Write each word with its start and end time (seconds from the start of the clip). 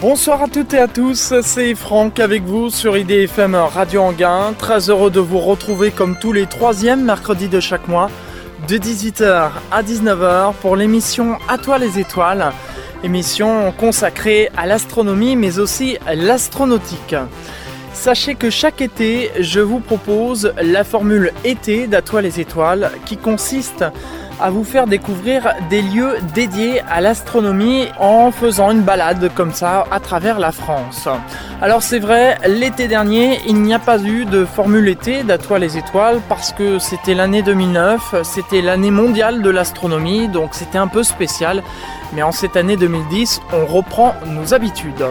Bonsoir 0.00 0.44
à 0.44 0.46
toutes 0.46 0.74
et 0.74 0.78
à 0.78 0.86
tous, 0.86 1.34
c'est 1.42 1.74
Franck 1.74 2.20
avec 2.20 2.44
vous 2.44 2.70
sur 2.70 2.96
IDFM 2.96 3.56
Radio 3.56 4.02
Anguin. 4.02 4.54
Très 4.56 4.90
heureux 4.90 5.10
de 5.10 5.18
vous 5.18 5.40
retrouver 5.40 5.90
comme 5.90 6.16
tous 6.16 6.32
les 6.32 6.46
troisièmes 6.46 7.04
mercredis 7.04 7.48
de 7.48 7.58
chaque 7.58 7.88
mois, 7.88 8.08
de 8.68 8.76
18h 8.78 9.50
à 9.72 9.82
19h 9.82 10.54
pour 10.62 10.76
l'émission 10.76 11.36
À 11.48 11.58
toi 11.58 11.78
les 11.78 11.98
étoiles, 11.98 12.52
émission 13.02 13.72
consacrée 13.72 14.50
à 14.56 14.66
l'astronomie 14.66 15.34
mais 15.34 15.58
aussi 15.58 15.98
à 16.06 16.14
l'astronautique. 16.14 17.16
Sachez 17.92 18.36
que 18.36 18.50
chaque 18.50 18.80
été, 18.80 19.32
je 19.40 19.58
vous 19.58 19.80
propose 19.80 20.54
la 20.62 20.84
formule 20.84 21.32
été 21.42 21.88
d'À 21.88 22.02
toi 22.02 22.22
les 22.22 22.38
étoiles 22.38 22.92
qui 23.04 23.16
consiste 23.16 23.84
à 24.40 24.50
vous 24.50 24.64
faire 24.64 24.86
découvrir 24.86 25.54
des 25.68 25.82
lieux 25.82 26.16
dédiés 26.34 26.80
à 26.90 27.00
l'astronomie 27.00 27.88
en 27.98 28.30
faisant 28.30 28.70
une 28.70 28.82
balade 28.82 29.30
comme 29.34 29.52
ça 29.52 29.84
à 29.90 30.00
travers 30.00 30.38
la 30.38 30.52
France. 30.52 31.08
Alors 31.60 31.82
c'est 31.82 31.98
vrai, 31.98 32.38
l'été 32.46 32.86
dernier, 32.88 33.40
il 33.46 33.60
n'y 33.62 33.74
a 33.74 33.78
pas 33.78 34.00
eu 34.00 34.24
de 34.24 34.44
formule 34.44 34.88
été 34.88 35.24
d'Atoile 35.24 35.62
les 35.62 35.76
étoiles 35.76 36.20
parce 36.28 36.52
que 36.52 36.78
c'était 36.78 37.14
l'année 37.14 37.42
2009, 37.42 38.22
c'était 38.22 38.62
l'année 38.62 38.92
mondiale 38.92 39.42
de 39.42 39.50
l'astronomie, 39.50 40.28
donc 40.28 40.50
c'était 40.52 40.78
un 40.78 40.88
peu 40.88 41.02
spécial. 41.02 41.62
Mais 42.12 42.22
en 42.22 42.32
cette 42.32 42.56
année 42.56 42.76
2010, 42.76 43.40
on 43.52 43.66
reprend 43.66 44.14
nos 44.26 44.54
habitudes. 44.54 45.04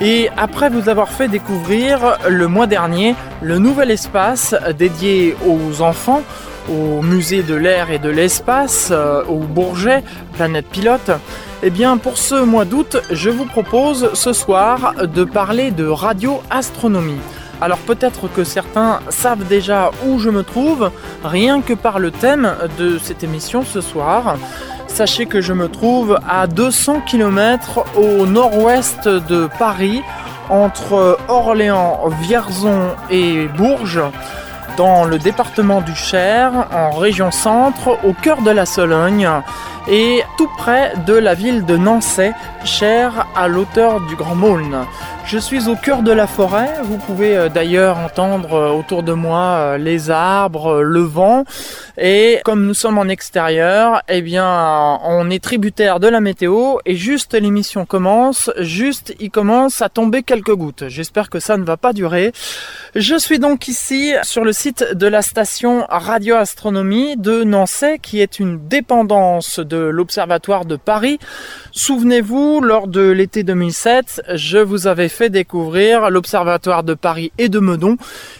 Et 0.00 0.28
après 0.36 0.68
vous 0.68 0.88
avoir 0.88 1.08
fait 1.08 1.28
découvrir 1.28 2.18
le 2.28 2.48
mois 2.48 2.66
dernier 2.66 3.14
le 3.40 3.58
nouvel 3.58 3.90
espace 3.90 4.54
dédié 4.78 5.36
aux 5.46 5.80
enfants, 5.80 6.22
au 6.68 7.02
musée 7.02 7.42
de 7.42 7.54
l'air 7.54 7.90
et 7.90 7.98
de 7.98 8.08
l'espace, 8.08 8.88
euh, 8.90 9.24
au 9.24 9.38
Bourget, 9.38 10.02
planète 10.34 10.66
pilote, 10.66 11.10
eh 11.62 11.70
bien 11.70 11.96
pour 11.96 12.18
ce 12.18 12.34
mois 12.34 12.64
d'août, 12.64 12.98
je 13.10 13.30
vous 13.30 13.46
propose 13.46 14.12
ce 14.14 14.32
soir 14.32 14.94
de 15.02 15.24
parler 15.24 15.70
de 15.70 15.86
radioastronomie. 15.86 17.20
Alors 17.60 17.78
peut-être 17.78 18.28
que 18.28 18.44
certains 18.44 19.00
savent 19.08 19.46
déjà 19.46 19.90
où 20.06 20.18
je 20.18 20.28
me 20.28 20.42
trouve, 20.42 20.90
rien 21.24 21.62
que 21.62 21.72
par 21.72 21.98
le 21.98 22.10
thème 22.10 22.54
de 22.78 22.98
cette 22.98 23.24
émission 23.24 23.64
ce 23.64 23.80
soir. 23.80 24.36
Sachez 24.88 25.26
que 25.26 25.40
je 25.40 25.52
me 25.52 25.68
trouve 25.68 26.18
à 26.28 26.46
200 26.46 27.02
km 27.06 27.84
au 27.96 28.26
nord-ouest 28.26 29.08
de 29.08 29.48
Paris, 29.58 30.02
entre 30.48 31.18
Orléans, 31.28 32.08
Vierzon 32.22 32.90
et 33.10 33.46
Bourges 33.56 34.00
dans 34.76 35.04
le 35.04 35.18
département 35.18 35.80
du 35.80 35.94
Cher, 35.94 36.52
en 36.72 36.90
région 36.90 37.30
centre, 37.30 37.98
au 38.04 38.12
cœur 38.12 38.42
de 38.42 38.50
la 38.50 38.66
Sologne 38.66 39.28
et 39.88 40.22
tout 40.36 40.48
près 40.58 40.92
de 41.06 41.14
la 41.14 41.34
ville 41.34 41.64
de 41.64 41.76
Nancy, 41.76 42.30
chère 42.64 43.26
à 43.34 43.48
l'auteur 43.48 44.00
du 44.02 44.16
Grand 44.16 44.34
Maulne. 44.34 44.84
Je 45.28 45.38
suis 45.38 45.68
au 45.68 45.74
cœur 45.74 46.02
de 46.04 46.12
la 46.12 46.28
forêt, 46.28 46.70
vous 46.84 46.98
pouvez 46.98 47.36
euh, 47.36 47.48
d'ailleurs 47.48 47.98
entendre 47.98 48.54
euh, 48.54 48.70
autour 48.70 49.02
de 49.02 49.12
moi 49.12 49.40
euh, 49.40 49.76
les 49.76 50.08
arbres, 50.08 50.82
le 50.82 51.00
vent, 51.00 51.44
et 51.98 52.38
comme 52.44 52.64
nous 52.64 52.74
sommes 52.74 52.96
en 52.96 53.08
extérieur, 53.08 54.02
eh 54.08 54.22
bien 54.22 54.46
on 55.02 55.28
est 55.28 55.42
tributaire 55.42 55.98
de 55.98 56.06
la 56.06 56.20
météo, 56.20 56.76
et 56.84 56.94
juste 56.94 57.34
l'émission 57.34 57.86
commence, 57.86 58.52
juste 58.58 59.16
il 59.18 59.32
commence 59.32 59.82
à 59.82 59.88
tomber 59.88 60.22
quelques 60.22 60.54
gouttes. 60.54 60.84
J'espère 60.86 61.28
que 61.28 61.40
ça 61.40 61.56
ne 61.56 61.64
va 61.64 61.76
pas 61.76 61.92
durer. 61.92 62.30
Je 62.94 63.16
suis 63.18 63.40
donc 63.40 63.66
ici 63.66 64.12
sur 64.22 64.44
le 64.44 64.52
site 64.52 64.92
de 64.94 65.08
la 65.08 65.22
station 65.22 65.86
radioastronomie 65.88 67.16
de 67.16 67.42
Nancy, 67.42 67.98
qui 68.00 68.20
est 68.20 68.38
une 68.38 68.68
dépendance 68.68 69.58
de 69.58 69.78
l'Observatoire 69.78 70.66
de 70.66 70.76
Paris. 70.76 71.18
Souvenez-vous, 71.72 72.60
lors 72.60 72.86
de 72.86 73.10
l'été 73.10 73.42
2007, 73.42 74.22
je 74.34 74.58
vous 74.58 74.86
avais 74.86 75.08
fait 75.08 75.15
découvrir 75.24 76.10
l'Observatoire 76.10 76.84
de 76.84 76.94
Paris 76.94 77.32
et 77.38 77.48
de 77.48 77.58
Meudon 77.58 77.96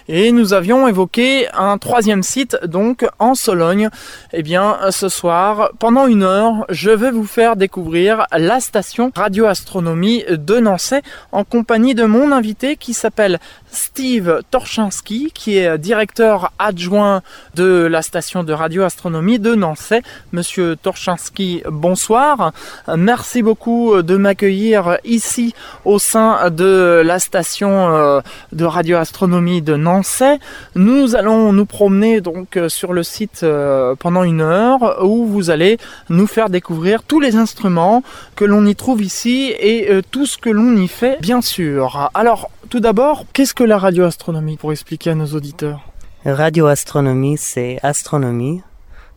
et 0.08 0.30
nous 0.32 0.52
avions 0.52 0.86
évoqué 0.86 1.48
un 1.52 1.78
troisième 1.78 2.22
site, 2.22 2.56
donc 2.64 3.06
en 3.18 3.34
Sologne. 3.34 3.88
Eh 4.32 4.42
bien, 4.42 4.78
ce 4.90 5.08
soir, 5.08 5.70
pendant 5.78 6.06
une 6.06 6.22
heure, 6.22 6.64
je 6.68 6.90
vais 6.90 7.10
vous 7.10 7.26
faire 7.26 7.56
découvrir 7.56 8.26
la 8.32 8.60
station 8.60 9.10
radioastronomie 9.14 10.24
de 10.30 10.58
Nancy 10.58 10.96
en 11.32 11.44
compagnie 11.44 11.94
de 11.94 12.04
mon 12.04 12.30
invité 12.32 12.76
qui 12.76 12.94
s'appelle 12.94 13.40
Steve 13.76 14.40
Torchinski, 14.50 15.30
qui 15.34 15.58
est 15.58 15.78
directeur 15.78 16.52
adjoint 16.58 17.22
de 17.54 17.86
la 17.86 18.02
station 18.02 18.42
de 18.42 18.52
radioastronomie 18.52 19.38
de 19.38 19.54
Nancy. 19.54 19.96
Monsieur 20.32 20.76
Torchinski, 20.76 21.62
bonsoir. 21.70 22.52
Merci 22.96 23.42
beaucoup 23.42 24.02
de 24.02 24.16
m'accueillir 24.16 24.98
ici 25.04 25.54
au 25.84 25.98
sein 25.98 26.50
de 26.50 27.02
la 27.04 27.18
station 27.18 27.94
euh, 27.94 28.20
de 28.52 28.64
radioastronomie 28.64 29.60
de 29.60 29.76
Nancy. 29.76 30.24
Nous 30.74 31.14
allons 31.14 31.52
nous 31.52 31.66
promener 31.66 32.20
donc 32.20 32.58
sur 32.68 32.92
le 32.92 33.02
site 33.02 33.42
euh, 33.42 33.94
pendant 33.94 34.22
une 34.22 34.40
heure 34.40 35.04
où 35.04 35.26
vous 35.26 35.50
allez 35.50 35.78
nous 36.08 36.26
faire 36.26 36.48
découvrir 36.48 37.02
tous 37.02 37.20
les 37.20 37.36
instruments 37.36 38.02
que 38.34 38.44
l'on 38.44 38.64
y 38.64 38.74
trouve 38.74 39.02
ici 39.02 39.52
et 39.58 39.90
euh, 39.90 40.02
tout 40.10 40.26
ce 40.26 40.38
que 40.38 40.50
l'on 40.50 40.76
y 40.76 40.88
fait, 40.88 41.18
bien 41.20 41.40
sûr. 41.40 42.10
Alors, 42.14 42.50
tout 42.68 42.80
d'abord, 42.80 43.24
qu'est-ce 43.32 43.54
que 43.54 43.64
la 43.64 43.78
radioastronomie 43.78 44.56
pour 44.56 44.72
expliquer 44.72 45.10
à 45.10 45.14
nos 45.14 45.26
auditeurs? 45.26 45.80
Radioastronomie, 46.24 47.38
c'est 47.38 47.78
astronomie, 47.82 48.62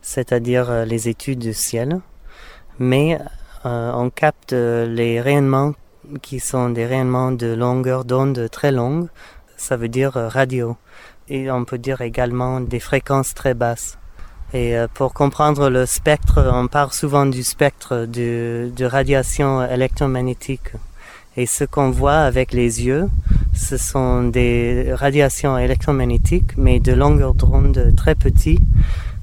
c'est-à-dire 0.02 0.70
euh, 0.70 0.84
les 0.84 1.08
études 1.08 1.40
du 1.40 1.52
ciel, 1.52 2.00
mais 2.78 3.18
euh, 3.66 3.92
on 3.94 4.10
capte 4.10 4.52
euh, 4.52 4.86
les 4.86 5.20
rayonnements 5.20 5.72
qui 6.22 6.38
sont 6.38 6.70
des 6.70 6.86
rayonnements 6.86 7.32
de 7.32 7.52
longueur 7.52 8.04
d'onde 8.04 8.48
très 8.50 8.72
longue, 8.72 9.08
ça 9.56 9.76
veut 9.76 9.88
dire 9.88 10.12
radio. 10.14 10.76
Et 11.28 11.50
on 11.50 11.64
peut 11.64 11.78
dire 11.78 12.00
également 12.00 12.60
des 12.60 12.80
fréquences 12.80 13.34
très 13.34 13.54
basses. 13.54 13.98
Et 14.52 14.74
pour 14.94 15.14
comprendre 15.14 15.70
le 15.70 15.86
spectre, 15.86 16.50
on 16.52 16.66
parle 16.66 16.90
souvent 16.92 17.24
du 17.24 17.44
spectre 17.44 18.04
de 18.06 18.84
radiation 18.84 19.62
électromagnétique. 19.62 20.72
Et 21.36 21.46
ce 21.46 21.64
qu'on 21.64 21.90
voit 21.90 22.18
avec 22.18 22.52
les 22.52 22.84
yeux, 22.84 23.08
ce 23.52 23.76
sont 23.76 24.24
des 24.24 24.92
radiations 24.92 25.58
électromagnétiques, 25.58 26.56
mais 26.56 26.80
de 26.80 26.92
longueur 26.92 27.34
d'onde 27.34 27.92
très 27.96 28.14
petites, 28.14 28.60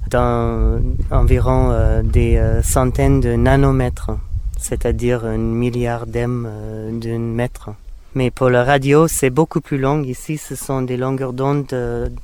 dans 0.09 0.79
environ 1.11 1.71
euh, 1.71 2.01
des 2.01 2.37
euh, 2.37 2.61
centaines 2.61 3.19
de 3.19 3.35
nanomètres, 3.35 4.11
c'est-à-dire 4.57 5.25
un 5.25 5.37
milliardième 5.37 6.47
euh, 6.49 6.91
d'un 6.91 7.19
mètre. 7.19 7.69
Mais 8.15 8.31
pour 8.31 8.49
la 8.49 8.63
radio, 8.63 9.07
c'est 9.07 9.29
beaucoup 9.29 9.61
plus 9.61 9.77
long. 9.77 10.01
Ici, 10.01 10.37
ce 10.37 10.55
sont 10.55 10.81
des 10.81 10.97
longueurs 10.97 11.33
d'onde 11.33 11.67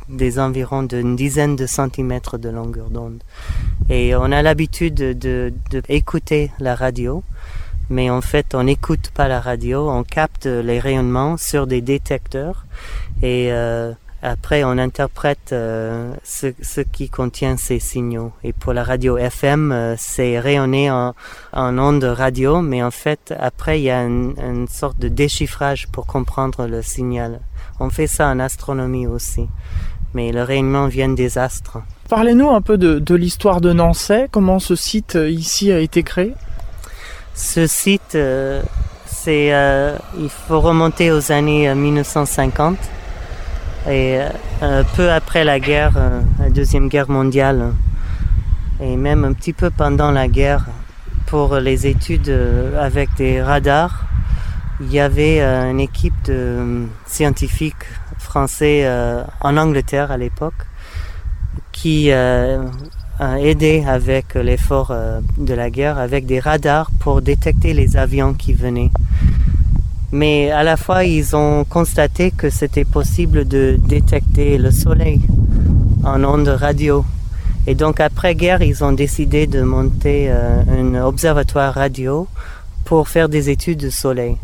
des 0.09 0.40
environs 0.40 0.81
d'une 0.81 1.16
dizaine 1.16 1.56
de 1.56 1.68
centimètres 1.68 2.40
de 2.40 2.50
longueur 2.50 2.90
d'onde. 2.90 3.22
Et 3.90 4.16
on 4.16 4.31
a 4.31 4.41
l'habitude 4.41 4.96
de, 4.96 5.53
de 5.70 5.81
écouter 5.90 6.50
la 6.59 6.74
radio 6.74 7.24
mais 7.93 8.09
en 8.09 8.21
fait 8.21 8.55
on 8.55 8.63
n'écoute 8.63 9.11
pas 9.13 9.27
la 9.27 9.39
radio, 9.39 9.89
on 9.89 10.03
capte 10.03 10.47
les 10.47 10.79
rayonnements 10.79 11.37
sur 11.37 11.67
des 11.67 11.81
détecteurs 11.81 12.65
et 13.21 13.53
euh, 13.53 13.93
après 14.23 14.63
on 14.63 14.79
interprète 14.79 15.51
euh, 15.51 16.11
ce, 16.23 16.81
qui 16.81 17.09
contient 17.09 17.55
ces 17.55 17.77
signaux. 17.77 18.31
Et 18.43 18.51
pour 18.51 18.73
la 18.73 18.83
radio 18.83 19.17
FM, 19.17 19.71
euh, 19.71 19.95
c'est 19.97 20.39
rayonné 20.39 20.89
en, 20.89 21.13
en 21.53 21.77
ondes 21.77 22.03
radio, 22.03 22.61
mais 22.61 22.81
en 22.81 22.91
fait 22.91 23.31
après 23.39 23.79
il 23.79 23.83
y 23.83 23.91
a 23.91 24.01
une, 24.01 24.67
sorte 24.67 24.97
de 24.99 25.07
déchiffrage 25.07 25.87
pour 25.89 26.07
comprendre 26.07 26.65
le 26.65 26.81
signal. 26.81 27.41
On 27.79 27.91
fait 27.91 28.07
ça 28.07 28.27
en 28.27 28.39
astronomie 28.39 29.05
aussi, 29.05 29.47
mais 30.15 30.31
le 30.31 30.41
rayonnement 30.41 30.87
vient 30.87 31.09
des 31.09 31.37
astres. 31.37 31.77
Parlez-nous 32.09 32.49
un 32.49 32.61
peu 32.61 32.77
de 32.77 33.15
l'histoire 33.15 33.61
de 33.61 33.71
Nancy, 33.71 34.13
comment 34.31 34.57
ce 34.57 34.75
site 34.75 35.15
ici 35.15 35.71
a 35.71 35.77
été 35.77 36.01
créé? 36.01 36.33
Ce 37.33 37.66
site, 37.66 38.16
euh, 38.16 38.61
euh, 39.27 39.97
il 40.17 40.29
faut 40.29 40.59
remonter 40.59 41.11
aux 41.11 41.31
années 41.31 41.73
1950 41.73 42.78
euh, 43.87 44.29
et 44.29 44.85
peu 44.96 45.11
après 45.11 45.43
la 45.43 45.59
guerre, 45.59 45.93
la 46.40 46.49
deuxième 46.49 46.90
guerre 46.90 47.09
mondiale, 47.09 47.73
et 48.79 48.96
même 48.96 49.25
un 49.25 49.34
petit 49.34 49.53
peu 49.53 49.69
pendant 49.69 50.11
la 50.11 50.28
guerre, 50.28 50.66
pour 51.25 51.55
les 51.55 51.87
études 51.87 52.29
avec 52.79 53.09
des 53.16 53.41
radars, 53.41 54.05
il 54.79 54.91
y 54.91 54.99
avait 54.99 55.41
une 55.41 55.79
équipe 55.79 56.13
de 56.25 56.85
scientifiques 57.08 57.85
français 58.19 58.87
en 59.41 59.58
Angleterre 59.58 60.11
à 60.11 60.17
l'époque 60.17 60.67
qui 61.72 62.11
aider 63.40 63.84
avec 63.87 64.35
l'effort 64.35 64.91
euh, 64.91 65.20
de 65.37 65.53
la 65.53 65.70
guerre, 65.70 65.97
avec 65.97 66.25
des 66.25 66.40
radars 66.40 66.90
pour 66.99 67.22
détecter 67.22 67.73
les 67.73 67.97
avions 67.97 68.34
qui 68.34 68.53
venaient. 68.53 68.91
Mais 70.11 70.52
à 70.52 70.64
la 70.64 70.78
fois, 70.78 71.05
ils 71.05 71.35
ont 71.35 71.64
constaté 71.64 72.31
que 72.31 72.49
c'était 72.49 72.85
possible 72.85 73.47
de 73.47 73.79
détecter 73.79 74.58
le 74.58 74.72
soleil 74.72 75.22
en 76.03 76.23
ondes 76.23 76.47
radio. 76.49 77.03
Et 77.66 77.75
donc 77.75 77.99
après-guerre, 77.99 78.61
ils 78.61 78.84
ont 78.84 78.91
décidé 78.91 79.47
de 79.47 79.61
monter 79.61 80.28
euh, 80.29 80.61
un 80.70 81.03
observatoire 81.03 81.73
radio 81.73 82.28
pour 82.85 83.08
faire 83.08 83.29
des 83.29 83.49
études 83.49 83.79
du 83.79 83.91
soleil. 83.91 84.37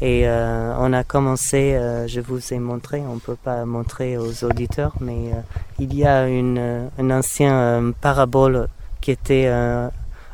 Et 0.00 0.26
euh, 0.26 0.74
on 0.78 0.92
a 0.92 1.04
commencé, 1.04 1.74
euh, 1.74 2.08
je 2.08 2.20
vous 2.20 2.52
ai 2.52 2.58
montré, 2.58 3.00
on 3.08 3.14
ne 3.14 3.20
peut 3.20 3.36
pas 3.36 3.64
montrer 3.64 4.18
aux 4.18 4.44
auditeurs, 4.44 4.92
mais 5.00 5.32
euh, 5.32 5.40
il 5.78 5.94
y 5.94 6.04
a 6.04 6.26
une, 6.26 6.88
un 6.98 7.10
ancien 7.10 7.92
parabole 8.00 8.66
qui 9.00 9.12
était 9.12 9.46
un 9.46 9.90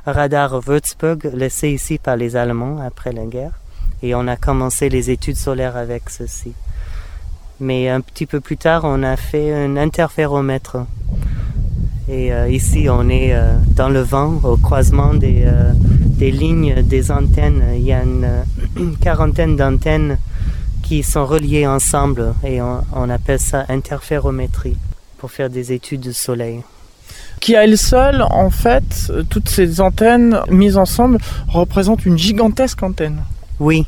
radar 0.07 0.61
Würzburg 0.67 1.19
laissé 1.35 1.69
ici 1.69 1.99
par 1.99 2.17
les 2.17 2.37
Allemands 2.37 2.79
après 2.81 3.13
la 3.13 3.27
guerre. 3.27 3.53
Et 4.03 4.15
on 4.15 4.27
a 4.29 4.37
commencé 4.37 4.89
les 4.89 5.11
études 5.11 5.37
solaires 5.37 5.77
avec 5.77 6.09
ceci. 6.09 6.55
Mais 7.59 7.91
un 7.91 8.01
petit 8.01 8.25
peu 8.25 8.41
plus 8.41 8.57
tard, 8.57 8.83
on 8.85 9.03
a 9.03 9.17
fait 9.17 9.53
un 9.53 9.77
interféromètre. 9.77 10.79
Et 12.09 12.33
ici, 12.49 12.89
on 12.89 13.09
est 13.09 13.37
dans 13.77 13.89
le 13.89 14.01
vent, 14.01 14.41
au 14.43 14.57
croisement 14.57 15.13
des, 15.15 15.47
des 16.21 16.31
lignes, 16.31 16.83
des 16.83 17.11
antennes. 17.11 17.65
Il 17.75 17.83
y 17.83 17.95
a 17.95 18.03
une, 18.03 18.97
quarantaine 19.01 19.57
d'antennes 19.57 20.19
qui 20.83 21.03
sont 21.03 21.25
reliées 21.25 21.67
ensemble 21.67 22.35
et 22.45 22.61
on, 22.61 23.09
appelle 23.09 23.41
ça 23.41 23.65
interférométrie 23.71 24.77
pour 25.17 25.31
faire 25.31 25.49
des 25.49 25.73
études 25.73 26.03
de 26.03 26.13
soleil. 26.13 26.61
Qui 27.41 27.57
à 27.57 27.65
elle 27.65 27.79
seule, 27.79 28.21
en 28.21 28.51
fait, 28.51 29.11
toutes 29.31 29.49
ces 29.49 29.81
antennes 29.81 30.43
mises 30.51 30.77
ensemble 30.77 31.17
représentent 31.49 32.05
une 32.05 32.19
gigantesque 32.19 32.83
antenne. 32.83 33.23
Oui, 33.59 33.87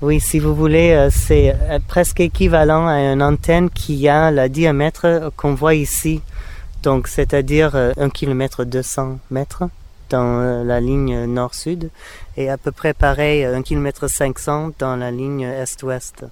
oui, 0.00 0.20
si 0.20 0.38
vous 0.38 0.54
voulez, 0.54 0.92
euh, 0.92 1.08
c'est 1.10 1.56
euh, 1.70 1.80
presque 1.88 2.20
équivalent 2.20 2.86
à 2.86 2.98
une 3.12 3.22
antenne 3.22 3.68
qui 3.68 4.08
a 4.08 4.30
le 4.30 4.48
diamètre 4.48 5.32
qu'on 5.36 5.54
voit 5.54 5.74
ici, 5.74 6.20
donc 6.84 7.08
c'est-à-dire 7.08 7.74
1 7.96 8.10
km 8.10 8.64
200 8.64 9.18
mètres 9.32 9.64
dans 10.14 10.38
euh, 10.38 10.62
la 10.62 10.80
ligne 10.80 11.24
nord-sud 11.24 11.90
et 12.36 12.48
à 12.48 12.56
peu 12.56 12.70
près 12.70 12.94
pareil 12.94 13.44
1 13.44 13.62
km 13.62 14.06
500 14.06 14.70
dans 14.78 14.94
la 14.94 15.10
ligne 15.10 15.42
est-ouest. 15.42 16.24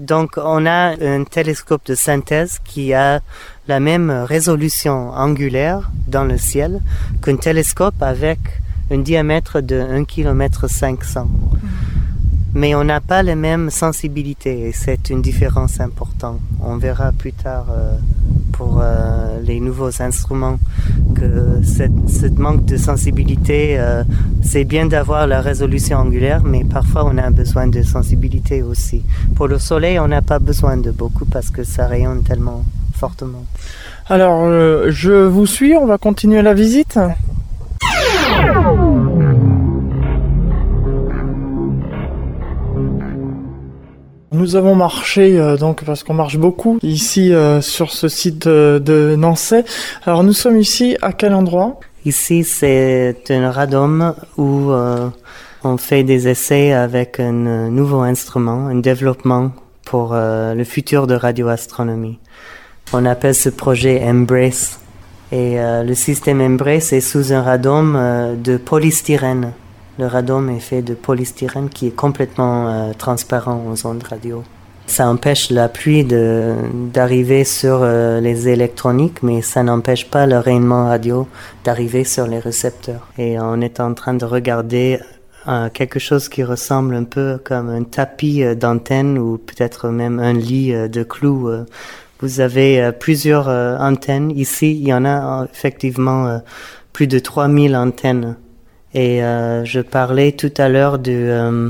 Donc 0.00 0.32
on 0.36 0.66
a 0.66 0.96
un 1.00 1.22
télescope 1.22 1.86
de 1.86 1.94
synthèse 1.94 2.58
qui 2.64 2.94
a 2.94 3.20
la 3.68 3.78
même 3.78 4.10
résolution 4.10 5.10
angulaire 5.10 5.88
dans 6.08 6.24
le 6.24 6.36
ciel 6.36 6.80
qu'un 7.22 7.36
télescope 7.36 8.02
avec 8.02 8.40
un 8.90 8.98
diamètre 8.98 9.60
de 9.60 9.78
1 9.80 10.04
km 10.04 10.68
500 10.68 11.28
mais 12.56 12.74
on 12.74 12.84
n'a 12.84 13.02
pas 13.02 13.22
les 13.22 13.34
mêmes 13.34 13.68
sensibilités 13.68 14.68
et 14.68 14.72
c'est 14.72 15.10
une 15.10 15.20
différence 15.20 15.78
importante. 15.78 16.40
On 16.64 16.78
verra 16.78 17.12
plus 17.12 17.34
tard 17.34 17.66
euh, 17.70 17.92
pour 18.52 18.80
euh, 18.80 19.38
les 19.42 19.60
nouveaux 19.60 20.00
instruments 20.00 20.58
que 21.14 21.60
ce 21.62 22.26
manque 22.28 22.64
de 22.64 22.78
sensibilité, 22.78 23.76
euh, 23.78 24.04
c'est 24.42 24.64
bien 24.64 24.86
d'avoir 24.86 25.26
la 25.26 25.42
résolution 25.42 25.98
angulaire, 25.98 26.42
mais 26.44 26.64
parfois 26.64 27.04
on 27.04 27.18
a 27.18 27.28
besoin 27.28 27.66
de 27.66 27.82
sensibilité 27.82 28.62
aussi. 28.62 29.02
Pour 29.34 29.48
le 29.48 29.58
soleil, 29.58 29.98
on 29.98 30.08
n'a 30.08 30.22
pas 30.22 30.38
besoin 30.38 30.78
de 30.78 30.90
beaucoup 30.90 31.26
parce 31.26 31.50
que 31.50 31.62
ça 31.62 31.86
rayonne 31.86 32.22
tellement 32.22 32.64
fortement. 32.94 33.44
Alors, 34.08 34.48
je 34.90 35.26
vous 35.26 35.44
suis, 35.44 35.76
on 35.76 35.84
va 35.84 35.98
continuer 35.98 36.40
la 36.40 36.54
visite? 36.54 36.98
Nous 44.46 44.54
avons 44.54 44.76
marché 44.76 45.40
euh, 45.40 45.56
donc 45.56 45.82
parce 45.82 46.04
qu'on 46.04 46.14
marche 46.14 46.36
beaucoup 46.36 46.78
ici 46.84 47.32
euh, 47.32 47.60
sur 47.60 47.90
ce 47.90 48.06
site 48.06 48.46
euh, 48.46 48.78
de 48.78 49.16
Nancy. 49.18 49.56
Alors 50.04 50.22
nous 50.22 50.32
sommes 50.32 50.56
ici 50.56 50.96
à 51.02 51.12
quel 51.12 51.34
endroit? 51.34 51.80
Ici 52.04 52.44
c'est 52.44 53.16
un 53.30 53.50
radome 53.50 54.14
où 54.36 54.70
on 55.64 55.76
fait 55.78 56.04
des 56.04 56.28
essais 56.28 56.72
avec 56.72 57.18
un 57.18 57.32
nouveau 57.32 58.02
instrument, 58.02 58.68
un 58.68 58.76
développement 58.76 59.50
pour 59.84 60.14
le 60.14 60.62
futur 60.62 61.08
de 61.08 61.16
radioastronomie. 61.16 62.20
On 62.92 63.04
appelle 63.04 63.34
ce 63.34 63.48
projet 63.48 64.00
Embrace 64.04 64.78
et 65.32 65.56
le 65.58 65.94
système 65.94 66.40
Embrace 66.40 66.92
est 66.92 67.00
sous 67.00 67.32
un 67.32 67.42
radome 67.42 68.36
de 68.40 68.56
polystyrène. 68.56 69.50
Le 69.98 70.06
radome 70.06 70.50
est 70.50 70.60
fait 70.60 70.82
de 70.82 70.92
polystyrène 70.92 71.70
qui 71.70 71.86
est 71.86 71.96
complètement 71.96 72.68
euh, 72.68 72.92
transparent 72.92 73.64
aux 73.66 73.86
ondes 73.86 74.02
radio. 74.02 74.44
Ça 74.86 75.08
empêche 75.08 75.50
la 75.50 75.70
pluie 75.70 76.04
d'arriver 76.04 77.44
sur 77.44 77.80
euh, 77.82 78.20
les 78.20 78.48
électroniques, 78.48 79.22
mais 79.22 79.40
ça 79.40 79.62
n'empêche 79.62 80.10
pas 80.10 80.26
le 80.26 80.38
rayonnement 80.38 80.86
radio 80.86 81.26
d'arriver 81.64 82.04
sur 82.04 82.26
les 82.26 82.38
récepteurs. 82.38 83.08
Et 83.16 83.40
on 83.40 83.62
est 83.62 83.80
en 83.80 83.94
train 83.94 84.12
de 84.12 84.26
regarder 84.26 85.00
euh, 85.48 85.70
quelque 85.70 85.98
chose 85.98 86.28
qui 86.28 86.44
ressemble 86.44 86.94
un 86.94 87.04
peu 87.04 87.40
comme 87.42 87.70
un 87.70 87.82
tapis 87.84 88.44
d'antenne 88.54 89.18
ou 89.18 89.38
peut-être 89.38 89.88
même 89.88 90.20
un 90.20 90.34
lit 90.34 90.72
de 90.72 91.02
clous. 91.04 91.50
Vous 92.20 92.40
avez 92.40 92.92
plusieurs 92.92 93.48
antennes. 93.48 94.30
Ici, 94.30 94.72
il 94.72 94.86
y 94.86 94.92
en 94.92 95.06
a 95.06 95.46
effectivement 95.50 96.40
plus 96.92 97.06
de 97.06 97.18
3000 97.18 97.74
antennes 97.74 98.36
et 98.96 99.22
euh, 99.22 99.62
je 99.66 99.80
parlais 99.80 100.32
tout 100.32 100.52
à 100.56 100.70
l'heure 100.70 100.98
du 100.98 101.12
euh, 101.12 101.68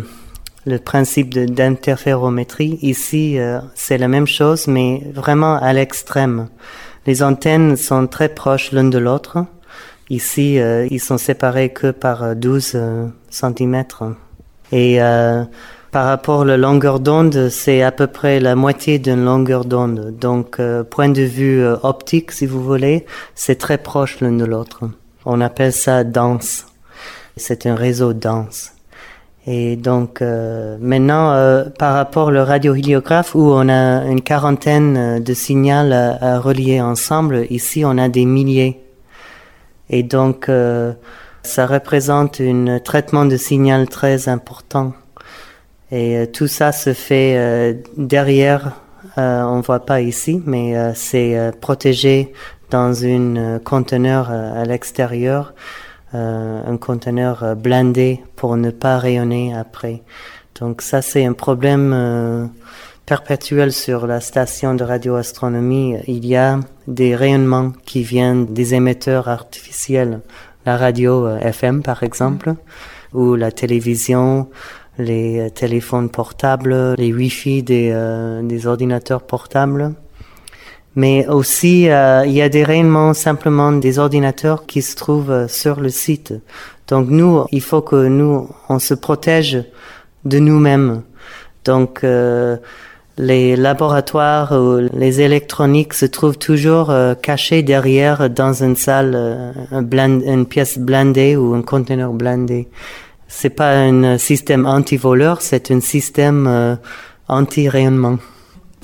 le 0.65 0.79
principe 0.79 1.37
d'interférométrie. 1.37 2.79
Ici, 2.83 3.37
euh, 3.41 3.59
c'est 3.75 3.99
la 3.99 4.07
même 4.07 4.29
chose, 4.29 4.69
mais 4.69 5.03
vraiment 5.13 5.57
à 5.57 5.73
l'extrême. 5.73 6.47
Les 7.05 7.25
antennes 7.25 7.77
sont 7.77 8.07
très 8.07 8.29
proches 8.29 8.71
l'une 8.71 8.91
de 8.91 8.99
l'autre. 8.99 9.39
Ici, 10.09 10.61
ils 10.91 11.01
sont 11.01 11.19
séparés 11.19 11.71
que 11.71 11.91
par 11.91 12.37
12 12.37 12.77
cm. 13.29 13.85
Et 14.71 14.99
par 15.91 16.07
rapport 16.07 16.43
à 16.43 16.45
la 16.45 16.57
longueur 16.57 17.01
d'onde, 17.01 17.49
c'est 17.49 17.83
à 17.83 17.91
peu 17.91 18.07
près 18.07 18.39
la 18.39 18.55
moitié 18.55 19.01
d'une 19.01 19.25
longueur 19.25 19.65
d'onde. 19.65 20.15
Donc, 20.17 20.61
point 20.91 21.09
de 21.09 21.23
vue 21.23 21.65
optique, 21.83 22.31
si 22.31 22.47
vous 22.47 22.63
voulez, 22.63 23.05
c'est 23.35 23.57
très 23.57 23.79
proche 23.79 24.21
l'une 24.21 24.39
de 24.39 24.45
l'autre. 24.45 24.85
On 25.25 25.41
appelle 25.41 25.73
ça 25.73 26.05
dense. 26.05 26.66
C'est 27.39 27.67
un 27.67 27.75
réseau 27.75 28.15
dense. 28.15 28.73
Et 29.47 29.77
donc 29.77 30.23
euh, 30.23 30.77
maintenant, 30.81 31.33
euh, 31.33 31.65
par 31.65 31.95
rapport 31.95 32.29
au 32.29 32.45
radiohéliographe 32.45 33.35
où 33.35 33.43
on 33.43 33.69
a 33.69 34.05
une 34.07 34.23
quarantaine 34.23 34.97
euh, 34.97 35.21
de 35.21 35.35
signaux 35.35 35.93
à, 35.93 36.41
relier 36.41 36.81
ensemble, 36.81 37.47
ici 37.51 37.85
on 37.85 37.99
a 37.99 38.09
des 38.09 38.25
milliers. 38.25 38.81
Et 39.91 40.03
donc 40.03 40.51
ça 41.45 41.67
représente 41.67 42.41
un 42.41 42.81
traitement 42.81 43.25
de 43.25 43.37
signal 43.37 43.89
très 43.89 44.29
important. 44.29 44.95
Et 45.93 46.27
tout 46.33 46.49
ça 46.49 46.73
se 46.73 46.93
fait 46.93 47.85
derrière, 47.97 48.73
on 49.17 49.61
voit 49.61 49.87
pas 49.87 50.01
ici, 50.01 50.43
mais 50.45 50.75
c'est 50.97 51.53
protégé 51.61 52.33
dans 52.71 53.05
un 53.05 53.61
conteneur 53.61 54.33
à 54.33 54.65
l'extérieur 54.65 55.55
euh, 55.55 55.86
un 56.17 56.77
conteneur 56.77 57.43
euh, 57.43 57.55
blindé 57.55 58.23
pour 58.37 58.57
ne 58.57 58.71
pas 58.71 58.99
rayonner 58.99 59.55
après. 59.55 60.03
Donc 60.61 60.83
ça, 60.83 61.03
c'est 61.03 61.25
un 61.25 61.33
problème 61.33 61.93
euh, 61.95 62.47
perpétuel 63.05 63.73
sur 63.73 64.07
la 64.07 64.21
station 64.21 64.75
de 64.75 64.85
radioastronomie. 64.85 65.97
Il 66.07 66.27
y 66.27 66.37
a 66.37 66.61
des 66.87 67.15
rayonnements 67.15 67.73
qui 67.85 68.03
viennent 68.03 68.47
des 68.47 68.75
émetteurs 68.75 69.29
artificiels, 69.29 70.21
la 70.65 70.77
radio 70.77 71.29
FM 71.37 71.83
par 71.83 72.03
exemple, 72.03 72.55
ou 73.13 73.35
la 73.35 73.53
télévision, 73.53 74.49
les 74.99 75.51
téléphones 75.55 76.09
portables, 76.09 76.95
les 76.97 77.13
Wi-Fi 77.13 77.63
des, 77.63 78.41
des 78.43 78.67
ordinateurs 78.67 79.23
portables 79.23 79.95
mais 80.97 81.29
aussi 81.29 81.89
euh, 81.89 82.25
il 82.27 82.33
y 82.33 82.43
a 82.43 82.49
des 82.49 82.65
rayonnements 82.65 83.13
simplement 83.15 83.71
des 83.71 83.99
ordinateurs 83.99 84.65
qui 84.67 84.81
se 84.81 84.97
trouvent 84.97 85.31
euh, 85.31 85.47
sur 85.47 85.79
le 85.79 85.91
site. 85.91 86.33
Donc 86.89 87.09
nous, 87.11 87.45
il 87.53 87.61
faut 87.61 87.83
que 87.83 88.07
nous, 88.09 88.49
on 88.71 88.79
se 88.79 88.95
protège 88.95 89.63
de 90.25 90.39
nous-mêmes. 90.39 91.03
Donc 91.65 92.03
euh, 92.03 92.57
les 93.19 93.57
laboratoires 93.57 94.53
ou 94.53 94.89
les 94.93 95.21
électroniques 95.21 95.93
se 95.95 96.07
trouvent 96.07 96.39
toujours 96.39 96.93
cachés 97.23 97.63
derrière 97.63 98.29
dans 98.29 98.63
une 98.63 98.77
salle, 98.77 99.55
une 99.73 100.47
pièce 100.47 100.79
blindée 100.79 101.35
ou 101.35 101.55
un 101.55 101.63
conteneur 101.63 102.13
blindé. 102.13 102.69
C'est 103.27 103.51
pas 103.51 103.73
un 103.73 104.19
système 104.19 104.67
anti-voleur, 104.67 105.41
c'est 105.41 105.71
un 105.71 105.81
système 105.81 106.79
anti-rayonnement 107.27 108.19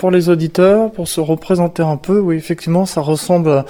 pour 0.02 0.10
les 0.10 0.28
auditeurs, 0.28 0.90
pour 0.90 1.06
se 1.06 1.20
représenter 1.20 1.84
un 1.84 1.96
peu, 1.96 2.18
oui, 2.18 2.34
effectivement, 2.34 2.86
ça 2.86 3.00
ressemble 3.00 3.50
à 3.50 3.64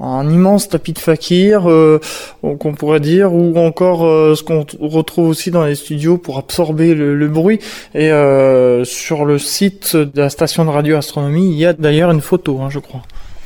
un 0.00 0.28
immense 0.28 0.68
tapis 0.68 0.92
de 0.92 0.98
fakir, 0.98 1.70
euh, 1.70 2.00
qu'on 2.42 2.74
pourrait 2.74 2.98
dire, 2.98 3.32
ou 3.32 3.56
encore 3.56 4.04
euh, 4.04 4.34
ce 4.34 4.42
qu'on 4.42 4.66
retrouve 4.80 5.28
aussi 5.28 5.52
dans 5.52 5.64
les 5.64 5.76
studios 5.76 6.18
pour 6.18 6.36
absorber 6.36 6.96
le, 6.96 7.28
bruit. 7.28 7.60
Et 7.94 8.10
euh, 8.10 8.84
sur 8.84 9.24
le 9.24 9.38
site 9.38 9.94
de 9.94 10.20
la 10.20 10.30
station 10.30 10.64
de 10.64 10.70
radio 10.70 10.96
astronomie, 10.96 11.48
il 11.48 11.56
y 11.56 11.64
a 11.64 11.74
d'ailleurs 11.74 12.10
une 12.10 12.22
photo, 12.22 12.60
hein, 12.60 12.70
je 12.70 12.80
crois. 12.80 13.02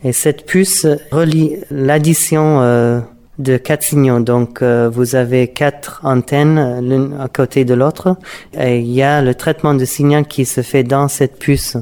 Et 0.04 0.12
cette 0.12 0.48
puce 0.48 0.88
relie 1.12 1.58
l'addition 1.70 3.04
de 3.42 3.58
quatre 3.58 3.84
signaux. 3.84 4.20
Donc, 4.20 4.62
euh, 4.62 4.90
vous 4.92 5.16
avez 5.16 5.48
quatre 5.48 6.00
antennes 6.04 6.80
l'une 6.82 7.20
à 7.20 7.28
côté 7.28 7.66
de 7.66 7.74
l'autre. 7.74 8.16
Et 8.54 8.80
il 8.80 8.92
y 8.92 9.02
a 9.02 9.22
le 9.22 9.36
traitement 9.36 9.74
de 9.74 9.86
signal 9.86 10.26
qui 10.26 10.46
se 10.46 10.62
fait 10.62 10.84
dans 10.84 11.08
cette 11.08 11.40
puce 11.40 11.78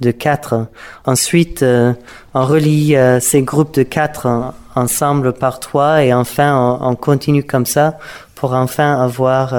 de 0.00 0.10
quatre. 0.10 0.66
Ensuite, 1.06 1.62
euh, 1.62 1.92
on 2.34 2.44
relie 2.44 2.96
euh, 2.96 3.20
ces 3.20 3.42
groupes 3.42 3.74
de 3.74 3.82
quatre 3.84 4.52
ensemble 4.74 5.32
par 5.32 5.60
trois 5.60 6.02
et 6.02 6.12
enfin, 6.12 6.78
on, 6.80 6.88
on, 6.88 6.96
continue 6.96 7.44
comme 7.44 7.66
ça 7.66 7.98
pour 8.34 8.54
enfin 8.54 9.00
avoir 9.00 9.54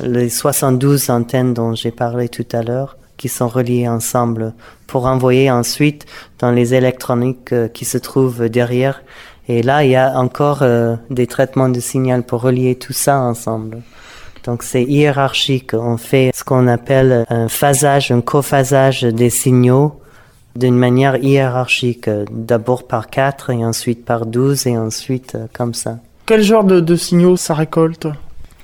les 0.00 0.30
72 0.30 1.10
antennes 1.10 1.52
dont 1.52 1.74
j'ai 1.74 1.90
parlé 1.90 2.30
tout 2.30 2.46
à 2.52 2.62
l'heure 2.62 2.96
qui 3.18 3.28
sont 3.28 3.48
reliées 3.48 3.86
ensemble 3.86 4.54
pour 4.86 5.04
envoyer 5.04 5.50
ensuite 5.50 6.06
dans 6.38 6.50
les 6.50 6.72
électroniques 6.72 7.54
qui 7.74 7.84
se 7.84 7.98
trouvent 7.98 8.48
derrière 8.48 9.02
et 9.50 9.62
là, 9.62 9.84
il 9.84 9.90
y 9.90 9.96
a 9.96 10.16
encore 10.16 10.60
euh, 10.62 10.94
des 11.10 11.26
traitements 11.26 11.68
de 11.68 11.80
signal 11.80 12.22
pour 12.22 12.42
relier 12.42 12.76
tout 12.76 12.92
ça 12.92 13.18
ensemble. 13.18 13.82
Donc 14.44 14.62
c'est 14.62 14.84
hiérarchique. 14.84 15.74
On 15.74 15.96
fait 15.96 16.30
ce 16.32 16.44
qu'on 16.44 16.68
appelle 16.68 17.26
un 17.28 17.48
phasage, 17.48 18.12
un 18.12 18.20
cophasage 18.20 19.02
des 19.02 19.28
signaux 19.28 20.00
d'une 20.54 20.76
manière 20.76 21.16
hiérarchique. 21.16 22.08
D'abord 22.30 22.86
par 22.86 23.10
4 23.10 23.50
et 23.50 23.64
ensuite 23.64 24.04
par 24.04 24.24
12 24.24 24.68
et 24.68 24.78
ensuite 24.78 25.34
euh, 25.34 25.46
comme 25.52 25.74
ça. 25.74 25.98
Quel 26.26 26.42
genre 26.42 26.62
de, 26.62 26.94
signaux 26.94 27.36
ça 27.36 27.54
récolte? 27.54 28.06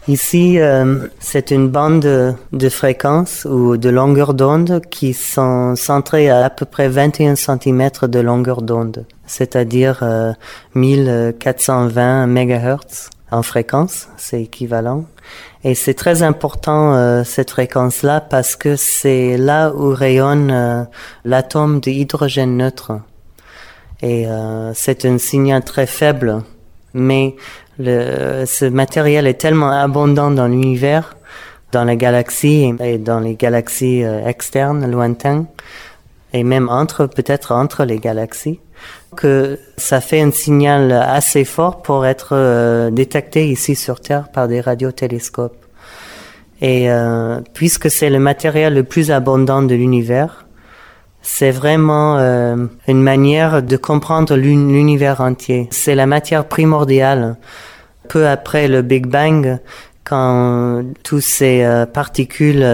Ici, 0.07 0.61
euh, 0.61 1.09
c'est 1.19 1.51
une 1.51 1.69
bande 1.69 1.99
de, 1.99 2.33
de 2.53 2.69
fréquences 2.69 3.45
ou 3.45 3.77
de 3.77 3.89
longueur 3.89 4.35
d'onde 4.35 4.83
qui 4.89 5.15
sont 5.15 5.75
centrées 5.75 6.31
à 6.31 6.45
à 6.45 6.51
peu 6.51 6.65
près 6.65 6.89
21 6.89 7.35
cm 7.35 7.91
de 8.03 8.21
longueur 8.21 8.63
d'onde 8.63 9.05
c'est-à-dire 9.27 10.03
1420 10.75 12.01
euh, 12.03 12.27
MHz 12.27 13.11
en 13.31 13.43
fréquence, 13.43 14.09
c'est 14.17 14.43
équivalent. 14.43 15.05
Et 15.65 15.75
c'est 15.75 15.95
très 15.95 16.23
important 16.23 16.95
euh, 16.95 17.25
cette 17.25 17.51
fréquence-là 17.51 18.21
parce 18.21 18.55
que 18.55 18.77
c'est 18.77 19.37
là 19.37 19.73
où 19.75 19.93
rayonne 19.93 20.51
euh, 20.53 20.85
l'atome 21.25 21.81
de 21.81 21.91
hydrogène 21.91 22.57
neutre. 22.57 22.93
Et 24.03 24.27
c'est 24.75 25.07
un 25.07 25.17
signal 25.17 25.65
très 25.65 25.87
faible, 25.87 26.43
mais 26.93 27.35
le, 27.79 28.45
ce 28.45 28.67
matériel 28.67 29.27
est 29.27 29.41
tellement 29.41 29.71
abondant 29.71 30.31
dans 30.31 30.49
l'univers, 30.49 31.17
dans 31.73 31.85
la 31.85 31.97
galaxie 31.97 32.75
et 32.81 32.99
dans 32.99 33.21
les 33.21 33.37
galaxies 33.37 34.03
externes, 34.03 34.87
lointaines, 34.91 35.47
et 36.35 36.45
même 36.45 36.69
entre, 36.69 37.07
peut-être 37.07 37.53
entre 37.53 37.85
les 37.85 37.99
galaxies, 37.99 38.61
que 39.15 39.59
ça 39.77 40.01
fait 40.01 40.21
un 40.21 40.31
signal 40.31 40.93
assez 40.93 41.45
fort 41.45 41.83
pour 41.83 42.07
être 42.07 42.31
euh, 42.33 42.91
détecté 42.91 43.49
ici 43.49 43.75
sur 43.75 44.01
Terre 44.01 44.29
par 44.31 44.49
des 44.49 44.61
radiotélescopes. 44.61 45.65
Et 46.61 46.91
euh, 46.91 47.41
puisque 47.53 47.91
c'est 47.91 48.11
le 48.11 48.19
matériel 48.19 48.75
le 48.75 48.83
plus 48.83 49.11
abondant 49.11 49.63
de 49.63 49.75
l'univers, 49.75 50.47
c'est 51.23 51.51
vraiment 51.51 52.19
euh, 52.19 52.57
une 52.89 53.03
manière 53.03 53.63
de 53.63 53.77
comprendre 53.77 54.37
l'univers 54.37 55.21
entier. 55.21 55.69
C'est 55.71 55.95
la 55.95 56.07
matière 56.07 56.47
primordiale. 56.47 57.37
Peu 58.09 58.29
après 58.29 58.69
le 58.69 58.83
Big 58.83 59.07
Bang, 59.07 59.59
quand 60.05 60.85
tous 61.03 61.21
ces 61.21 61.85
particules 61.93 62.65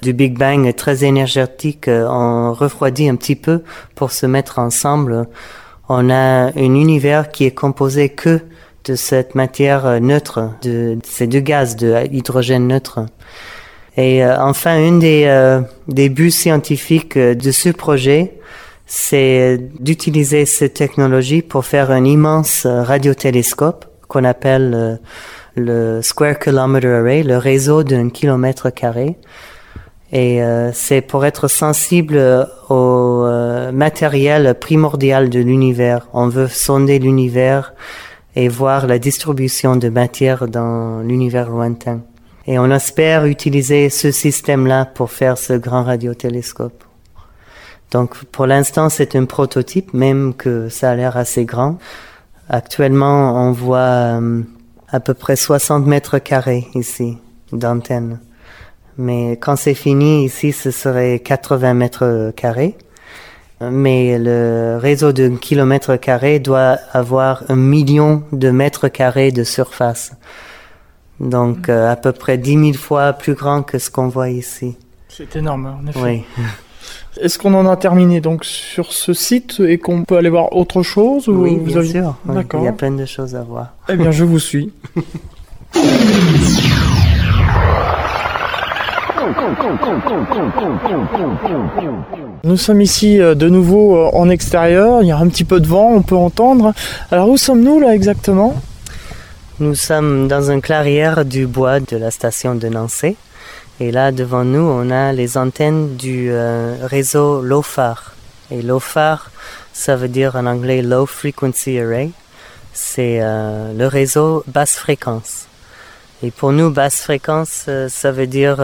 du 0.00 0.14
Big 0.14 0.38
Bang 0.38 0.74
très 0.74 1.04
énergétiques 1.04 1.88
ont 1.88 2.54
refroidi 2.54 3.06
un 3.10 3.16
petit 3.16 3.36
peu 3.36 3.62
pour 3.94 4.10
se 4.10 4.24
mettre 4.24 4.58
ensemble, 4.58 5.26
on 5.92 6.08
a 6.08 6.52
un 6.56 6.74
univers 6.74 7.32
qui 7.32 7.44
est 7.44 7.50
composé 7.50 8.10
que 8.10 8.40
de 8.84 8.94
cette 8.94 9.34
matière 9.34 9.86
euh, 9.86 9.98
neutre, 9.98 10.50
de, 10.62 10.96
ces 11.02 11.26
deux 11.26 11.40
gaz 11.40 11.74
de 11.74 12.06
hydrogène 12.12 12.68
neutre. 12.68 13.00
Et 13.96 14.24
euh, 14.24 14.40
enfin, 14.40 14.78
une 14.78 15.00
des, 15.00 15.24
euh, 15.26 15.60
des 15.88 16.08
buts 16.08 16.30
scientifiques 16.30 17.18
de 17.18 17.50
ce 17.50 17.70
projet, 17.70 18.34
c'est 18.86 19.58
d'utiliser 19.80 20.46
cette 20.46 20.74
technologie 20.74 21.42
pour 21.42 21.66
faire 21.66 21.90
un 21.90 22.04
immense 22.04 22.66
radiotélescope 22.66 23.84
qu'on 24.06 24.24
appelle 24.24 25.00
le 25.56 26.02
Square 26.02 26.38
Kilometer 26.38 26.88
Array, 26.88 27.22
le 27.24 27.36
réseau 27.36 27.82
d'un 27.82 28.10
kilomètre 28.10 28.70
carré, 28.70 29.16
et 30.12 30.42
euh, 30.42 30.72
c'est 30.72 31.02
pour 31.02 31.24
être 31.24 31.46
sensible 31.46 32.16
au 32.68 33.24
euh, 33.24 33.70
matériel 33.70 34.54
primordial 34.54 35.30
de 35.30 35.38
l'univers. 35.38 36.08
On 36.12 36.28
veut 36.28 36.48
sonder 36.48 36.98
l'univers 36.98 37.74
et 38.34 38.48
voir 38.48 38.86
la 38.86 38.98
distribution 38.98 39.76
de 39.76 39.88
matière 39.88 40.48
dans 40.48 41.00
l'univers 41.00 41.48
lointain. 41.48 42.00
Et 42.46 42.58
on 42.58 42.70
espère 42.70 43.26
utiliser 43.26 43.88
ce 43.90 44.10
système-là 44.10 44.84
pour 44.84 45.12
faire 45.12 45.38
ce 45.38 45.52
grand 45.52 45.84
radiotélescope. 45.84 46.82
Donc 47.92 48.24
pour 48.26 48.46
l'instant 48.46 48.88
c'est 48.88 49.14
un 49.14 49.26
prototype, 49.26 49.94
même 49.94 50.34
que 50.34 50.68
ça 50.68 50.90
a 50.90 50.96
l'air 50.96 51.16
assez 51.16 51.44
grand. 51.44 51.78
Actuellement 52.48 53.46
on 53.46 53.52
voit 53.52 53.78
euh, 53.78 54.42
à 54.88 54.98
peu 54.98 55.14
près 55.14 55.36
60 55.36 55.86
mètres 55.86 56.18
carrés 56.18 56.66
ici 56.74 57.18
d'antenne. 57.52 58.18
Mais 58.98 59.36
quand 59.40 59.56
c'est 59.56 59.74
fini, 59.74 60.24
ici, 60.24 60.52
ce 60.52 60.70
serait 60.70 61.18
80 61.20 61.74
mètres 61.74 62.32
carrés. 62.36 62.76
Mais 63.60 64.18
le 64.18 64.78
réseau 64.80 65.12
de 65.12 65.28
kilomètres 65.28 65.96
carrés 65.96 66.38
doit 66.38 66.78
avoir 66.92 67.44
un 67.48 67.56
million 67.56 68.22
de 68.32 68.50
mètres 68.50 68.88
carrés 68.88 69.32
de 69.32 69.44
surface. 69.44 70.12
Donc, 71.20 71.68
euh, 71.68 71.90
à 71.90 71.96
peu 71.96 72.12
près 72.12 72.38
10 72.38 72.72
000 72.72 72.72
fois 72.72 73.12
plus 73.12 73.34
grand 73.34 73.62
que 73.62 73.78
ce 73.78 73.90
qu'on 73.90 74.08
voit 74.08 74.30
ici. 74.30 74.76
C'est 75.08 75.36
énorme, 75.36 75.76
en 75.82 75.86
effet. 75.86 76.00
Oui. 76.00 76.24
Est-ce 77.20 77.38
qu'on 77.38 77.52
en 77.54 77.66
a 77.66 77.76
terminé 77.76 78.20
donc 78.20 78.44
sur 78.44 78.92
ce 78.92 79.12
site 79.12 79.60
et 79.60 79.78
qu'on 79.78 80.04
peut 80.04 80.16
aller 80.16 80.30
voir 80.30 80.56
autre 80.56 80.82
chose 80.82 81.28
ou 81.28 81.42
Oui, 81.42 81.56
bien 81.56 81.82
sûr. 81.82 82.16
Il 82.26 82.62
y 82.62 82.68
a 82.68 82.72
plein 82.72 82.92
de 82.92 83.04
choses 83.04 83.34
à 83.34 83.42
voir. 83.42 83.74
Eh 83.88 83.96
bien, 83.96 84.10
je 84.10 84.24
vous 84.24 84.38
suis. 84.38 84.72
Nous 92.42 92.56
sommes 92.56 92.80
ici 92.80 93.20
euh, 93.20 93.34
de 93.34 93.48
nouveau 93.48 93.96
euh, 93.96 94.10
en 94.12 94.30
extérieur, 94.30 95.02
il 95.02 95.08
y 95.08 95.12
a 95.12 95.18
un 95.18 95.28
petit 95.28 95.44
peu 95.44 95.60
de 95.60 95.66
vent, 95.66 95.92
on 95.92 96.02
peut 96.02 96.16
entendre. 96.16 96.72
Alors 97.10 97.28
où 97.28 97.36
sommes-nous 97.36 97.80
là 97.80 97.94
exactement? 97.94 98.54
Nous 99.58 99.74
sommes 99.74 100.26
dans 100.26 100.50
une 100.50 100.62
clairière 100.62 101.24
du 101.24 101.46
bois 101.46 101.80
de 101.80 101.96
la 101.96 102.10
station 102.10 102.54
de 102.54 102.68
Nancy. 102.68 103.16
Et 103.78 103.92
là 103.92 104.10
devant 104.10 104.44
nous, 104.44 104.60
on 104.60 104.90
a 104.90 105.12
les 105.12 105.36
antennes 105.36 105.96
du 105.96 106.28
euh, 106.30 106.76
réseau 106.82 107.42
LOFAR. 107.42 108.14
Et 108.50 108.62
LOFAR, 108.62 109.30
ça 109.72 109.96
veut 109.96 110.08
dire 110.08 110.34
en 110.36 110.46
anglais 110.46 110.82
Low 110.82 111.06
Frequency 111.06 111.78
Array. 111.78 112.10
C'est 112.72 113.20
le 113.20 113.86
réseau 113.86 114.44
basse 114.46 114.76
fréquence. 114.76 115.49
Et 116.22 116.30
pour 116.30 116.52
nous, 116.52 116.70
basse 116.70 117.00
fréquence, 117.00 117.68
ça 117.88 118.12
veut 118.12 118.26
dire 118.26 118.60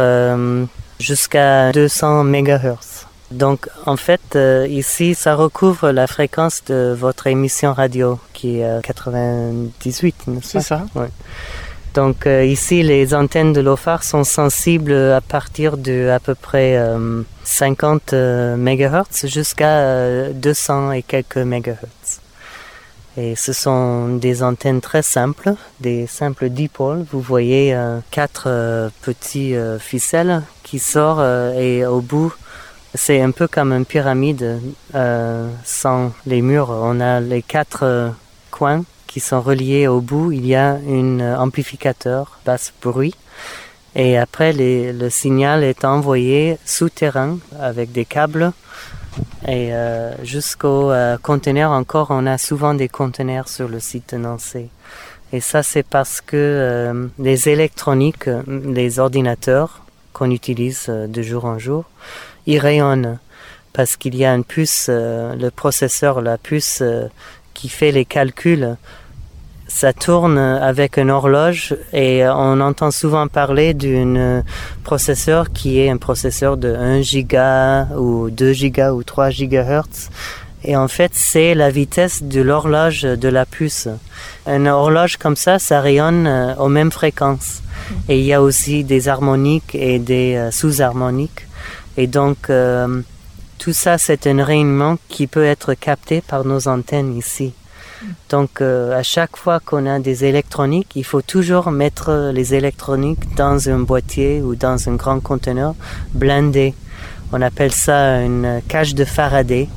jusqu'à 0.98 1.72
200 1.72 2.25
MHz. 2.25 3.06
Donc 3.30 3.68
en 3.86 3.96
fait, 3.96 4.36
euh, 4.36 4.66
ici, 4.68 5.14
ça 5.14 5.34
recouvre 5.34 5.90
la 5.90 6.06
fréquence 6.06 6.62
de 6.66 6.94
votre 6.96 7.26
émission 7.26 7.72
radio 7.72 8.20
qui 8.32 8.60
est 8.60 8.82
98, 8.84 10.14
C'est 10.42 10.60
ça. 10.60 10.86
Ouais. 10.94 11.08
Donc 11.94 12.26
euh, 12.26 12.44
ici, 12.44 12.82
les 12.82 13.14
antennes 13.14 13.52
de 13.52 13.60
l'OFAR 13.60 14.04
sont 14.04 14.22
sensibles 14.22 14.94
à 14.94 15.20
partir 15.20 15.76
de 15.76 16.08
à 16.08 16.20
peu 16.20 16.34
près 16.34 16.78
50 17.42 18.12
MHz 18.12 19.26
jusqu'à 19.26 20.28
200 20.32 20.92
et 20.92 21.02
quelques 21.02 21.38
MHz. 21.38 21.75
Et 23.18 23.35
ce 23.35 23.54
sont 23.54 24.16
des 24.16 24.42
antennes 24.42 24.82
très 24.82 25.00
simples, 25.00 25.54
des 25.80 26.06
simples 26.06 26.50
dipôles. 26.50 27.06
Vous 27.11 27.23
voyez 27.23 27.75
euh, 27.75 28.00
quatre 28.11 28.44
euh, 28.46 28.90
petits 29.00 29.56
euh, 29.56 29.78
ficelles 29.78 30.42
qui 30.62 30.78
sortent 30.78 31.56
et 31.56 31.87
au 31.87 32.02
bout, 32.02 32.35
c'est 32.94 33.23
un 33.23 33.30
peu 33.30 33.49
comme 33.49 33.73
une 33.73 33.87
pyramide 33.87 34.61
sans 35.64 36.12
les 36.26 36.42
murs. 36.42 36.70
On 36.70 37.00
a 37.00 37.20
les 37.20 37.42
quatre 37.42 38.12
coins 38.50 38.85
qui 39.06 39.20
sont 39.20 39.40
reliés 39.40 39.87
au 39.87 40.00
bout. 40.00 40.32
Il 40.32 40.46
y 40.46 40.54
a 40.54 40.78
un 40.88 41.20
amplificateur 41.38 42.38
basse 42.44 42.73
bruit. 42.82 43.14
Et 43.94 44.18
après, 44.18 44.52
le 44.52 45.08
signal 45.08 45.62
est 45.62 45.85
envoyé 45.85 46.58
souterrain 46.64 47.38
avec 47.61 47.92
des 47.92 48.04
câbles 48.04 48.52
et 49.46 49.73
euh, 49.73 50.12
jusqu'au 50.25 50.90
euh, 50.90 51.18
conteneur 51.18 51.70
encore, 51.70 52.08
on 52.11 52.26
a 52.26 52.38
souvent 52.38 52.75
des 52.75 52.88
conteneurs 52.88 53.49
sur 53.49 53.68
le 53.68 53.80
site 53.80 54.14
de 54.14 54.18
Nancy. 54.18 54.68
Et 55.32 55.40
ça, 55.40 55.62
c'est 55.62 55.85
parce 55.85 56.20
que 56.20 56.37
euh, 56.37 57.06
les 57.18 57.49
électroniques, 57.49 58.28
les 58.46 58.99
ordinateurs 58.99 59.82
qu'on 60.12 60.30
utilise 60.30 60.87
de 60.88 61.23
jour 61.23 61.44
en 61.44 61.58
jour, 61.58 61.85
ils 62.46 62.58
rayonnent 62.58 63.18
parce 63.73 63.96
qu'il 63.96 64.16
y 64.16 64.25
a 64.25 64.35
une 64.35 64.44
puce, 64.44 64.88
le 64.88 65.50
processeur, 65.50 66.23
la 66.23 66.38
puce 66.38 66.82
qui 67.52 67.68
fait 67.68 67.92
les 67.92 68.06
calculs 68.06 68.76
ça 69.76 69.92
tourne 69.92 70.38
avec 70.38 70.97
une 70.97 71.11
horloge 71.11 71.76
et 71.92 72.25
on 72.26 72.62
entend 72.62 72.90
souvent 72.90 73.28
parler 73.28 73.75
d'un 73.75 74.42
processeur 74.85 75.52
qui 75.52 75.78
est 75.78 75.90
un 75.90 75.99
processeur 75.99 76.56
de 76.56 76.75
1 76.75 77.02
giga 77.02 77.87
ou 77.95 78.30
2 78.30 78.54
giga 78.54 78.95
ou 78.95 79.02
3 79.02 79.28
gigahertz. 79.28 80.09
Et 80.64 80.78
en 80.78 80.88
fait, 80.88 81.11
c'est 81.12 81.54
la 81.54 81.68
vitesse 81.68 82.23
de 82.23 82.40
l'horloge 82.40 83.02
de 83.02 83.28
la 83.28 83.45
puce. 83.45 83.88
Une 84.47 84.66
horloge 84.66 85.18
comme 85.18 85.37
ça, 85.37 85.59
ça 85.59 85.83
rayonne 85.83 86.26
euh, 86.26 86.54
aux 86.56 86.71
mêmes 86.71 86.90
fréquences. 86.90 87.61
Et 88.09 88.18
il 88.18 88.25
y 88.25 88.33
a 88.33 88.40
aussi 88.40 88.83
des 88.83 89.09
harmoniques 89.09 89.75
et 89.75 89.99
des 89.99 90.37
euh, 90.37 90.50
sous-harmoniques. 90.50 91.47
Et 91.99 92.06
donc, 92.06 92.49
euh, 92.49 93.02
tout 93.59 93.75
ça, 93.75 93.99
c'est 93.99 94.26
un 94.26 94.42
rayonnement 94.42 94.97
qui 95.11 95.26
peut 95.26 95.45
être 95.45 95.75
capté 95.75 96.23
par 96.23 96.47
nos 96.47 96.66
antennes 96.66 97.14
ici. 97.14 97.52
Donc 98.28 98.60
euh, 98.60 98.98
à 98.98 99.02
chaque 99.02 99.36
fois 99.36 99.60
qu'on 99.60 99.86
a 99.86 99.98
des 99.98 100.24
électroniques, 100.24 100.92
il 100.96 101.04
faut 101.04 101.22
toujours 101.22 101.70
mettre 101.70 102.30
les 102.32 102.54
électroniques 102.54 103.34
dans 103.34 103.68
un 103.68 103.78
boîtier 103.78 104.42
ou 104.42 104.54
dans 104.54 104.88
un 104.88 104.94
grand 104.94 105.20
conteneur 105.20 105.74
blindé. 106.12 106.74
On 107.32 107.42
appelle 107.42 107.72
ça 107.72 108.20
une 108.22 108.60
cage 108.68 108.94
de 108.94 109.04
Faraday 109.04 109.68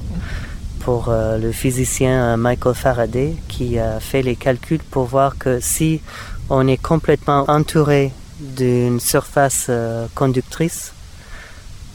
pour 0.82 1.10
euh, 1.10 1.38
le 1.38 1.52
physicien 1.52 2.34
euh, 2.34 2.38
Michael 2.38 2.76
Faraday 2.76 3.36
qui 3.48 3.80
a 3.80 4.00
fait 4.00 4.22
les 4.22 4.36
calculs 4.36 4.84
pour 4.92 5.06
voir 5.06 5.38
que 5.38 5.60
si 5.60 6.02
on 6.50 6.68
est 6.68 6.82
complètement 6.82 7.46
entouré 7.48 8.12
d'une 8.40 9.00
surface 9.00 9.70
conductrice, 10.16 10.94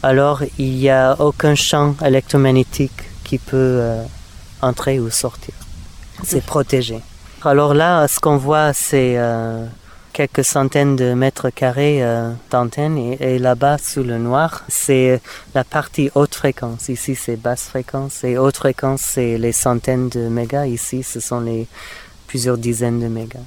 alors 0.03 0.43
il 0.59 0.75
n'y 0.75 0.89
a 0.89 1.15
aucun 1.19 1.55
champ 1.55 1.95
électromagnétique 2.05 3.01
qui 3.23 3.39
peut 3.39 3.81
entrer 4.61 4.99
ou 4.99 5.09
sortir 5.09 5.64
c'est 6.23 6.43
protégé. 6.43 7.01
Alors 7.43 7.73
là, 7.73 8.07
ce 8.07 8.19
qu'on 8.19 8.37
voit, 8.37 8.73
c'est 8.73 9.15
euh, 9.17 9.65
quelques 10.13 10.43
centaines 10.43 10.95
de 10.95 11.13
mètres 11.13 11.49
carrés 11.49 12.03
euh, 12.03 12.31
d'antenne 12.49 12.97
et, 12.97 13.37
là-bas, 13.37 13.77
sous 13.77 14.03
le 14.03 14.17
noir, 14.17 14.63
c'est 14.67 15.21
la 15.53 15.63
partie 15.63 16.09
haute 16.15 16.33
fréquence. 16.33 16.89
Ici, 16.89 17.15
c'est 17.15 17.35
basse 17.35 17.65
fréquence 17.65 18.23
et 18.23 18.37
haute 18.37 18.57
fréquence, 18.57 19.01
c'est 19.01 19.37
les 19.37 19.51
centaines 19.51 20.09
de 20.09 20.27
mégas. 20.27 20.65
Ici, 20.65 21.03
ce 21.03 21.19
sont 21.19 21.41
les 21.41 21.67
plusieurs 22.27 22.57
dizaines 22.57 22.99
de 22.99 23.07
mégas. 23.07 23.45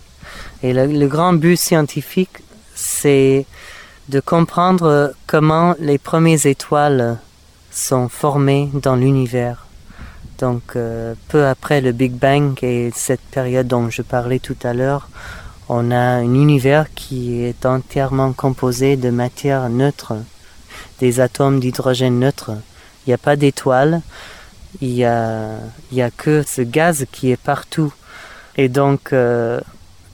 Et 0.62 0.72
le 0.72 1.06
grand 1.06 1.32
but 1.32 1.56
scientifique, 1.56 2.42
c'est 2.74 3.46
de 4.08 4.20
comprendre 4.20 5.12
comment 5.26 5.74
les 5.80 5.98
premières 5.98 6.46
étoiles 6.46 7.18
sont 7.70 8.08
formées 8.08 8.70
dans 8.74 8.96
l'univers 8.96 9.67
donc 10.38 10.76
euh, 10.76 11.14
peu 11.28 11.46
après 11.46 11.80
le 11.80 11.92
Big 11.92 12.12
Bang 12.12 12.56
et 12.62 12.90
cette 12.94 13.20
période 13.20 13.66
dont 13.66 13.90
je 13.90 14.02
parlais 14.02 14.38
tout 14.38 14.56
à 14.62 14.72
l'heure, 14.72 15.08
on 15.68 15.90
a 15.90 15.98
un 15.98 16.34
univers 16.34 16.86
qui 16.94 17.42
est 17.42 17.66
entièrement 17.66 18.32
composé 18.32 18.96
de 18.96 19.10
matière 19.10 19.68
neutre, 19.68 20.14
des 21.00 21.20
atomes 21.20 21.60
d'hydrogène 21.60 22.18
neutre. 22.18 22.52
Il 23.06 23.10
n'y 23.10 23.14
a 23.14 23.18
pas 23.18 23.36
d'étoiles, 23.36 24.00
il 24.80 24.94
n'y 24.94 25.04
a, 25.04 25.58
il 25.92 26.00
a 26.00 26.10
que 26.10 26.42
ce 26.46 26.62
gaz 26.62 27.06
qui 27.12 27.30
est 27.30 27.40
partout. 27.40 27.92
Et 28.56 28.68
donc, 28.68 29.12
euh, 29.12 29.60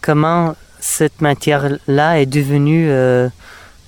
comment 0.01 0.55
cette 0.81 1.21
matière-là 1.21 2.21
est 2.21 2.27
devenue 2.27 2.91
euh, 2.91 3.29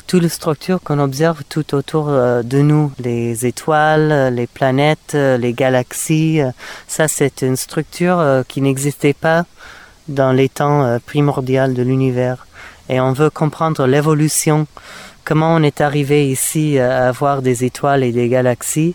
toutes 0.06 0.22
les 0.22 0.28
structures 0.28 0.80
qu'on 0.82 0.98
observe 0.98 1.42
tout 1.48 1.74
autour 1.74 2.08
euh, 2.08 2.42
de 2.42 2.58
nous, 2.58 2.92
les 3.00 3.46
étoiles, 3.46 4.32
les 4.32 4.46
planètes, 4.46 5.14
euh, 5.14 5.36
les 5.36 5.52
galaxies, 5.52 6.40
euh, 6.40 6.50
ça 6.86 7.08
c'est 7.08 7.42
une 7.42 7.56
structure 7.56 8.22
qui 8.48 8.60
n'existait 8.60 9.14
pas 9.14 9.44
dans 10.08 10.32
les 10.32 10.48
temps 10.48 10.98
primordiaux 11.04 11.68
de 11.68 11.82
l'univers. 11.82 12.46
Et 12.88 13.00
on 13.00 13.12
veut 13.12 13.30
comprendre 13.30 13.86
l'évolution, 13.86 14.66
comment 15.24 15.54
on 15.54 15.62
est 15.62 15.80
arrivé 15.80 16.28
ici 16.28 16.78
à 16.78 17.08
avoir 17.08 17.42
des 17.42 17.64
étoiles 17.64 18.04
et 18.04 18.12
des 18.12 18.28
galaxies 18.28 18.94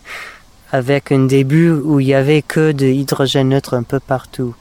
avec 0.71 1.11
un 1.11 1.25
début 1.25 1.71
où 1.71 1.99
il 1.99 2.07
y 2.07 2.13
avait 2.13 2.41
que 2.41 2.71
de 2.71 2.85
hydrogène 2.85 3.49
neutre 3.49 3.73
un 3.73 3.83
peu 3.83 3.99
partout. 3.99 4.55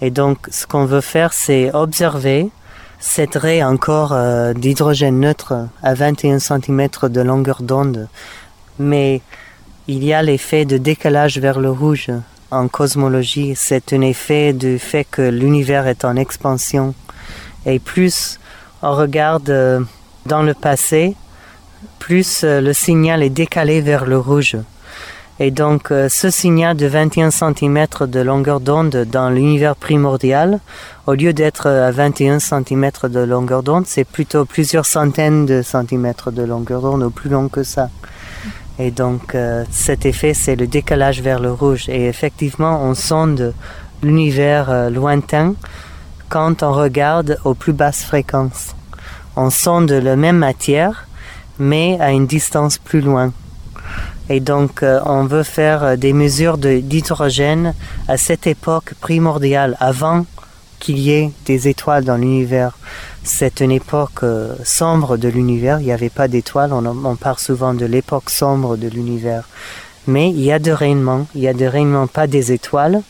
Et 0.00 0.10
donc, 0.10 0.38
ce 0.50 0.66
qu'on 0.66 0.86
veut 0.86 1.02
faire, 1.02 1.34
c'est 1.34 1.70
observer 1.74 2.50
cette 3.00 3.34
raie 3.34 3.62
encore 3.62 4.12
euh, 4.12 4.52
d'hydrogène 4.52 5.20
neutre 5.20 5.54
à 5.82 5.94
21 5.94 6.38
cm 6.38 6.88
de 7.04 7.20
longueur 7.22 7.62
d'onde, 7.62 8.08
mais 8.78 9.22
il 9.88 10.04
y 10.04 10.12
a 10.12 10.22
l'effet 10.22 10.66
de 10.66 10.76
décalage 10.76 11.38
vers 11.38 11.58
le 11.58 11.70
rouge. 11.70 12.10
En 12.50 12.68
cosmologie, 12.68 13.54
c'est 13.56 13.92
un 13.92 14.02
effet 14.02 14.52
du 14.52 14.78
fait 14.78 15.06
que 15.10 15.22
l'univers 15.22 15.86
est 15.86 16.04
en 16.04 16.16
expansion. 16.16 16.94
Et 17.64 17.78
plus 17.78 18.38
on 18.82 18.94
regarde 18.94 19.50
euh, 19.50 19.80
dans 20.26 20.42
le 20.42 20.54
passé, 20.54 21.16
plus 21.98 22.44
euh, 22.44 22.60
le 22.60 22.72
signal 22.72 23.22
est 23.22 23.30
décalé 23.30 23.80
vers 23.80 24.04
le 24.04 24.18
rouge. 24.18 24.56
Et 25.42 25.50
donc, 25.50 25.90
euh, 25.90 26.10
ce 26.10 26.28
signal 26.28 26.76
de 26.76 26.86
21 26.86 27.30
cm 27.30 27.86
de 28.06 28.20
longueur 28.20 28.60
d'onde 28.60 29.06
dans 29.10 29.30
l'univers 29.30 29.74
primordial, 29.74 30.60
au 31.06 31.14
lieu 31.14 31.32
d'être 31.32 31.66
à 31.66 31.90
21 31.90 32.40
cm 32.40 32.90
de 33.04 33.20
longueur 33.20 33.62
d'onde, 33.62 33.86
c'est 33.86 34.04
plutôt 34.04 34.44
plusieurs 34.44 34.84
centaines 34.84 35.46
de 35.46 35.62
centimètres 35.62 36.30
de 36.30 36.42
longueur 36.42 36.82
d'onde, 36.82 37.04
ou 37.04 37.10
plus 37.10 37.30
long 37.30 37.48
que 37.48 37.62
ça. 37.62 37.88
Et 38.78 38.90
donc, 38.90 39.34
euh, 39.34 39.64
cet 39.70 40.04
effet, 40.04 40.34
c'est 40.34 40.56
le 40.56 40.66
décalage 40.66 41.22
vers 41.22 41.40
le 41.40 41.50
rouge. 41.50 41.88
Et 41.88 42.06
effectivement, 42.06 42.84
on 42.84 42.92
sonde 42.92 43.54
l'univers 44.02 44.68
euh, 44.68 44.90
lointain 44.90 45.54
quand 46.28 46.62
on 46.62 46.74
regarde 46.74 47.38
aux 47.44 47.54
plus 47.54 47.72
basses 47.72 48.04
fréquences. 48.04 48.76
On 49.36 49.48
sonde 49.48 49.90
la 49.90 50.16
même 50.16 50.36
matière, 50.36 51.06
mais 51.58 51.96
à 51.98 52.12
une 52.12 52.26
distance 52.26 52.76
plus 52.76 53.00
loin. 53.00 53.32
Et 54.30 54.38
donc, 54.38 54.84
euh, 54.84 55.00
on 55.06 55.24
veut 55.24 55.42
faire 55.42 55.82
euh, 55.82 55.96
des 55.96 56.12
mesures 56.12 56.56
d'hydrogène 56.56 57.74
à 58.06 58.16
cette 58.16 58.46
époque 58.46 58.94
primordiale, 59.00 59.76
avant 59.80 60.24
qu'il 60.78 60.98
y 61.00 61.10
ait 61.10 61.32
des 61.46 61.66
étoiles 61.66 62.04
dans 62.04 62.16
l'univers. 62.16 62.78
C'est 63.24 63.60
une 63.60 63.72
époque 63.72 64.22
euh, 64.22 64.54
sombre 64.64 65.16
de 65.16 65.28
l'univers. 65.28 65.80
Il 65.80 65.86
n'y 65.86 65.92
avait 65.92 66.10
pas 66.10 66.28
d'étoiles. 66.28 66.72
On, 66.72 67.16
parle 67.16 67.38
souvent 67.38 67.74
de 67.74 67.84
l'époque 67.84 68.30
sombre 68.30 68.76
de 68.76 68.86
l'univers. 68.86 69.48
Mais 70.06 70.30
il 70.30 70.42
y 70.42 70.52
a 70.52 70.60
des 70.60 70.72
rayonnements. 70.72 71.26
Il 71.34 71.40
y 71.40 71.48
a 71.48 71.52
des 71.52 71.68
rayonnements, 71.68 72.06
pas 72.06 72.28
des 72.28 72.52
étoiles 72.52 73.02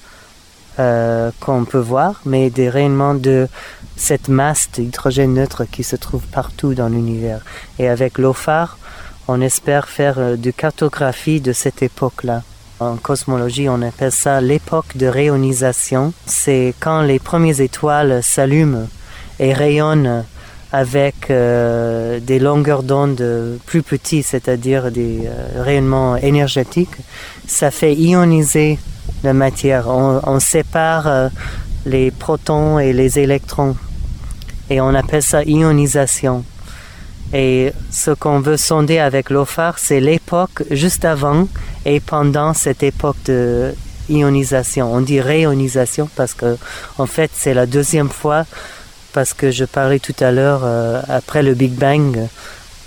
qu'on 1.40 1.66
peut 1.66 1.78
voir, 1.78 2.22
mais 2.24 2.48
des 2.48 2.70
rayonnements 2.70 3.12
de 3.12 3.48
cette 3.96 4.28
masse 4.28 4.70
d'hydrogène 4.72 5.34
neutre 5.34 5.64
qui 5.70 5.82
se 5.82 5.94
trouve 5.94 6.22
partout 6.28 6.72
dans 6.72 6.88
l'univers. 6.88 7.42
Et 7.78 7.86
avec 7.86 8.16
l'OFAR, 8.16 8.78
on 9.30 9.40
espère 9.40 9.88
faire 9.88 10.18
euh, 10.18 10.36
de 10.36 10.50
cartographie 10.50 11.40
de 11.40 11.52
cette 11.52 11.82
époque-là. 11.82 12.42
En 12.80 12.96
cosmologie, 12.96 13.68
on 13.68 13.80
appelle 13.80 14.10
ça 14.10 14.40
l'époque 14.40 14.96
de 14.96 15.06
rayonisation. 15.06 16.12
C'est 16.26 16.74
quand 16.80 17.02
les 17.02 17.20
premières 17.20 17.60
étoiles 17.60 18.22
s'allument 18.24 18.88
et 19.38 19.52
rayonnent 19.52 20.24
avec 20.72 21.30
euh, 21.30 22.18
des 22.18 22.40
longueurs 22.40 22.82
d'onde 22.82 23.22
plus 23.66 23.82
petites, 23.82 24.26
c'est-à-dire 24.26 24.90
des 24.90 25.22
euh, 25.26 25.62
rayonnements 25.62 26.16
énergétiques, 26.16 26.96
ça 27.46 27.70
fait 27.70 27.94
ioniser 27.94 28.80
la 29.22 29.32
matière. 29.32 29.88
On, 29.88 30.40
sépare 30.40 31.30
les 31.84 32.10
protons 32.10 32.78
et 32.78 32.92
les 32.92 33.18
électrons 33.18 33.76
et 34.70 34.80
on 34.80 34.94
appelle 34.94 35.22
ça 35.22 35.42
ionisation. 35.44 36.44
Et 37.32 37.72
ce 37.90 38.10
qu'on 38.10 38.40
veut 38.40 38.56
sonder 38.56 38.98
avec 38.98 39.30
l'OFAR, 39.30 39.78
c'est 39.78 40.00
l'époque 40.00 40.64
juste 40.70 41.04
avant 41.04 41.46
et 41.84 42.00
pendant 42.00 42.54
cette 42.54 42.82
époque 42.82 43.22
de 43.26 43.72
ionisation. 44.08 44.92
On 44.92 45.00
dit 45.00 45.20
réionisation 45.20 46.08
parce 46.16 46.34
que 46.34 46.56
en 46.98 47.06
fait 47.06 47.30
c'est 47.32 47.54
la 47.54 47.66
deuxième 47.66 48.10
fois 48.10 48.44
parce 49.12 49.34
que 49.34 49.50
je 49.50 49.64
parlais 49.64 49.98
tout 49.98 50.14
à 50.20 50.30
l'heure, 50.30 50.62
euh, 50.64 51.02
après 51.08 51.42
le 51.42 51.54
Big 51.54 51.72
Bang, 51.72 52.28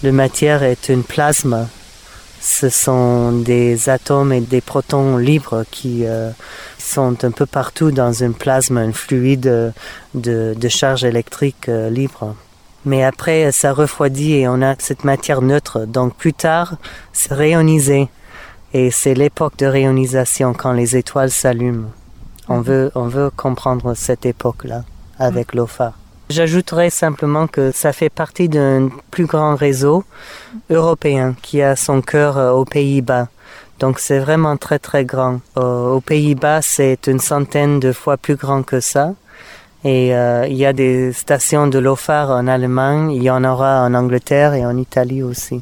la 0.04 0.12
matière 0.12 0.64
est 0.64 0.90
une 0.90 1.04
plasma. 1.04 1.68
Ce 2.42 2.70
sont 2.70 3.32
des 3.32 3.90
atomes 3.90 4.34
et 4.34 4.42
des 4.42 4.62
protons 4.62 5.18
libres 5.18 5.64
qui 5.72 6.06
euh, 6.06 6.30
sont 6.78 7.24
un 7.24 7.32
peu 7.32 7.46
partout 7.46 7.92
dans 7.92 8.24
un 8.24 8.32
plasma, 8.32 8.82
un 8.82 8.92
fluide 8.92 9.74
de, 10.14 10.70
charge 10.70 11.06
électrique 11.06 11.70
euh, 11.70 11.90
libre. 11.90 12.36
Mais 12.86 13.04
après, 13.04 13.52
ça 13.52 13.74
refroidit 13.74 14.34
et 14.34 14.48
on 14.48 14.62
a 14.62 14.76
cette 14.80 15.04
matière 15.04 15.42
neutre. 15.42 15.86
Donc 15.86 16.16
plus 16.16 16.34
tard, 16.34 16.76
c'est 17.14 17.34
réionisé. 17.34 18.10
Et 18.74 18.92
c'est 18.92 19.14
l'époque 19.14 19.58
de 19.58 19.68
réionisation 19.68 20.54
quand 20.54 20.74
les 20.74 20.98
étoiles 20.98 21.30
s'allument. 21.30 21.92
On 22.50 22.58
mhm. 22.58 22.64
veut, 22.64 22.92
on 22.96 23.08
veut 23.08 23.30
comprendre 23.30 23.94
cette 23.94 24.26
époque-là 24.26 24.84
avec 25.20 25.54
l'OFA. 25.54 25.94
J'ajouterais 26.30 26.90
simplement 26.90 27.48
que 27.48 27.72
ça 27.72 27.94
fait 27.94 28.10
partie 28.10 28.50
d'un 28.50 28.90
plus 29.12 29.26
grand 29.26 29.56
réseau 29.56 30.04
européen 30.70 31.36
qui 31.42 31.62
a 31.62 31.76
son 31.76 32.02
cœur 32.02 32.38
euh, 32.38 32.52
aux 32.52 32.66
Pays-Bas. 32.66 33.28
Donc 33.80 34.00
c'est 34.00 34.20
vraiment 34.20 34.58
très 34.58 34.80
très 34.80 35.04
grand. 35.04 35.42
Aux 35.56 36.00
Pays-Bas, 36.00 36.62
c'est 36.62 37.08
une 37.08 37.20
centaine 37.20 37.80
de 37.80 37.92
fois 37.92 38.18
plus 38.18 38.36
grand 38.36 38.64
que 38.64 38.80
ça. 38.80 39.14
Et 39.86 40.16
euh, 40.16 40.48
il 40.48 40.56
y 40.56 40.66
a 40.66 40.74
des 40.74 41.12
stations 41.12 41.68
de 41.68 41.78
l'OFAR 41.78 42.30
en 42.30 42.48
Allemagne, 42.48 43.12
il 43.12 43.24
y 43.24 43.30
en 43.30 43.44
aura 43.44 43.84
en 43.84 43.94
Angleterre 43.94 44.54
et 44.54 44.66
en 44.66 44.78
Italie 44.78 45.24
aussi. 45.24 45.62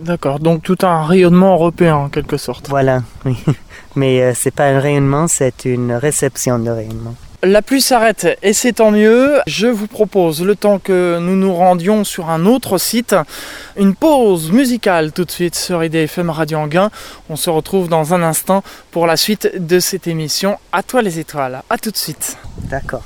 D'accord, 0.00 0.38
donc 0.38 0.62
tout 0.62 0.78
un 0.82 1.04
rayonnement 1.04 1.54
européen 1.54 1.96
en 1.96 2.08
quelque 2.08 2.36
sorte. 2.36 2.68
Voilà, 2.68 3.02
oui. 3.24 3.36
Mais 3.96 4.22
euh, 4.22 4.32
c'est 4.34 4.52
pas 4.52 4.66
un 4.66 4.78
rayonnement, 4.78 5.26
c'est 5.26 5.64
une 5.64 5.92
réception 5.92 6.60
de 6.60 6.70
rayonnement. 6.70 7.16
La 7.44 7.62
pluie 7.62 7.80
s'arrête 7.80 8.26
et 8.42 8.52
c'est 8.52 8.74
tant 8.74 8.90
mieux. 8.90 9.38
Je 9.46 9.68
vous 9.68 9.86
propose, 9.86 10.42
le 10.42 10.56
temps 10.56 10.80
que 10.80 11.18
nous 11.20 11.36
nous 11.36 11.54
rendions 11.54 12.02
sur 12.02 12.30
un 12.30 12.46
autre 12.46 12.78
site, 12.78 13.14
une 13.76 13.94
pause 13.94 14.50
musicale 14.50 15.12
tout 15.12 15.24
de 15.24 15.30
suite 15.30 15.54
sur 15.54 15.82
IDFM 15.82 16.30
Radio 16.30 16.58
Anguin. 16.58 16.90
On 17.28 17.36
se 17.36 17.48
retrouve 17.48 17.88
dans 17.88 18.12
un 18.12 18.22
instant 18.22 18.64
pour 18.90 19.06
la 19.06 19.16
suite 19.16 19.52
de 19.56 19.78
cette 19.78 20.08
émission 20.08 20.58
À 20.72 20.82
toi 20.82 21.00
les 21.00 21.20
étoiles. 21.20 21.62
A 21.70 21.78
tout 21.78 21.92
de 21.92 21.96
suite. 21.96 22.36
D'accord. 22.64 23.04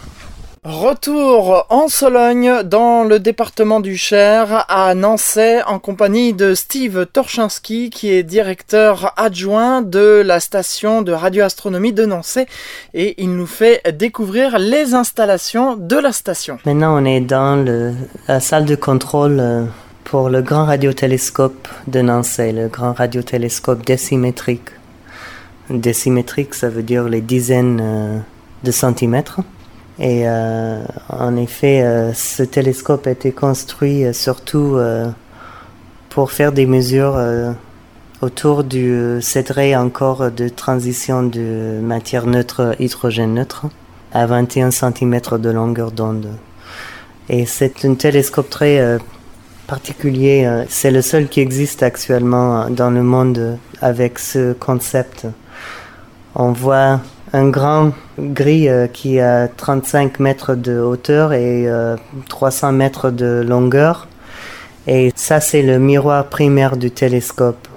Retour 0.64 1.66
en 1.70 1.88
Sologne, 1.88 2.62
dans 2.62 3.02
le 3.02 3.18
département 3.18 3.80
du 3.80 3.96
Cher, 3.96 4.64
à 4.68 4.94
Nancy, 4.94 5.60
en 5.66 5.80
compagnie 5.80 6.34
de 6.34 6.54
Steve 6.54 7.04
Torchinski, 7.12 7.90
qui 7.90 8.12
est 8.12 8.22
directeur 8.22 9.12
adjoint 9.16 9.82
de 9.82 10.22
la 10.24 10.38
station 10.38 11.02
de 11.02 11.10
radioastronomie 11.10 11.92
de 11.92 12.06
Nancy, 12.06 12.46
et 12.94 13.20
il 13.20 13.34
nous 13.34 13.48
fait 13.48 13.82
découvrir 13.98 14.60
les 14.60 14.94
installations 14.94 15.74
de 15.74 15.96
la 15.96 16.12
station. 16.12 16.58
Maintenant, 16.64 16.96
on 16.96 17.04
est 17.06 17.20
dans 17.20 17.66
la 18.28 18.38
salle 18.38 18.64
de 18.64 18.76
contrôle 18.76 19.40
euh, 19.40 19.64
pour 20.04 20.28
le 20.28 20.42
grand 20.42 20.66
radiotélescope 20.66 21.66
de 21.88 22.02
Nancy, 22.02 22.52
le 22.52 22.68
grand 22.68 22.92
radiotélescope 22.92 23.84
décimétrique. 23.84 24.70
Décimétrique, 25.70 26.54
ça 26.54 26.68
veut 26.68 26.84
dire 26.84 27.08
les 27.08 27.20
dizaines 27.20 27.80
euh, 27.82 28.18
de 28.62 28.70
centimètres. 28.70 29.40
Et 29.98 30.22
euh, 30.26 30.82
en 31.08 31.36
effet, 31.36 31.82
euh, 31.82 32.14
ce 32.14 32.42
télescope 32.42 33.06
a 33.06 33.10
été 33.10 33.32
construit 33.32 34.04
euh, 34.04 34.12
surtout 34.12 34.78
pour 36.08 36.32
faire 36.32 36.52
des 36.52 36.66
mesures 36.66 37.18
autour 38.20 38.64
du 38.64 39.18
cette 39.20 39.50
ray 39.50 39.74
encore 39.74 40.30
de 40.30 40.48
transition 40.48 41.22
de 41.22 41.80
matière 41.82 42.26
neutre 42.26 42.76
hydrogène 42.78 43.34
neutre 43.34 43.66
à 44.12 44.26
21 44.26 44.70
cm 44.70 45.20
de 45.38 45.50
longueur 45.50 45.90
d'onde. 45.90 46.28
Et 47.30 47.46
c'est 47.46 47.86
un 47.86 47.94
télescope 47.94 48.50
très 48.50 48.98
particulier. 49.66 50.64
C'est 50.68 50.90
le 50.90 51.00
seul 51.00 51.28
qui 51.28 51.40
existe 51.40 51.82
actuellement 51.82 52.68
dans 52.68 52.90
le 52.90 53.02
monde 53.02 53.56
avec 53.80 54.18
ce 54.18 54.52
concept. 54.52 55.26
On 56.34 56.52
voit 56.52 57.00
un 57.32 57.48
grand 57.48 57.92
gris 58.18 58.68
euh, 58.68 58.86
qui 58.86 59.18
a 59.20 59.48
35 59.48 60.20
mètres 60.20 60.54
de 60.54 60.78
hauteur 60.78 61.32
et 61.32 61.66
300 62.28 62.68
euh, 62.68 62.72
mètres 62.72 63.10
de 63.10 63.44
longueur. 63.46 64.06
Et 64.86 65.12
ça, 65.14 65.40
c'est 65.40 65.62
le 65.62 65.78
miroir 65.78 66.26
primaire 66.26 66.76
du 66.76 66.90
télescope. 66.90 67.68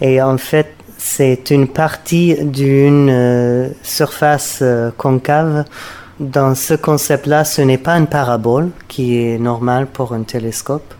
Et 0.00 0.22
en 0.22 0.38
fait, 0.38 0.74
c'est 0.96 1.50
une 1.50 1.68
partie 1.68 2.36
d'une 2.44 3.08
euh, 3.10 3.68
surface 3.82 4.62
concave. 4.96 5.64
Dans 6.20 6.54
ce 6.54 6.74
concept-là, 6.74 7.44
ce 7.44 7.62
n'est 7.62 7.78
pas 7.78 7.96
une 7.96 8.06
parabole 8.06 8.70
qui 8.88 9.18
est 9.20 9.38
normale 9.38 9.86
pour 9.86 10.14
un 10.14 10.22
télescope. 10.22 10.94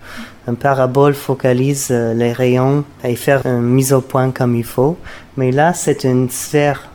Un 0.47 0.55
parabole 0.55 1.15
focalise 1.15 1.91
les 1.91 2.33
rayons 2.33 2.85
et 3.05 3.17
fait 3.17 3.45
une 3.45 3.61
mise 3.63 3.93
au 3.93 4.01
point 4.01 4.31
comme 4.31 4.55
il 4.57 4.65
faut. 4.65 4.97
Mais 5.37 5.51
là, 5.51 5.75
c'est 5.75 6.05
une 6.05 6.31
sphère 6.31 6.89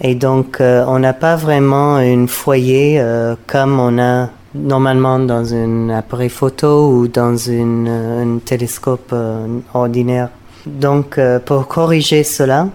et 0.00 0.14
donc, 0.14 0.60
euh, 0.60 0.84
on 0.86 1.00
n'a 1.00 1.12
pas 1.12 1.34
vraiment 1.34 1.96
un 1.96 2.26
foyer 2.28 3.00
euh, 3.00 3.34
comme 3.46 3.80
on 3.80 3.98
a 3.98 4.30
normalement 4.54 5.18
dans 5.18 5.52
un 5.52 5.90
appareil 5.90 6.28
photo 6.28 6.90
ou 6.90 7.08
dans 7.08 7.36
une, 7.36 7.88
un 7.88 8.38
télescope 8.38 9.10
euh, 9.12 9.46
ordinaire. 9.74 10.28
Donc, 10.66 11.18
pour 11.46 11.66
corriger 11.66 12.24
cela, 12.24 12.68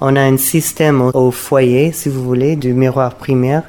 on 0.00 0.16
a 0.16 0.22
un 0.22 0.38
système 0.38 1.02
au, 1.12 1.30
foyer, 1.30 1.92
si 1.92 2.08
vous 2.08 2.22
voulez, 2.22 2.56
du 2.56 2.72
miroir 2.72 3.14
primaire. 3.14 3.64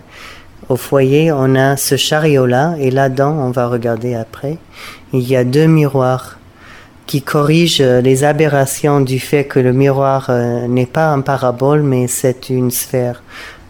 Au 0.69 0.77
foyer, 0.77 1.31
on 1.31 1.55
a 1.55 1.75
ce 1.75 1.97
chariot-là, 1.97 2.75
et 2.79 2.89
là-dedans, 2.89 3.31
on 3.31 3.51
va 3.51 3.67
regarder 3.67 4.15
après, 4.15 4.57
il 5.11 5.27
y 5.27 5.35
a 5.35 5.43
deux 5.43 5.65
miroirs 5.65 6.38
qui 7.09 7.23
corrige 7.23 7.81
euh, 7.81 8.01
les 8.01 8.23
aberrations 8.23 9.01
du 9.01 9.19
fait 9.19 9.45
que 9.45 9.59
le 9.59 9.73
miroir 9.73 10.27
euh, 10.29 10.67
n'est 10.67 10.85
pas 10.85 11.07
un 11.07 11.21
parabole 11.21 11.81
mais 11.81 12.05
c'est 12.07 12.49
une 12.49 12.69
sphère. 12.69 13.23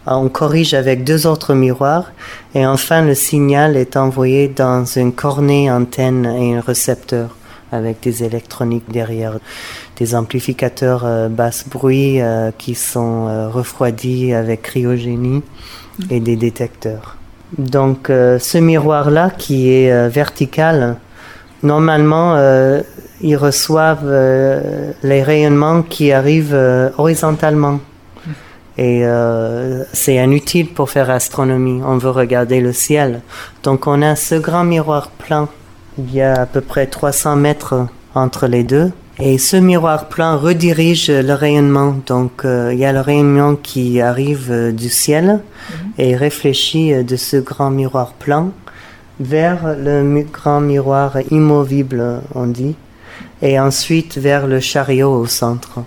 On 0.06 0.28
corrige 0.28 0.74
avec 0.74 1.04
deux 1.04 1.26
autres 1.26 1.54
miroirs 1.54 2.12
et 2.54 2.66
enfin 2.66 3.00
le 3.00 3.14
signal 3.14 3.78
est 3.78 3.96
envoyé 3.96 4.48
dans 4.48 4.84
une 4.84 5.14
cornée 5.14 5.70
antenne 5.70 6.26
et 6.26 6.54
un 6.54 6.60
récepteur 6.60 7.34
avec 7.72 8.02
des 8.02 8.24
électroniques 8.24 8.90
derrière, 8.90 9.38
des 9.96 10.14
amplificateurs 10.14 11.06
euh, 11.06 11.28
basse 11.30 11.64
bruit 11.66 12.20
qui 12.58 12.74
sont 12.74 13.50
refroidis 13.50 14.34
avec 14.34 14.60
cryogénie 14.62 15.42
et 16.10 16.20
des 16.20 16.36
détecteurs. 16.36 17.16
Donc 17.56 18.08
ce 18.08 18.58
miroir-là 18.58 19.30
qui 19.30 19.72
est 19.72 20.08
vertical, 20.08 20.96
normalement 21.62 22.36
ils 23.22 23.36
reçoivent 23.36 24.04
euh, 24.04 24.92
les 25.02 25.22
rayonnements 25.22 25.82
qui 25.82 26.12
arrivent 26.12 26.54
euh, 26.54 26.90
horizontalement. 26.98 27.80
Et 28.78 29.04
euh, 29.04 29.84
c'est 29.92 30.14
inutile 30.16 30.72
pour 30.72 30.90
faire 30.90 31.10
astronomie. 31.10 31.82
On 31.84 31.98
veut 31.98 32.10
regarder 32.10 32.60
le 32.60 32.72
ciel. 32.72 33.20
Donc 33.62 33.86
on 33.86 34.00
a 34.00 34.16
ce 34.16 34.36
grand 34.36 34.64
miroir 34.64 35.10
plein. 35.10 35.48
Il 35.98 36.14
y 36.14 36.22
a 36.22 36.42
à 36.42 36.46
peu 36.46 36.62
près 36.62 36.86
300 36.86 37.36
mètres 37.36 37.86
entre 38.14 38.46
les 38.46 38.64
deux. 38.64 38.90
Et 39.18 39.36
ce 39.36 39.58
miroir 39.58 40.08
plein 40.08 40.34
redirige 40.36 41.10
le 41.10 41.34
rayonnement. 41.34 41.96
Donc 42.06 42.42
il 42.44 42.78
y 42.78 42.86
a 42.86 42.92
le 42.92 43.00
rayonnement 43.00 43.54
qui 43.54 44.00
arrive 44.00 44.72
du 44.74 44.88
ciel 44.88 45.24
mhm. 45.24 45.92
et 45.98 46.16
réfléchit 46.16 47.04
de 47.04 47.16
ce 47.16 47.36
grand 47.36 47.70
miroir 47.70 48.14
plein 48.14 48.50
vers 49.20 49.76
le 49.76 50.22
grand 50.32 50.62
miroir 50.62 51.18
immovible, 51.30 52.22
on 52.34 52.46
dit 52.46 52.76
et 53.42 53.58
ensuite 53.58 54.18
vers 54.18 54.46
le 54.46 54.60
chariot 54.60 55.12
au 55.12 55.26
centre. 55.26 55.80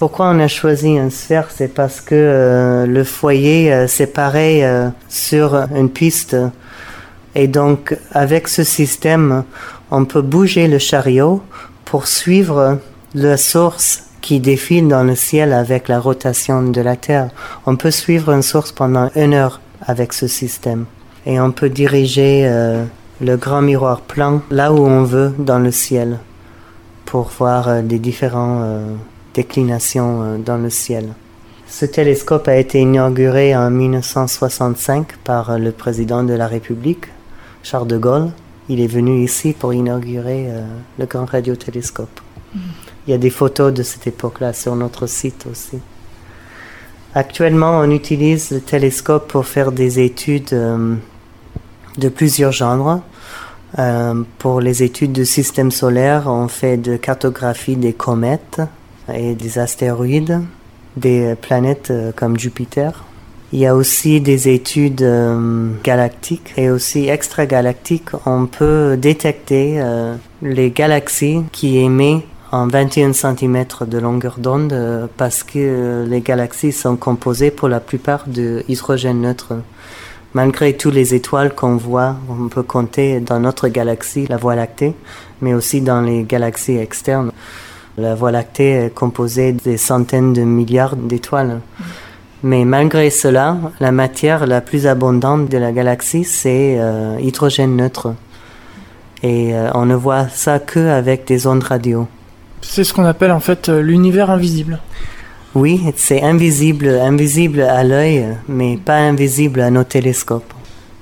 Pourquoi 0.00 0.30
on 0.30 0.38
a 0.40 0.48
choisi 0.48 0.98
un 0.98 1.10
sphère? 1.10 1.48
C'est 1.54 1.68
parce 1.68 2.00
que 2.00 2.14
euh, 2.14 2.86
le 2.86 3.04
foyer, 3.04 3.70
euh, 3.70 3.86
c'est 3.86 4.06
pareil 4.06 4.64
euh, 4.64 4.88
sur 5.10 5.54
une 5.76 5.90
piste. 5.90 6.36
Et 7.34 7.48
donc, 7.48 7.94
avec 8.12 8.48
ce 8.48 8.64
système, 8.64 9.44
on 9.90 10.06
peut 10.06 10.22
bouger 10.22 10.68
le 10.68 10.78
chariot 10.78 11.42
pour 11.84 12.06
suivre 12.06 12.78
la 13.14 13.36
source 13.36 14.04
qui 14.22 14.40
défile 14.40 14.88
dans 14.88 15.04
le 15.04 15.14
ciel 15.14 15.52
avec 15.52 15.88
la 15.88 16.00
rotation 16.00 16.62
de 16.62 16.80
la 16.80 16.96
Terre. 16.96 17.28
On 17.66 17.76
peut 17.76 17.90
suivre 17.90 18.30
une 18.32 18.42
source 18.42 18.72
pendant 18.72 19.10
une 19.16 19.34
heure 19.34 19.60
avec 19.86 20.14
ce 20.14 20.26
système. 20.26 20.86
Et 21.26 21.38
on 21.40 21.52
peut 21.52 21.68
diriger 21.68 22.50
le 23.20 23.36
grand 23.36 23.60
miroir 23.62 24.00
plein 24.00 24.42
là 24.50 24.72
où 24.72 24.78
on 24.78 25.04
veut 25.04 25.34
dans 25.38 25.58
le 25.58 25.70
ciel 25.70 26.18
pour 27.10 27.28
voir 27.36 27.82
des 27.82 27.98
différentes 27.98 28.64
déclinations 29.34 30.38
dans 30.38 30.58
le 30.58 30.70
ciel. 30.70 31.08
Ce 31.66 31.84
télescope 31.84 32.46
a 32.46 32.56
été 32.56 32.80
inauguré 32.80 33.56
en 33.56 33.70
1965 33.70 35.16
par 35.24 35.58
le 35.58 35.72
président 35.72 36.22
de 36.22 36.34
la 36.34 36.46
République, 36.46 37.06
Charles 37.64 37.88
de 37.88 37.96
Gaulle. 37.96 38.30
Il 38.68 38.80
est 38.80 38.86
venu 38.86 39.24
ici 39.24 39.52
pour 39.52 39.72
inaugurer 39.74 40.46
euh, 40.48 40.64
le 40.98 41.06
grand 41.06 41.24
radiotélescope. 41.24 42.20
Mm. 42.54 42.58
Il 43.06 43.10
y 43.10 43.14
a 43.14 43.18
des 43.18 43.30
photos 43.30 43.72
de 43.72 43.82
cette 43.82 44.06
époque-là 44.06 44.52
sur 44.52 44.76
notre 44.76 45.06
site 45.06 45.46
aussi. 45.50 45.78
Actuellement, 47.14 47.80
on 47.80 47.90
utilise 47.90 48.50
le 48.52 48.60
télescope 48.60 49.28
pour 49.28 49.46
faire 49.46 49.72
des 49.72 49.98
études 49.98 50.52
euh, 50.52 50.94
de 51.98 52.08
plusieurs 52.08 52.52
genres. 52.52 53.00
Euh, 53.78 54.22
pour 54.38 54.60
les 54.60 54.82
études 54.82 55.12
du 55.12 55.24
système 55.24 55.70
solaire, 55.70 56.24
on 56.26 56.48
fait 56.48 56.76
de 56.76 56.96
cartographie 56.96 57.76
des 57.76 57.92
comètes 57.92 58.60
et 59.12 59.34
des 59.34 59.58
astéroïdes 59.58 60.40
des 60.96 61.34
planètes 61.40 61.90
euh, 61.90 62.10
comme 62.14 62.38
Jupiter. 62.38 63.04
Il 63.52 63.60
y 63.60 63.66
a 63.66 63.74
aussi 63.74 64.20
des 64.20 64.48
études 64.48 65.02
euh, 65.02 65.70
galactiques 65.84 66.52
et 66.56 66.70
aussi 66.70 67.08
extragalactiques. 67.08 68.10
On 68.26 68.46
peut 68.46 68.96
détecter 68.96 69.82
les 70.42 70.70
galaxies 70.70 71.42
qui 71.52 71.78
émettent 71.78 72.24
en 72.52 72.66
21 72.66 73.12
cm 73.12 73.64
de 73.86 73.98
longueur 73.98 74.36
d'onde 74.38 75.08
parce 75.16 75.44
que 75.44 76.04
les 76.08 76.20
galaxies 76.20 76.72
sont 76.72 76.96
composées 76.96 77.50
pour 77.50 77.68
la 77.68 77.80
plupart 77.80 78.24
de 78.26 78.64
hydrogène 78.68 79.20
neutre. 79.20 79.54
Malgré 80.32 80.76
toutes 80.76 80.94
les 80.94 81.14
étoiles 81.14 81.54
qu'on 81.54 81.76
voit, 81.76 82.14
on 82.28 82.48
peut 82.48 82.62
compter 82.62 83.18
dans 83.18 83.40
notre 83.40 83.66
galaxie, 83.66 84.26
la 84.28 84.36
Voie 84.36 84.54
lactée, 84.54 84.94
mais 85.40 85.54
aussi 85.54 85.80
dans 85.80 86.00
les 86.02 86.22
galaxies 86.22 86.76
externes. 86.76 87.32
La 87.98 88.14
Voie 88.14 88.30
lactée 88.30 88.84
est 88.84 88.94
composée 88.94 89.52
des 89.52 89.76
centaines 89.76 90.32
de 90.32 90.42
milliards 90.42 90.94
d'étoiles. 90.94 91.60
Mais 92.44 92.64
malgré 92.64 93.10
cela, 93.10 93.56
la 93.80 93.90
matière 93.90 94.46
la 94.46 94.60
plus 94.60 94.86
abondante 94.86 95.48
de 95.48 95.58
la 95.58 95.72
galaxie, 95.72 96.24
c'est 96.24 96.76
euh, 96.78 97.16
hydrogène 97.20 97.76
neutre. 97.76 98.14
Et 99.22 99.54
euh, 99.54 99.70
on 99.74 99.84
ne 99.84 99.94
voit 99.94 100.28
ça 100.28 100.58
que 100.60 100.78
avec 100.78 101.26
des 101.26 101.46
ondes 101.46 101.64
radio. 101.64 102.06
C'est 102.62 102.84
ce 102.84 102.94
qu'on 102.94 103.04
appelle 103.04 103.32
en 103.32 103.40
fait 103.40 103.68
euh, 103.68 103.82
l'univers 103.82 104.30
invisible. 104.30 104.78
Oui, 105.54 105.80
c'est 105.96 106.22
invisible, 106.22 106.88
invisible 106.88 107.62
à 107.62 107.82
l'œil, 107.82 108.26
mais 108.48 108.76
pas 108.76 108.98
invisible 108.98 109.60
à 109.60 109.70
nos 109.70 109.84
télescopes. 109.84 110.52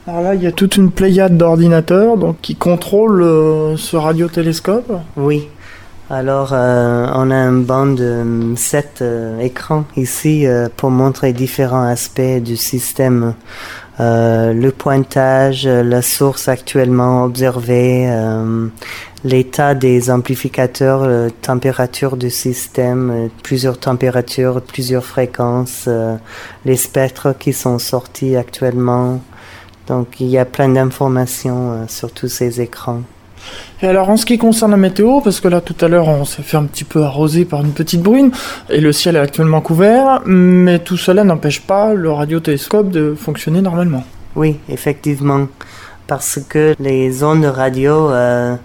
Alors 0.06 0.22
là, 0.22 0.34
il 0.34 0.42
y 0.42 0.46
a 0.46 0.52
toute 0.52 0.76
une 0.76 0.90
pléiade 0.90 1.36
d'ordinateurs 1.36 2.16
donc 2.16 2.36
qui 2.40 2.56
contrôlent 2.56 3.76
ce 3.76 3.96
radiotélescope. 3.96 4.90
Oui, 5.16 5.48
alors, 6.10 6.54
euh, 6.54 7.06
on 7.14 7.30
a 7.30 7.36
un 7.36 7.52
banc 7.52 7.86
de 7.86 8.54
sept 8.56 9.00
euh, 9.02 9.38
écrans 9.40 9.84
ici 9.94 10.46
euh, 10.46 10.68
pour 10.74 10.90
montrer 10.90 11.34
différents 11.34 11.84
aspects 11.84 12.40
du 12.42 12.56
système. 12.56 13.34
Le 13.98 14.70
pointage, 14.70 15.66
la 15.66 16.02
source 16.02 16.48
actuellement 16.48 17.24
observée, 17.24 18.08
l'état 19.24 19.74
des 19.74 20.10
amplificateurs, 20.10 21.06
la 21.06 21.30
température 21.30 22.16
du 22.16 22.30
système, 22.30 23.28
plusieurs 23.42 23.78
températures, 23.78 24.62
plusieurs 24.62 25.04
fréquences, 25.04 25.88
les 26.64 26.76
spectres 26.76 27.34
qui 27.36 27.52
sont 27.52 27.78
sortis 27.78 28.36
actuellement. 28.36 29.20
Donc, 29.88 30.20
il 30.20 30.28
y 30.28 30.38
a 30.38 30.44
plein 30.44 30.68
d'informations 30.68 31.86
sur 31.88 32.12
tous 32.12 32.28
ces 32.28 32.60
écrans. 32.60 33.02
Et 33.82 33.86
alors 33.86 34.10
en 34.10 34.16
ce 34.16 34.26
qui 34.26 34.38
concerne 34.38 34.72
la 34.72 34.76
météo, 34.76 35.20
parce 35.20 35.40
que 35.40 35.48
là 35.48 35.60
tout 35.60 35.76
à 35.80 35.88
l'heure 35.88 36.08
on 36.08 36.24
s'est 36.24 36.42
fait 36.42 36.56
un 36.56 36.64
petit 36.64 36.84
peu 36.84 37.02
arroser 37.02 37.44
par 37.44 37.60
une 37.60 37.72
petite 37.72 38.02
bruine, 38.02 38.30
et 38.70 38.80
le 38.80 38.92
ciel 38.92 39.16
est 39.16 39.20
actuellement 39.20 39.60
couvert, 39.60 40.22
mais 40.26 40.80
tout 40.80 40.96
cela 40.96 41.24
n'empêche 41.24 41.60
pas 41.60 41.94
le 41.94 42.10
radiotélescope 42.10 42.90
de 42.90 43.14
fonctionner 43.16 43.62
normalement. 43.62 44.04
Oui, 44.34 44.58
effectivement, 44.68 45.48
parce 46.06 46.40
que 46.48 46.74
les 46.78 47.24
ondes 47.24 47.44
radio 47.44 48.10
euh, 48.10 48.56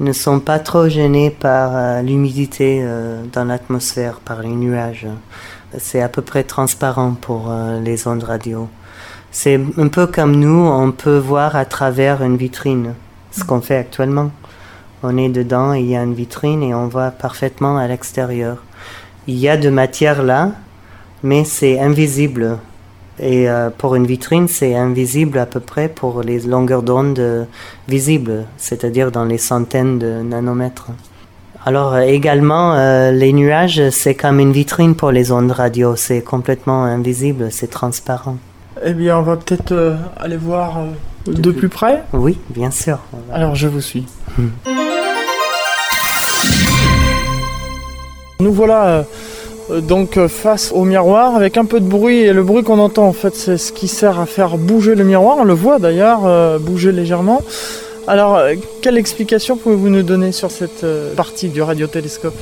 ne 0.00 0.12
sont 0.12 0.40
pas 0.40 0.58
trop 0.58 0.88
gênées 0.88 1.30
par 1.30 1.72
euh, 1.74 2.02
l'humidité 2.02 2.80
euh, 2.82 3.22
dans 3.32 3.44
l'atmosphère, 3.44 4.20
par 4.24 4.42
les 4.42 4.48
nuages. 4.48 5.06
C'est 5.78 6.02
à 6.02 6.08
peu 6.08 6.22
près 6.22 6.44
transparent 6.44 7.12
pour 7.18 7.50
les 7.82 8.06
ondes 8.06 8.24
radio. 8.24 8.68
C'est 9.30 9.58
un 9.78 9.88
peu 9.88 10.06
comme 10.06 10.36
nous, 10.36 10.66
on 10.66 10.92
peut 10.92 11.16
voir 11.16 11.56
à 11.56 11.64
travers 11.64 12.22
une 12.22 12.36
vitrine 12.36 12.92
ce 13.32 13.44
qu'on 13.44 13.60
fait 13.60 13.76
actuellement. 13.76 14.30
On 15.02 15.16
est 15.16 15.28
dedans, 15.28 15.72
il 15.72 15.86
y 15.86 15.96
a 15.96 16.02
une 16.02 16.14
vitrine 16.14 16.62
et 16.62 16.74
on 16.74 16.86
voit 16.86 17.10
parfaitement 17.10 17.76
à 17.76 17.88
l'extérieur. 17.88 18.58
Il 19.26 19.36
y 19.36 19.48
a 19.48 19.56
de 19.56 19.68
matière 19.68 20.22
là, 20.22 20.52
mais 21.22 21.44
c'est 21.44 21.80
invisible. 21.80 22.58
Et 23.18 23.48
euh, 23.48 23.70
pour 23.76 23.94
une 23.94 24.06
vitrine, 24.06 24.48
c'est 24.48 24.74
invisible 24.74 25.38
à 25.38 25.46
peu 25.46 25.60
près 25.60 25.88
pour 25.88 26.22
les 26.22 26.40
longueurs 26.40 26.82
d'onde 26.82 27.46
visibles, 27.88 28.46
c'est-à-dire 28.56 29.10
dans 29.10 29.24
les 29.24 29.38
centaines 29.38 29.98
de 29.98 30.22
nanomètres. 30.22 30.88
Alors 31.64 31.94
euh, 31.94 32.00
également, 32.00 32.74
euh, 32.74 33.12
les 33.12 33.32
nuages, 33.32 33.90
c'est 33.90 34.14
comme 34.14 34.40
une 34.40 34.52
vitrine 34.52 34.96
pour 34.96 35.12
les 35.12 35.30
ondes 35.30 35.52
radio, 35.52 35.94
c'est 35.94 36.22
complètement 36.22 36.84
invisible, 36.84 37.48
c'est 37.50 37.70
transparent. 37.70 38.38
Eh 38.84 38.94
bien, 38.94 39.18
on 39.18 39.22
va 39.22 39.36
peut-être 39.36 39.96
aller 40.16 40.36
voir 40.36 40.78
de, 41.26 41.52
plus 41.52 41.68
près 41.68 42.02
Oui, 42.12 42.38
bien 42.50 42.70
sûr. 42.70 42.98
Alors 43.32 43.54
je 43.54 43.68
vous 43.68 43.80
suis. 43.80 44.06
Hmm. 44.38 44.48
Nous 48.40 48.52
voilà 48.52 49.04
euh, 49.70 49.80
donc 49.80 50.16
euh, 50.16 50.26
face 50.26 50.72
au 50.72 50.84
miroir 50.84 51.36
avec 51.36 51.56
un 51.56 51.64
peu 51.64 51.78
de 51.78 51.86
bruit 51.86 52.20
et 52.20 52.32
le 52.32 52.42
bruit 52.42 52.64
qu'on 52.64 52.80
entend 52.80 53.06
en 53.06 53.12
fait 53.12 53.36
c'est 53.36 53.56
ce 53.56 53.72
qui 53.72 53.86
sert 53.86 54.18
à 54.18 54.26
faire 54.26 54.58
bouger 54.58 54.94
le 54.94 55.04
miroir. 55.04 55.36
On 55.38 55.44
le 55.44 55.54
voit 55.54 55.78
d'ailleurs 55.78 56.26
euh, 56.26 56.58
bouger 56.58 56.90
légèrement. 56.90 57.40
Alors 58.08 58.40
quelle 58.80 58.98
explication 58.98 59.56
pouvez-vous 59.56 59.88
nous 59.88 60.02
donner 60.02 60.32
sur 60.32 60.50
cette 60.50 60.84
partie 61.14 61.48
du 61.48 61.62
radiotélescope? 61.62 62.34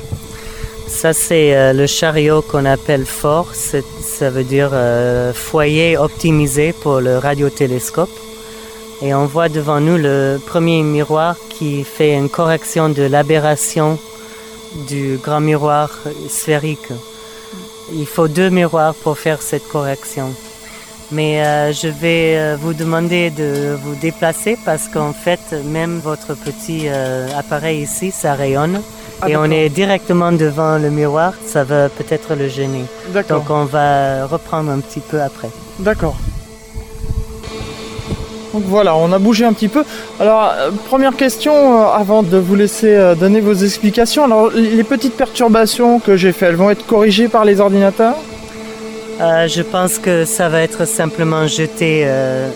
Ça, 0.88 1.12
c'est 1.12 1.73
le 1.75 1.87
chariot 1.87 2.43
qu'on 2.43 2.64
appelle 2.64 3.05
FOR, 3.05 3.53
ça 3.55 4.31
veut 4.31 4.43
dire 4.43 4.71
foyer 5.35 5.99
optimisé 5.99 6.73
pour 6.73 7.01
le 7.01 7.19
radiotélescope. 7.19 8.09
Et 9.02 9.14
on 9.14 9.26
voit 9.26 9.48
devant 9.48 9.80
nous 9.80 9.96
le 9.96 10.38
premier 10.44 10.82
miroir 10.82 11.36
qui 11.48 11.84
fait 11.84 12.14
une 12.14 12.28
correction 12.28 12.90
de 12.90 13.02
l'aberration 13.02 13.98
du 14.88 15.18
grand 15.22 15.40
miroir 15.40 15.90
sphérique. 16.28 16.92
Il 17.92 18.06
faut 18.06 18.28
deux 18.28 18.50
miroirs 18.50 18.94
pour 18.94 19.18
faire 19.18 19.40
cette 19.42 19.66
correction. 19.68 20.34
Mais 21.12 21.42
euh, 21.42 21.72
je 21.72 21.88
vais 21.88 22.36
euh, 22.36 22.56
vous 22.60 22.72
demander 22.72 23.30
de 23.30 23.76
vous 23.82 23.96
déplacer 23.96 24.56
parce 24.64 24.86
qu'en 24.86 25.12
fait, 25.12 25.40
même 25.64 25.98
votre 25.98 26.34
petit 26.34 26.82
euh, 26.86 27.26
appareil 27.36 27.80
ici, 27.80 28.12
ça 28.12 28.34
rayonne. 28.34 28.80
Ah, 29.22 29.28
et 29.28 29.36
on 29.36 29.44
est 29.44 29.68
directement 29.68 30.30
devant 30.30 30.78
le 30.78 30.88
miroir, 30.88 31.34
ça 31.44 31.64
va 31.64 31.88
peut-être 31.88 32.34
le 32.34 32.48
gêner. 32.48 32.84
Donc 33.28 33.50
on 33.50 33.64
va 33.64 34.26
reprendre 34.26 34.70
un 34.70 34.78
petit 34.78 35.00
peu 35.00 35.20
après. 35.20 35.50
D'accord. 35.80 36.16
Donc 38.52 38.64
voilà, 38.66 38.96
on 38.96 39.12
a 39.12 39.18
bougé 39.18 39.44
un 39.44 39.52
petit 39.52 39.68
peu. 39.68 39.84
Alors, 40.18 40.52
euh, 40.52 40.70
première 40.88 41.14
question, 41.16 41.52
euh, 41.54 41.86
avant 41.92 42.22
de 42.22 42.36
vous 42.36 42.56
laisser 42.56 42.94
euh, 42.94 43.14
donner 43.14 43.40
vos 43.40 43.54
explications. 43.54 44.24
Alors, 44.24 44.50
les 44.50 44.82
petites 44.82 45.16
perturbations 45.16 46.00
que 46.00 46.16
j'ai 46.16 46.32
faites, 46.32 46.50
elles 46.50 46.56
vont 46.56 46.70
être 46.70 46.86
corrigées 46.86 47.28
par 47.28 47.44
les 47.44 47.60
ordinateurs? 47.60 48.16
Je 49.20 49.60
pense 49.60 49.98
que 49.98 50.24
ça 50.24 50.48
va 50.48 50.62
être 50.62 50.86
simplement 50.86 51.46
jeté. 51.46 52.08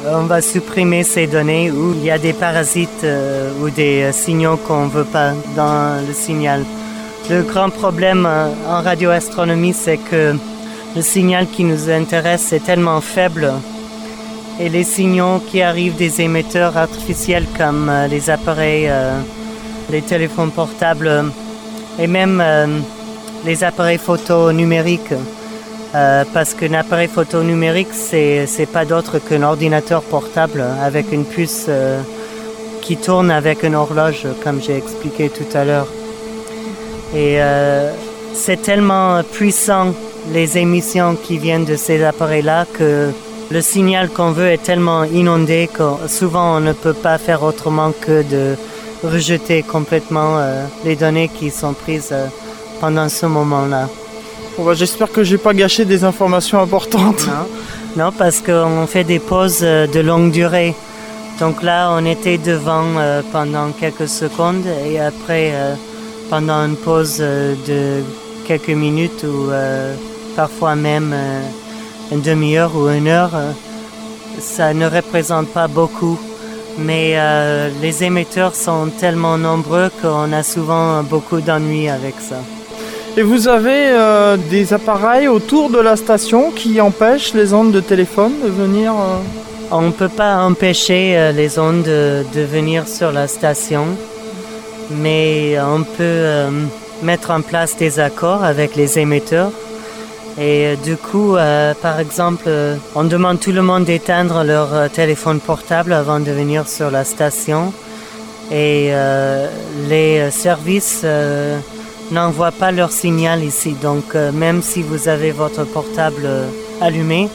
on 0.07 0.23
va 0.23 0.41
supprimer 0.41 1.03
ces 1.03 1.27
données 1.27 1.71
où 1.71 1.93
il 1.93 2.03
y 2.03 2.11
a 2.11 2.17
des 2.17 2.33
parasites 2.33 3.05
ou 3.61 3.69
des 3.69 4.11
signaux 4.13 4.57
qu'on 4.57 4.87
ne 4.87 4.89
veut 4.89 5.05
pas 5.05 5.33
dans 5.55 6.01
le 6.01 6.15
signal. 6.15 6.65
Le 7.29 7.43
grand 7.43 7.69
problème 7.69 8.27
en 8.67 8.81
radioastronomie, 8.81 9.75
c'est 9.75 9.99
que 9.99 10.37
le 10.97 11.03
signal 11.03 11.49
qui 11.49 11.65
nous 11.65 11.91
intéresse 11.91 12.51
est 12.55 12.65
tellement 12.65 13.03
faible 13.03 13.53
et 14.61 14.69
les 14.69 14.85
signaux 14.85 15.41
qui 15.51 15.63
arrivent 15.63 15.97
des 15.97 16.21
émetteurs 16.21 16.77
artificiels 16.77 17.47
comme 17.57 17.89
euh, 17.89 18.07
les 18.07 18.31
appareils, 18.31 18.87
euh, 18.89 19.19
les 19.91 20.03
téléphones 20.03 20.51
portables 20.51 21.09
euh, 21.09 21.23
et 21.99 22.07
même 22.07 22.43
les 23.45 23.63
appareils 23.63 23.99
photo 23.99 24.51
numériques. 24.51 25.15
parce 25.93 26.55
qu'un 26.55 26.75
appareil 26.75 27.07
photo 27.07 27.45
numérique, 27.45 27.93
c'est, 27.93 28.69
pas 28.73 28.85
d'autre 28.85 29.21
qu'un 29.21 29.45
ordinateur 29.45 30.03
portable 30.03 30.65
avec 30.83 31.13
une 31.13 31.25
puce 31.25 31.69
qui 32.81 32.97
tourne 32.97 33.31
avec 33.31 33.63
une 33.63 33.77
horloge, 33.77 34.27
comme 34.43 34.61
j'ai 34.61 34.77
expliqué 34.77 35.29
tout 35.29 35.57
à 35.57 35.65
l'heure. 35.65 35.87
Et 37.15 37.39
c'est 38.33 38.61
tellement 38.61 39.23
puissant 39.23 39.95
les 40.33 40.59
émissions 40.59 41.15
qui 41.15 41.39
viennent 41.39 41.65
de 41.65 41.77
ces 41.77 42.03
appareils-là 42.03 42.67
que 42.73 43.13
Le 43.51 43.61
signal 43.61 44.09
qu'on 44.09 44.33
veut 44.33 44.49
est 44.49 44.63
tellement 44.63 45.05
inondé 45.05 45.69
que 45.73 46.09
souvent 46.09 46.57
on 46.57 46.61
ne 46.61 46.73
peut 46.73 46.95
pas 46.95 47.19
faire 47.19 47.43
autrement 47.43 47.93
que 47.93 48.23
de 48.23 48.57
rejeter 49.03 49.63
complètement 49.63 50.39
euh, 50.39 50.65
les 50.85 50.97
données 50.97 51.29
qui 51.29 51.51
sont 51.51 51.75
prises 51.75 52.11
euh, 52.13 52.27
pendant 52.81 53.09
ce 53.09 53.27
moment-là. 53.27 53.89
Bon, 54.57 54.65
bah, 54.65 54.75
J'espère 54.75 55.13
que 55.13 55.23
j'ai 55.23 55.39
pas 55.39 55.53
gâché 55.53 55.85
des 55.85 56.05
informations 56.05 56.61
importantes. 56.61 57.27
Non, 57.27 58.05
non 58.05 58.13
parce 58.13 58.41
qu'on 58.41 58.87
fait 58.87 59.05
des 59.05 59.19
pauses 59.19 59.61
euh, 59.63 59.87
de 59.87 60.01
longue 60.01 60.31
durée. 60.31 60.75
Donc 61.39 61.63
là, 61.63 61.91
on 61.93 62.05
était 62.07 62.39
devant 62.39 62.85
pendant 63.33 63.73
quelques 63.73 64.07
secondes 64.07 64.65
et 64.87 65.01
après, 65.01 65.53
pendant 66.31 66.65
une 66.65 66.77
pause 66.77 67.19
de 67.19 68.05
quelques 68.47 68.69
minutes 68.69 69.25
ou 69.25 69.51
parfois 70.37 70.77
même 70.77 71.13
une 72.13 72.21
demi-heure 72.21 72.77
ou 72.77 72.89
une 72.89 73.09
heure, 73.09 73.33
ça 74.39 74.75
ne 74.75 74.87
représente 74.87 75.49
pas 75.49 75.69
beaucoup 75.69 76.19
mais 76.79 77.15
euh, 77.17 77.69
les 77.83 78.05
émetteurs 78.05 78.55
sont 78.55 78.89
tellement 78.99 79.39
nombreux 79.39 79.91
qu'on 80.03 80.33
a 80.33 80.43
souvent 80.43 81.03
beaucoup 81.03 81.41
d'ennuis 81.41 81.89
avec 81.89 82.15
ça. 82.19 82.37
Et 83.17 83.23
vous 83.23 83.47
avez 83.47 83.91
euh, 83.91 84.37
des 84.37 84.73
appareils 84.73 85.29
autour 85.29 85.71
de 85.71 85.79
la 85.79 85.97
station 85.97 86.51
qui 86.51 86.81
empêchent 86.81 87.35
les 87.35 87.53
ondes 87.55 87.71
de 87.71 87.81
téléphone 87.81 88.33
de 88.45 88.49
venir 88.49 88.93
euh 88.93 89.19
On 89.71 89.83
ne 89.83 89.93
peut 89.93 90.09
pas 90.09 90.37
empêcher 90.39 91.33
les 91.33 91.59
ondes 91.59 91.85
de, 91.85 92.25
de, 92.35 92.41
venir 92.41 92.89
sur 92.89 93.13
la 93.13 93.29
station, 93.29 93.87
mais 94.91 95.57
on 95.61 95.83
peut 95.85 96.25
mettre 97.03 97.31
en 97.31 97.41
place 97.41 97.77
des 97.77 97.99
accords 97.99 98.45
avec 98.45 98.77
les 98.77 98.99
émetteurs 98.99 99.53
et 100.37 100.67
euh, 100.67 100.77
du 100.77 100.97
coup, 100.97 101.37
euh, 101.37 101.75
par 101.75 102.01
exemple, 102.01 102.45
euh, 102.49 102.77
on 102.97 103.05
demande 103.05 103.39
tout 103.39 103.53
le 103.53 103.63
monde 103.63 103.85
d'éteindre 103.85 104.43
leur 104.43 104.91
téléphone 104.91 105.39
portable 105.39 105.93
avant 105.93 106.19
de 106.19 106.31
venir 106.33 106.69
sur 106.69 106.91
la 106.91 107.05
station. 107.05 107.73
Et 108.51 108.93
les 109.89 110.31
services 110.31 111.07
n'envoient 112.11 112.53
pas 112.53 112.73
leur 112.73 112.93
signal 112.93 113.43
ici. 113.43 113.75
Donc, 113.81 114.15
même 114.15 114.61
si 114.61 114.83
vous 114.83 115.09
avez 115.09 115.31
votre 115.31 115.65
portable 115.65 116.29
allumé, 116.83 117.31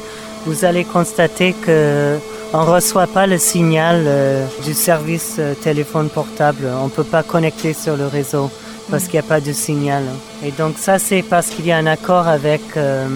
vous 0.45 0.65
allez 0.65 0.83
constater 0.83 1.53
que 1.53 2.15
on 2.53 2.63
ne 2.63 2.69
reçoit 2.69 3.07
pas 3.07 3.25
le 3.25 3.39
signal 3.39 4.07
du 4.63 4.75
service 4.75 5.41
téléphone 5.63 6.09
portable. 6.09 6.69
On 6.79 6.85
ne 6.85 6.91
peut 6.91 7.03
pas 7.03 7.23
connecter 7.23 7.73
sur 7.73 7.97
le 7.97 8.05
réseau 8.05 8.51
parce 8.89 9.06
qu'il 9.06 9.13
n'y 9.13 9.25
a 9.25 9.30
pas 9.30 9.41
de 9.41 9.52
signal. 9.52 10.04
Et 10.43 10.52
donc 10.52 10.78
ça, 10.78 10.99
c'est 10.99 11.21
parce 11.21 11.49
qu'il 11.49 11.65
y 11.65 11.71
a 11.71 11.78
un 11.78 11.86
accord 11.86 12.28
avec 12.28 12.62
euh, 12.78 13.08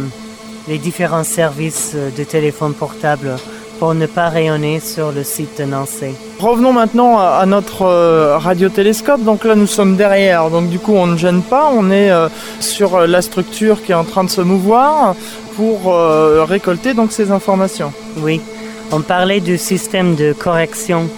les 0.67 0.77
différents 0.77 1.23
services 1.23 1.95
de 1.95 2.23
téléphone 2.23 2.73
portable 2.73 3.35
pour 3.79 3.93
ne 3.93 4.05
pas 4.05 4.29
rayonner 4.29 4.79
sur 4.79 5.11
le 5.11 5.23
site 5.23 5.59
de 5.59 5.65
Nancy. 5.65 6.15
Revenons 6.39 6.73
maintenant 6.73 7.19
à 7.19 7.45
notre 7.45 7.83
euh, 7.83 8.37
radiotélescope. 8.37 9.23
Donc 9.23 9.43
là, 9.43 9.55
nous 9.55 9.67
sommes 9.67 9.95
derrière. 9.95 10.49
Donc 10.49 10.69
du 10.69 10.79
coup, 10.79 10.93
on 10.93 11.07
ne 11.07 11.17
gêne 11.17 11.41
pas. 11.41 11.71
On 11.73 11.89
est 11.91 12.11
euh, 12.11 12.29
sur 12.59 13.07
la 13.07 13.21
structure 13.21 13.83
qui 13.83 13.91
est 13.91 13.95
en 13.95 14.05
train 14.05 14.23
de 14.23 14.29
se 14.29 14.41
mouvoir 14.41 15.15
pour 15.55 15.95
récolter 16.47 16.95
donc 16.95 17.11
ces 17.11 17.29
informations. 17.29 17.93
Oui. 18.17 18.41
On 18.91 19.01
parlait 19.01 19.39
du 19.39 19.59
système 19.59 20.15
de 20.15 20.33
correction 20.33 21.09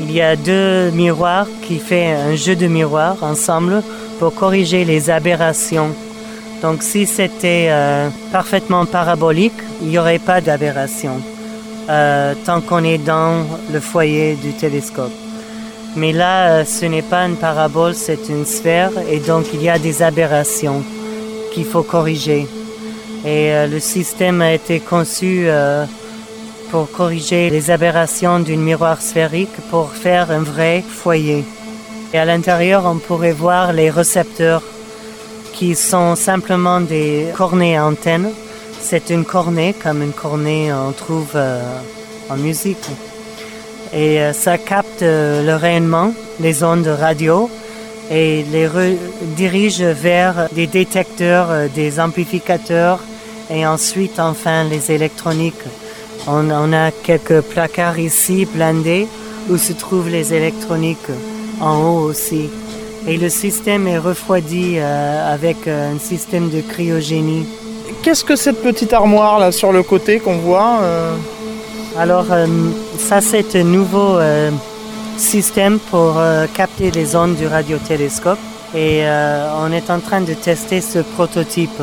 il 0.00 0.10
y 0.12 0.20
a 0.20 0.36
deux 0.36 0.90
miroirs 0.90 1.46
qui 1.62 1.78
font 1.78 2.14
un 2.30 2.34
jeu 2.34 2.56
de 2.56 2.66
miroirs 2.66 3.16
ensemble 3.22 3.82
pour 4.18 4.34
corriger 4.34 4.84
les 4.84 5.10
aberrations. 5.10 5.94
Donc 6.62 6.82
si 6.82 7.06
c'était 7.06 7.68
euh, 7.70 8.08
parfaitement 8.32 8.84
parabolique, 8.84 9.60
il 9.80 9.88
n'y 9.88 9.98
aurait 9.98 10.18
pas 10.18 10.40
d'aberration 10.40 11.20
euh, 11.88 12.34
tant 12.44 12.60
qu'on 12.60 12.82
est 12.82 12.98
dans 12.98 13.46
le 13.72 13.80
foyer 13.80 14.34
du 14.34 14.52
télescope. 14.52 15.12
Mais 15.96 16.12
là, 16.12 16.50
euh, 16.50 16.64
ce 16.64 16.84
n'est 16.84 17.02
pas 17.02 17.24
une 17.26 17.36
parabole, 17.36 17.94
c'est 17.94 18.28
une 18.28 18.44
sphère 18.44 18.90
et 19.08 19.20
donc 19.20 19.46
il 19.54 19.62
y 19.62 19.68
a 19.68 19.78
des 19.78 20.02
aberrations 20.02 20.82
qu'il 21.52 21.64
faut 21.64 21.82
corriger. 21.82 22.46
Et 23.24 23.50
le 23.66 23.80
système 23.80 24.40
a 24.40 24.52
été 24.52 24.78
conçu 24.78 25.48
pour 26.70 26.90
corriger 26.90 27.50
les 27.50 27.70
aberrations 27.70 28.40
d'un 28.40 28.56
miroir 28.56 29.00
sphérique 29.00 29.56
pour 29.70 29.92
faire 29.92 30.30
un 30.30 30.42
vrai 30.42 30.82
foyer. 30.86 31.44
Et 32.12 32.18
à 32.18 32.24
l'intérieur, 32.24 32.84
on 32.86 32.98
pourrait 32.98 33.32
voir 33.32 33.72
les 33.72 33.90
récepteurs 33.90 34.62
qui 35.52 35.74
sont 35.74 36.16
simplement 36.16 36.80
des 36.80 37.26
cornets 37.36 37.76
à 37.76 37.86
antennes. 37.86 38.30
C'est 38.80 39.10
une 39.10 39.24
cornée, 39.24 39.74
comme 39.74 40.02
une 40.02 40.12
cornée 40.12 40.72
on 40.72 40.92
trouve 40.92 41.32
euh, 41.34 41.60
en 42.30 42.36
musique. 42.36 42.88
Et 43.92 44.20
euh, 44.20 44.32
ça 44.32 44.56
capte 44.56 45.02
euh, 45.02 45.44
le 45.44 45.54
rayonnement, 45.56 46.12
les 46.40 46.62
ondes 46.62 46.86
radio, 46.86 47.50
et 48.10 48.44
les 48.50 48.66
redirige 48.66 49.82
vers 49.82 50.48
des 50.52 50.66
détecteurs, 50.66 51.68
des 51.74 52.00
amplificateurs, 52.00 53.00
et 53.50 53.66
ensuite 53.66 54.18
enfin 54.18 54.64
les 54.64 54.92
électroniques 54.92 55.66
on, 56.30 56.72
a 56.72 56.90
quelques 56.90 57.40
placards 57.40 57.98
ici 57.98 58.46
blindés 58.46 59.08
où 59.48 59.56
se 59.56 59.72
trouvent 59.72 60.08
les 60.08 60.34
électroniques 60.34 61.10
en 61.60 61.82
haut 61.82 62.00
aussi. 62.00 62.50
Et 63.06 63.16
le 63.16 63.28
système 63.28 63.86
est 63.86 63.98
refroidi 63.98 64.74
euh, 64.76 65.34
avec 65.34 65.66
euh, 65.66 65.94
un 65.94 65.98
système 65.98 66.50
de 66.50 66.60
cryogénie. 66.60 67.46
Qu'est-ce 68.02 68.24
que 68.24 68.36
cette 68.36 68.62
petite 68.62 68.92
armoire 68.92 69.38
là 69.38 69.50
sur 69.50 69.72
le 69.72 69.82
côté 69.82 70.18
qu'on 70.18 70.36
voit 70.36 70.80
euh? 70.82 71.14
Alors 71.96 72.26
ça 72.96 73.20
c'est 73.20 73.56
un 73.56 73.64
nouveau 73.64 74.20
système 75.16 75.80
pour 75.80 76.20
capter 76.54 76.92
les 76.92 77.16
ondes 77.16 77.34
du 77.34 77.46
radiotélescope 77.46 78.38
et 78.72 79.02
on 79.60 79.72
est 79.72 79.90
en 79.90 79.98
train 79.98 80.20
de 80.20 80.32
tester 80.34 80.80
ce 80.80 81.00
prototype 81.00 81.82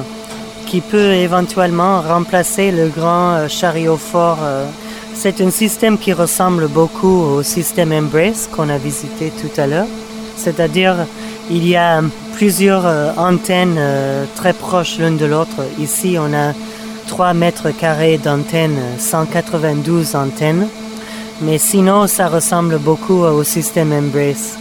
qui 0.65 0.81
peut 0.81 1.13
éventuellement 1.13 2.01
remplacer 2.01 2.71
le 2.71 2.87
grand 2.87 3.33
euh, 3.33 3.47
chariot 3.47 3.97
fort. 3.97 4.39
Euh. 4.41 4.65
C'est 5.13 5.39
un 5.41 5.49
système 5.49 5.97
qui 5.97 6.11
ressemble 6.13 6.67
beaucoup 6.67 7.21
au 7.21 7.43
système 7.43 7.91
Embrace 7.93 8.49
qu'on 8.51 8.69
a 8.69 8.77
visité 8.77 9.31
tout 9.31 9.61
à 9.61 9.67
l'heure. 9.67 9.87
C'est-à-dire, 10.35 11.07
il 11.49 11.65
y 11.65 11.75
a 11.75 12.01
plusieurs 12.35 12.85
euh, 12.85 13.11
antennes 13.15 13.79
très 14.35 14.53
proches 14.53 14.97
l'une 14.97 15.17
de 15.17 15.25
l'autre. 15.25 15.61
Ici, 15.79 16.17
on 16.19 16.33
a 16.33 16.53
3 17.07 17.33
mètres 17.33 17.69
carrés 17.71 18.17
d'antennes, 18.17 18.79
192 18.97 20.15
antennes. 20.15 20.67
Mais 21.41 21.57
sinon, 21.57 22.07
ça 22.07 22.27
ressemble 22.27 22.77
beaucoup 22.77 23.21
au 23.23 23.43
système 23.43 23.93
Embrace. 23.93 24.57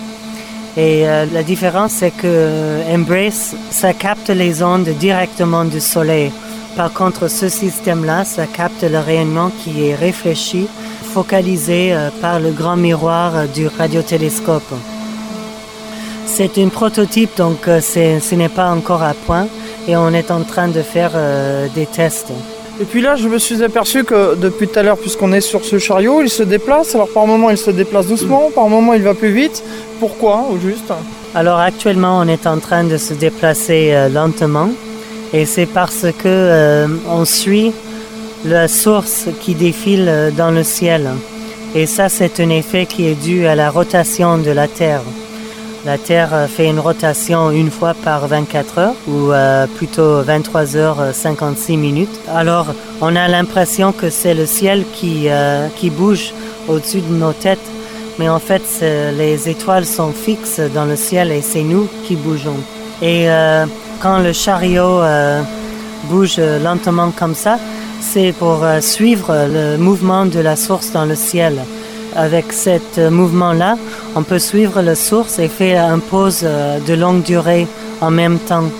Et 0.76 1.08
euh, 1.08 1.24
la 1.32 1.44
différence, 1.44 1.92
c'est 1.92 2.10
que 2.10 2.22
euh, 2.24 2.94
Embrace, 2.94 3.54
ça 3.70 3.92
capte 3.92 4.28
les 4.30 4.62
ondes 4.62 4.88
directement 4.88 5.64
du 5.64 5.80
Soleil. 5.80 6.32
Par 6.76 6.92
contre, 6.92 7.28
ce 7.28 7.48
système-là, 7.48 8.24
ça 8.24 8.46
capte 8.46 8.82
le 8.82 8.98
rayonnement 8.98 9.52
qui 9.62 9.87
est 9.87 9.94
réfléchi, 9.94 10.66
focalisé 11.12 11.92
euh, 11.92 12.10
par 12.20 12.40
le 12.40 12.50
grand 12.50 12.76
miroir 12.76 13.46
du 13.46 13.68
radiotélescope. 13.68 14.74
C'est 16.26 16.58
un 16.58 16.68
prototype, 16.68 17.37
donc 17.37 17.66
ce 17.66 18.34
n'est 18.34 18.48
pas 18.48 18.70
encore 18.70 19.04
à 19.04 19.14
point 19.14 19.46
et 19.87 19.96
on 19.96 20.08
est 20.08 20.32
en 20.32 20.42
train 20.42 20.66
de 20.66 20.82
faire 20.82 21.12
des 21.74 21.87
tests. 21.87 22.32
Et 22.80 22.84
puis 22.84 23.00
là, 23.00 23.14
je 23.14 23.28
me 23.28 23.38
suis 23.38 23.62
aperçu 23.62 24.02
que 24.02 24.34
depuis 24.34 24.66
tout 24.66 24.76
à 24.76 24.82
l'heure, 24.82 24.96
puisqu'on 24.96 25.32
est 25.32 25.40
sur 25.40 25.64
ce 25.64 25.78
chariot, 25.78 26.22
il 26.22 26.28
se 26.28 26.42
déplace. 26.42 26.96
Alors 26.96 27.08
par 27.08 27.24
moment, 27.24 27.50
il 27.50 27.56
se 27.56 27.70
déplace 27.70 28.08
doucement, 28.08 28.50
par 28.52 28.68
moment, 28.68 28.94
il 28.94 29.02
va 29.02 29.14
plus 29.14 29.30
vite. 29.30 29.62
Pourquoi, 30.07 30.45
au 30.51 30.59
juste 30.59 30.93
Alors 31.35 31.59
actuellement, 31.59 32.19
on 32.19 32.29
est 32.29 32.47
en 32.47 32.59
train 32.59 32.85
de 32.85 32.99
se 32.99 33.14
déplacer 33.14 33.88
euh, 33.95 34.11
lentement. 34.11 34.69
Et 35.33 35.47
c'est 35.47 35.64
parce 35.64 36.03
que 36.03 36.27
euh, 36.29 36.87
on 37.09 37.25
suit 37.25 37.73
la 38.45 38.69
source 38.69 39.29
qui 39.40 39.55
défile 39.55 40.05
euh, 40.07 40.31
dans 40.31 40.51
le 40.51 40.62
ciel. 40.62 41.09
Et 41.75 41.87
ça, 41.87 42.11
c'est 42.11 42.38
un 42.40 42.51
effet 42.51 42.85
qui 42.85 43.07
est 43.07 43.14
dû 43.14 43.47
à 43.47 43.55
la 43.55 43.71
rotation 43.71 44.37
de 44.37 44.50
la 44.50 44.69
Terre. 44.69 45.00
La 45.87 45.96
Terre 45.96 46.48
fait 46.55 46.69
une 46.69 46.81
rotation 46.81 47.50
une 47.50 47.71
fois 47.71 47.94
par 47.94 48.29
24 48.29 48.79
heures 48.79 48.96
ou 49.09 49.33
plutôt 49.77 50.21
23 50.21 50.77
heures 50.77 51.02
56 51.13 51.77
minutes. 51.79 52.21
Alors 52.35 52.67
on 53.02 53.17
a 53.17 53.29
l'impression 53.29 53.92
que 53.92 54.09
c'est 54.09 54.33
le 54.33 54.46
ciel 54.46 54.85
qui 54.94 55.90
bouge 55.90 56.33
au-dessus 56.69 57.02
de 57.02 57.15
nos 57.15 57.35
têtes. 57.35 57.73
Mais 58.19 58.29
en 58.29 58.38
fait, 58.38 58.62
les 59.17 59.48
étoiles 59.48 59.87
sont 59.87 60.12
fixes 60.12 60.60
dans 60.75 60.85
le 60.85 60.96
ciel 60.96 61.33
et 61.33 61.42
c'est 61.42 61.62
nous 61.62 61.88
qui 62.04 62.17
bougeons. 62.17 62.60
Et 63.02 63.27
quand 64.00 64.19
le 64.21 64.33
chariot 64.33 65.00
bouge 66.04 66.38
lentement 66.38 67.10
comme 67.10 67.35
ça, 67.35 67.58
c'est 68.00 68.33
pour 68.33 68.65
suivre 68.81 69.35
le 69.48 69.77
mouvement 69.79 70.27
de 70.27 70.38
la 70.38 70.54
source 70.54 70.92
dans 70.92 71.04
le 71.04 71.17
ciel 71.17 71.58
avec 72.17 72.52
ce 72.52 73.08
mouvement-là, 73.08 73.77
on 74.15 74.23
peut 74.23 74.38
suivre 74.38 74.81
la 74.83 74.94
source 74.94 75.38
et 75.38 75.48
faire 75.48 75.85
une 75.92 76.00
pause 76.00 76.40
euh, 76.44 76.79
de 76.81 76.94
longue 76.94 77.23
durée 77.23 77.67
en 78.00 78.10
même 78.10 78.38
temps. 78.38 78.71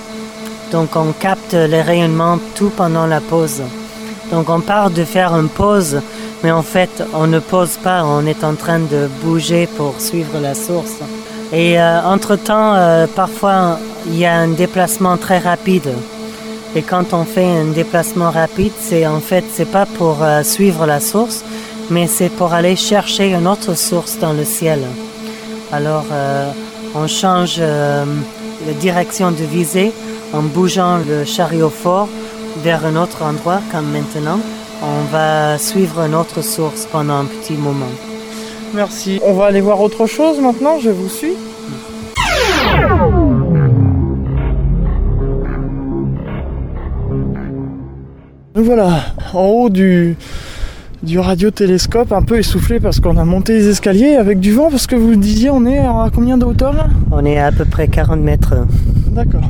Donc 0.73 0.97
on 0.97 1.13
capte 1.13 1.55
les 1.55 1.83
rayonnements 1.83 2.39
tout 2.55 2.71
pendant 2.71 3.07
la 3.07 3.21
pause. 3.21 3.63
Donc 4.31 4.49
on 4.49 4.61
part 4.61 4.91
de 4.91 5.05
faire 5.05 5.35
une 5.35 5.49
pause, 5.49 6.01
mais 6.45 6.53
en 6.53 6.63
fait 6.63 7.03
on 7.15 7.27
ne 7.27 7.41
pose 7.41 7.79
pas, 7.79 8.05
on 8.05 8.27
est 8.27 8.45
en 8.45 8.55
train 8.55 8.79
de 8.79 9.09
bouger 9.23 9.67
pour 9.67 9.95
suivre 9.99 10.39
la 10.41 10.55
source. 10.55 10.99
Et 11.53 11.81
euh, 11.81 12.03
entre-temps, 12.03 12.75
euh, 12.75 13.07
parfois 13.07 13.79
il 14.07 14.19
y 14.19 14.27
a 14.27 14.35
un 14.35 14.49
déplacement 14.49 15.17
très 15.17 15.39
rapide. 15.39 15.91
Et 16.77 16.83
quand 16.83 17.15
on 17.15 17.25
fait 17.25 17.51
un 17.63 17.71
déplacement 17.73 18.31
rapide, 18.31 18.73
c'est 18.79 19.07
en 19.07 19.21
fait 19.21 19.45
c'est 19.55 19.71
pas 19.79 19.87
pour 19.87 20.23
euh, 20.23 20.43
suivre 20.43 20.85
la 20.85 21.01
source, 21.01 21.43
mais 21.91 22.07
c'est 22.07 22.29
pour 22.29 22.53
aller 22.53 22.77
chercher 22.77 23.33
une 23.33 23.49
autre 23.49 23.75
source 23.75 24.19
dans 24.19 24.35
le 24.35 24.45
ciel. 24.45 24.81
Alors 25.73 26.05
on 26.95 27.09
change 27.09 27.59
la 27.59 28.75
direction 28.79 29.33
de 29.33 29.45
visée 29.45 29.93
en 30.33 30.43
bougeant 30.43 30.99
le 30.99 31.25
chariot 31.25 31.71
fort 31.71 32.09
vers 32.63 32.85
un 32.87 32.97
autre 32.97 33.23
endroit 33.23 33.61
comme 33.73 33.91
maintenant. 33.91 34.41
On 34.87 35.05
va 35.11 35.57
suivre 35.57 36.01
une 36.01 36.15
autre 36.15 36.43
source 36.43 36.87
pendant 36.91 37.21
un 37.21 37.25
petit 37.25 37.55
moment. 37.55 37.93
Merci. 38.75 39.19
On 39.25 39.33
va 39.33 39.47
aller 39.47 39.63
voir 39.63 39.81
autre 39.81 40.07
chose 40.07 40.39
maintenant, 40.41 40.79
je 40.79 40.91
vous 40.91 41.09
suis. 41.09 41.35
Nous 48.55 48.65
voilà 48.65 49.01
en 49.33 49.47
haut 49.47 49.71
du, 49.71 50.17
du 51.03 51.19
radiotélescope, 51.19 52.13
un 52.13 52.23
peu 52.23 52.39
essoufflé 52.39 52.79
parce 52.79 53.01
qu'on 53.01 53.17
a 53.17 53.25
monté 53.25 53.55
les 53.55 53.69
escaliers 53.69 54.17
avec 54.17 54.39
du 54.39 54.53
vent, 54.53 54.71
parce 54.71 54.87
que 54.87 54.97
vous 54.97 55.17
disiez 55.17 55.51
on 55.51 55.65
est 55.65 55.79
à 55.79 56.11
combien 56.15 56.37
de 56.37 56.45
hauteur 56.45 56.73
là? 56.75 56.89
On 57.11 57.25
est 57.25 57.39
à, 57.39 57.47
à 57.47 57.53
peu 57.53 57.65
près 57.65 57.89
40 57.89 58.21
mètres. 58.21 58.55
D'accord. 59.13 59.43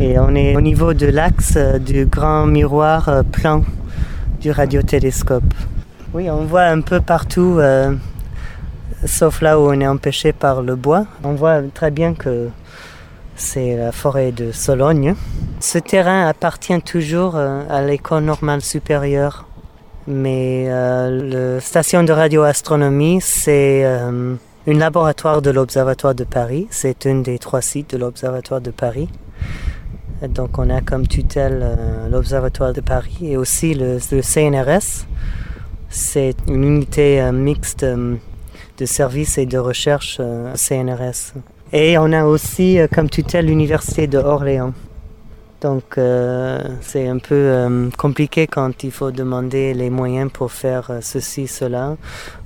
Et 0.00 0.18
on 0.18 0.34
est 0.34 0.56
au 0.56 0.60
niveau 0.60 0.92
de 0.92 1.06
l'axe 1.06 1.56
du 1.84 2.06
grand 2.06 2.46
miroir 2.46 3.08
euh, 3.08 3.22
plan 3.22 3.62
du 4.44 4.50
radiotélescope. 4.50 5.54
Oui, 6.12 6.28
on 6.28 6.44
voit 6.44 6.64
un 6.64 6.82
peu 6.82 7.00
partout, 7.00 7.56
euh, 7.58 7.94
sauf 9.06 9.40
là 9.40 9.58
où 9.58 9.62
on 9.70 9.80
est 9.80 9.86
empêché 9.86 10.34
par 10.34 10.60
le 10.60 10.76
bois. 10.76 11.06
On 11.24 11.32
voit 11.32 11.62
très 11.72 11.90
bien 11.90 12.12
que 12.12 12.50
c'est 13.36 13.74
la 13.74 13.90
forêt 13.90 14.32
de 14.32 14.52
Sologne. 14.52 15.14
Ce 15.60 15.78
terrain 15.78 16.28
appartient 16.28 16.78
toujours 16.82 17.36
euh, 17.36 17.62
à 17.70 17.80
l'école 17.80 18.24
normale 18.24 18.60
supérieure, 18.60 19.46
mais 20.06 20.66
euh, 20.68 21.54
la 21.54 21.60
station 21.60 22.02
de 22.02 22.12
radioastronomie, 22.12 23.22
c'est 23.22 23.82
un 23.86 24.36
laboratoire 24.66 25.40
de 25.40 25.50
l'Observatoire 25.50 26.14
de 26.14 26.24
Paris. 26.24 26.66
C'est 26.68 27.06
un 27.06 27.20
des 27.22 27.38
trois 27.38 27.62
sites 27.62 27.92
de 27.92 27.96
l'Observatoire 27.96 28.60
de 28.60 28.70
Paris. 28.70 29.08
Donc 30.22 30.58
on 30.58 30.70
a 30.70 30.80
comme 30.80 31.06
tutelle 31.06 31.60
euh, 31.62 32.08
l'Observatoire 32.08 32.72
de 32.72 32.80
Paris 32.80 33.18
et 33.32 33.36
aussi 33.36 33.74
le, 33.74 33.98
CNRS. 33.98 35.06
C'est 35.88 36.36
une 36.48 36.64
unité 36.64 37.20
euh, 37.20 37.32
mixte 37.32 37.82
euh, 37.82 38.14
de 38.78 38.86
services 38.86 39.38
et 39.38 39.46
de 39.46 39.58
recherche 39.58 40.20
CNRS. 40.54 41.34
Et 41.72 41.98
on 41.98 42.12
a 42.12 42.24
aussi 42.24 42.78
comme 42.92 43.10
tutelle 43.10 43.46
l'Université 43.46 44.06
de 44.06 44.18
Orléans. 44.18 44.72
Donc 45.60 45.98
c'est 46.82 47.08
un 47.08 47.18
peu 47.18 47.90
compliqué 47.96 48.46
quand 48.46 48.84
il 48.84 48.90
faut 48.90 49.10
demander 49.10 49.72
les 49.72 49.88
moyens 49.88 50.30
pour 50.30 50.52
faire 50.52 50.90
ceci, 51.00 51.46
cela. 51.46 51.96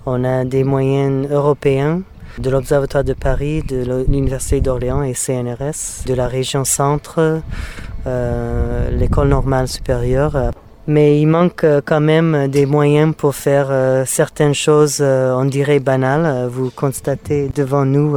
On 0.07 0.23
a 0.23 0.45
des 0.45 0.63
moyens 0.63 1.29
européens 1.31 2.03
de 2.39 2.51
l'Observatoire 2.51 3.05
de 3.05 3.15
Paris, 3.15 3.63
de 3.63 4.05
l'Université 4.09 4.61
d'Orléans 4.61 5.03
et 5.03 5.15
CNRS, 5.15 6.05
de 6.07 6.15
la 6.15 6.29
région 6.29 6.65
centre, 6.65 7.41
euh, 8.07 8.91
l'école 8.91 9.29
normale 9.29 9.69
supérieure. 9.69 10.53
Mais 10.87 11.21
il 11.21 11.27
manque 11.27 11.65
euh, 11.65 11.81
quand 11.85 12.01
même 12.01 12.49
des 12.49 12.65
moyens 12.65 13.15
pour 13.15 13.35
faire 13.35 13.69
euh, 13.71 14.05
certaines 14.07 14.55
choses, 14.55 15.03
on 15.03 15.45
dirait 15.45 15.81
banales. 15.81 16.49
Vous 16.49 16.71
constatez 16.71 17.51
devant 17.55 17.85
nous 17.85 18.17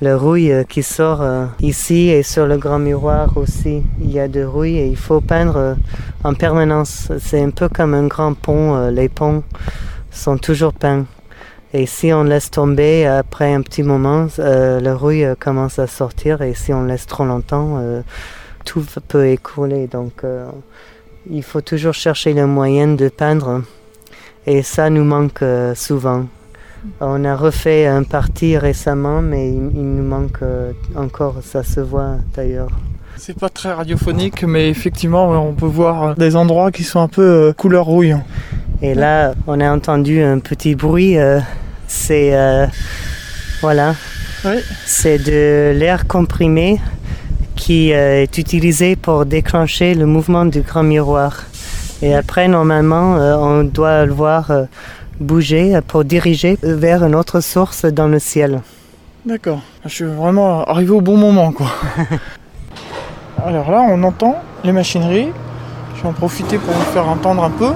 le 0.00 0.14
rouille 0.14 0.52
qui 0.68 0.82
sort 0.82 1.24
ici 1.60 2.08
et 2.08 2.22
sur 2.22 2.46
le 2.46 2.56
grand 2.56 2.78
miroir 2.78 3.36
aussi. 3.36 3.82
Il 4.00 4.10
y 4.12 4.20
a 4.20 4.28
de 4.28 4.44
rouille 4.44 4.78
et 4.78 4.86
il 4.86 4.96
faut 4.96 5.20
peindre 5.20 5.76
en 6.24 6.34
permanence. 6.34 7.10
C'est 7.18 7.42
un 7.42 7.50
peu 7.50 7.68
comme 7.68 7.94
un 7.94 8.06
grand 8.06 8.34
pont. 8.34 8.88
Les 8.90 9.08
ponts 9.08 9.42
sont 10.10 10.38
toujours 10.38 10.72
peints. 10.72 11.04
Et 11.74 11.86
si 11.86 12.12
on 12.12 12.24
laisse 12.24 12.50
tomber 12.50 13.06
après 13.06 13.52
un 13.52 13.60
petit 13.60 13.82
moment, 13.82 14.26
euh, 14.38 14.80
le 14.80 14.94
rouille 14.94 15.24
euh, 15.24 15.34
commence 15.38 15.78
à 15.78 15.86
sortir 15.86 16.40
et 16.40 16.54
si 16.54 16.72
on 16.72 16.84
laisse 16.84 17.06
trop 17.06 17.26
longtemps, 17.26 17.76
euh, 17.78 18.00
tout 18.64 18.84
peut 19.08 19.28
écouler. 19.28 19.86
Donc 19.86 20.24
euh, 20.24 20.46
il 21.30 21.42
faut 21.42 21.60
toujours 21.60 21.94
chercher 21.94 22.32
le 22.32 22.46
moyen 22.46 22.88
de 22.88 23.08
peindre 23.08 23.62
et 24.46 24.62
ça 24.62 24.88
nous 24.88 25.04
manque 25.04 25.42
euh, 25.42 25.74
souvent. 25.74 26.26
On 27.00 27.24
a 27.24 27.36
refait 27.36 27.86
un 27.86 28.04
parti 28.04 28.56
récemment, 28.56 29.20
mais 29.20 29.50
il, 29.50 29.60
nous 29.60 30.02
manque 30.02 30.42
euh, 30.42 30.72
encore, 30.94 31.36
ça 31.42 31.62
se 31.62 31.80
voit 31.80 32.16
d'ailleurs. 32.34 32.70
C'est 33.18 33.36
pas 33.38 33.48
très 33.48 33.72
radiophonique, 33.72 34.44
mais 34.44 34.68
effectivement, 34.68 35.28
on 35.48 35.52
peut 35.52 35.66
voir 35.66 36.14
des 36.14 36.36
endroits 36.36 36.70
qui 36.70 36.84
sont 36.84 37.00
un 37.00 37.08
peu 37.08 37.22
euh, 37.48 37.52
couleur 37.52 37.84
rouille. 37.84 38.16
Et 38.80 38.94
là, 38.94 39.34
on 39.46 39.60
a 39.60 39.70
entendu 39.70 40.22
un 40.22 40.38
petit 40.38 40.74
bruit. 40.74 41.18
euh, 41.18 41.40
c'est 41.88 42.34
euh, 42.34 42.66
voilà, 43.60 43.94
Oui. 44.44 44.56
c'est 44.86 45.18
de 45.18 45.72
l'air 45.76 46.06
comprimé 46.06 46.80
qui 47.56 47.90
est 47.90 48.38
utilisé 48.38 48.94
pour 48.94 49.26
déclencher 49.26 49.94
le 49.94 50.06
mouvement 50.06 50.44
du 50.44 50.60
grand 50.60 50.84
miroir. 50.84 51.42
Et 52.02 52.14
après, 52.14 52.46
normalement, 52.46 53.14
on 53.16 53.64
doit 53.64 54.04
le 54.06 54.12
voir 54.12 54.52
bouger 55.18 55.76
pour 55.88 56.04
diriger 56.04 56.56
vers 56.62 57.02
une 57.04 57.16
autre 57.16 57.40
source 57.40 57.84
dans 57.84 58.06
le 58.06 58.20
ciel. 58.20 58.60
D'accord. 59.26 59.60
Je 59.84 59.88
suis 59.90 60.04
vraiment 60.04 60.62
arrivé 60.64 60.90
au 60.92 61.00
bon 61.00 61.16
moment, 61.16 61.50
quoi. 61.50 61.66
Alors 63.46 63.70
là, 63.70 63.80
on 63.88 64.02
entend 64.02 64.36
les 64.64 64.72
machineries. 64.72 65.30
Je 65.96 66.02
vais 66.02 66.08
en 66.08 66.12
profiter 66.12 66.58
pour 66.58 66.74
vous 66.74 66.92
faire 66.92 67.08
entendre 67.08 67.44
un 67.44 67.50
peu. 67.50 67.72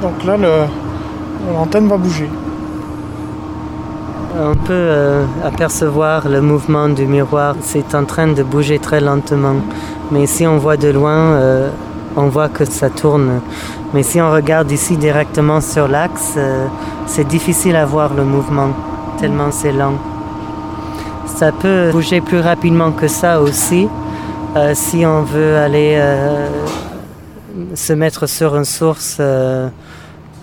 Donc 0.00 0.24
là, 0.24 0.36
l'antenne 1.54 1.88
va 1.88 1.96
bouger. 1.96 2.28
On 4.38 4.54
peut 4.54 4.72
euh, 4.72 5.24
apercevoir 5.44 6.28
le 6.28 6.40
mouvement 6.40 6.88
du 6.88 7.06
miroir. 7.06 7.54
C'est 7.60 7.94
en 7.94 8.04
train 8.04 8.28
de 8.28 8.42
bouger 8.42 8.78
très 8.78 9.00
lentement. 9.00 9.56
Mais 10.10 10.26
si 10.26 10.46
on 10.46 10.58
voit 10.58 10.76
de 10.76 10.88
loin, 10.88 11.34
euh, 11.34 11.70
on 12.16 12.28
voit 12.28 12.48
que 12.48 12.64
ça 12.64 12.90
tourne. 12.90 13.40
Mais 13.94 14.02
si 14.02 14.20
on 14.20 14.30
regarde 14.30 14.70
ici 14.70 14.96
directement 14.96 15.60
sur 15.60 15.88
l'axe, 15.88 16.34
euh, 16.36 16.66
c'est 17.06 17.28
difficile 17.28 17.76
à 17.76 17.84
voir 17.84 18.14
le 18.14 18.24
mouvement, 18.24 18.70
tellement 19.18 19.50
c'est 19.50 19.72
lent. 19.72 19.94
Ça 21.42 21.50
peut 21.50 21.90
bouger 21.90 22.20
plus 22.20 22.38
rapidement 22.38 22.92
que 22.92 23.08
ça 23.08 23.40
aussi, 23.40 23.88
euh, 24.54 24.74
si 24.76 25.04
on 25.04 25.24
veut 25.24 25.56
aller 25.56 25.96
euh, 25.96 26.46
se 27.74 27.92
mettre 27.92 28.28
sur 28.28 28.54
une 28.54 28.64
source 28.64 29.16
euh, 29.18 29.68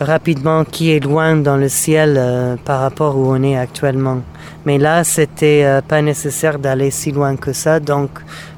rapidement 0.01 0.65
qui 0.65 0.91
est 0.91 0.99
loin 0.99 1.37
dans 1.37 1.55
le 1.55 1.69
ciel 1.69 2.59
par 2.65 2.81
rapport 2.81 3.15
où 3.15 3.31
on 3.31 3.41
est 3.43 3.55
actuellement. 3.57 4.19
Mais 4.65 4.77
là, 4.77 5.05
c'était 5.05 5.79
pas 5.87 6.01
nécessaire 6.01 6.59
d'aller 6.59 6.91
si 6.91 7.13
loin 7.13 7.37
que 7.37 7.53
ça, 7.53 7.79
donc 7.79 8.09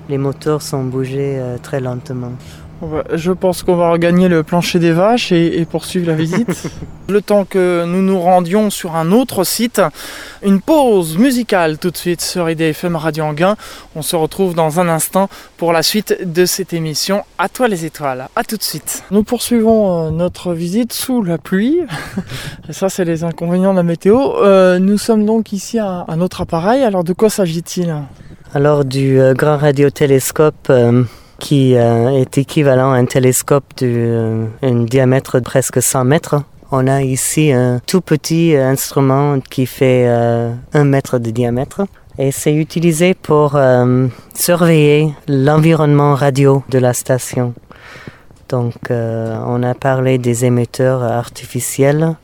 les 0.10 0.18
moteurs 0.18 0.64
sont 0.64 0.84
bougés 0.84 1.40
très 1.62 1.80
lentement. 1.80 2.32
Je 3.14 3.32
pense 3.32 3.64
qu'on 3.64 3.76
va 3.76 3.92
regagner 3.92 4.28
le 4.28 4.44
plancher 4.44 4.80
des 4.80 4.92
vaches 4.92 5.32
et, 5.32 5.60
et 5.60 5.66
poursuivre 5.66 6.08
la 6.08 6.16
visite. 6.16 6.70
le 7.10 7.22
temps 7.22 7.46
que 7.46 7.84
nous 7.86 8.02
nous 8.02 8.20
rendions 8.20 8.70
sur 8.70 8.96
un 8.96 9.12
autre 9.12 9.44
site, 9.44 9.82
une 10.44 10.62
pause 10.62 11.18
musicale 11.18 11.78
tout 11.78 11.92
de 11.92 11.98
suite 11.98 12.22
sur 12.22 12.50
IDFM 12.50 12.96
Radio 12.96 13.26
Anguin. 13.26 13.56
On 13.96 14.02
se 14.02 14.16
retrouve 14.16 14.56
dans 14.56 14.80
un 14.80 14.88
instant 14.88 15.30
pour 15.58 15.74
la 15.74 15.84
suite 15.84 16.18
de 16.26 16.46
cette 16.46 16.74
émission 16.74 17.24
À 17.38 17.50
toi 17.50 17.68
les 17.68 17.86
étoiles. 17.86 18.28
À 18.36 18.44
tout 18.44 18.58
de 18.58 18.64
suite. 18.64 19.04
Nous 19.12 19.24
poursuivons 19.24 20.08
euh, 20.08 20.12
notre 20.12 20.54
visite 20.54 20.94
sous 20.94 21.22
la 21.22 21.38
pluie. 21.38 21.80
Et 22.70 22.74
ça, 22.74 22.90
c'est 22.90 23.06
les 23.06 23.24
inconvénients 23.24 23.72
de 23.72 23.78
la 23.78 23.84
météo. 23.84 24.38
Euh, 24.44 24.80
nous 24.80 24.98
sommes 24.98 25.26
donc 25.26 25.54
ici 25.54 25.80
à 25.80 26.06
un 26.08 26.22
autre 26.22 26.42
appareil. 26.42 26.84
Alors, 26.84 27.04
de 27.04 27.14
quoi 27.14 27.30
s'agit-il? 27.30 27.94
Alors 28.54 28.84
du 28.84 29.18
euh, 29.18 29.34
grand 29.34 29.56
radiotélescope 29.56 30.68
euh, 30.70 31.04
qui 31.42 31.76
euh, 31.76 32.12
est 32.12 32.38
équivalent 32.38 32.92
à 32.94 32.98
un 32.98 33.06
télescope 33.06 33.66
d'un 33.82 34.86
diamètre 34.86 35.40
de 35.40 35.44
presque 35.44 35.82
100 35.82 36.06
mètres. 36.06 36.36
On 36.72 36.88
a 36.88 37.02
ici 37.02 37.52
un 37.52 37.82
tout 37.86 38.00
petit 38.00 38.56
euh, 38.56 38.70
instrument 38.70 39.40
qui 39.42 39.66
fait 39.66 40.06
euh, 40.08 40.54
un 40.74 40.84
mètre 40.86 41.18
de 41.18 41.32
diamètre 41.32 41.82
et 42.18 42.32
c'est 42.32 42.54
utilisé 42.54 43.16
pour 43.16 43.56
euh, 43.56 44.08
surveiller 44.36 45.14
l'environnement 45.28 46.14
radio 46.14 46.64
de 46.70 46.78
la 46.78 46.94
station. 46.94 47.54
Donc, 48.52 48.92
euh, 48.92 49.38
on 49.48 49.64
a 49.64 49.74
parlé 49.74 50.18
des 50.18 50.44
émetteurs 50.44 51.04
artificiels. 51.04 52.18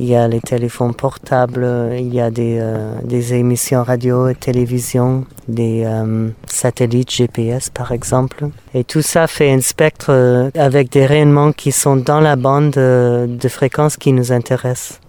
Il 0.00 0.06
y 0.06 0.16
a 0.16 0.26
les 0.26 0.40
téléphones 0.40 0.92
portables, 0.92 1.66
il 1.96 2.12
y 2.12 2.20
a 2.20 2.30
des, 2.30 2.58
euh, 2.60 3.30
émissions 3.30 3.84
radio 3.84 4.26
et 4.28 4.34
télévision, 4.34 5.24
des 5.46 5.84
euh, 5.86 6.30
satellites 6.46 7.12
GPS 7.12 7.70
par 7.70 7.92
exemple. 7.92 8.48
Et 8.74 8.82
tout 8.82 9.02
ça 9.02 9.28
fait 9.28 9.52
un 9.52 9.60
spectre 9.60 10.50
avec 10.56 10.90
des 10.90 11.06
rayonnements 11.06 11.52
qui 11.52 11.70
sont 11.70 11.96
dans 11.96 12.20
la 12.20 12.34
bande 12.34 12.72
de 12.72 13.48
fréquences 13.48 13.96
qui 13.96 14.12
nous 14.12 14.32
intéressent. 14.32 15.00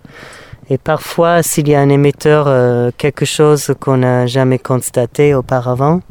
Et 0.69 0.77
parfois, 0.77 1.41
s'il 1.41 1.67
y 1.67 1.73
a 1.73 1.81
un 1.81 1.89
émetteur, 1.89 2.93
quelque 2.97 3.25
chose 3.25 3.73
qu'on 3.79 3.97
n'a 3.97 4.27
jamais 4.27 4.59
constaté 4.59 5.33
auparavant, 5.33 6.01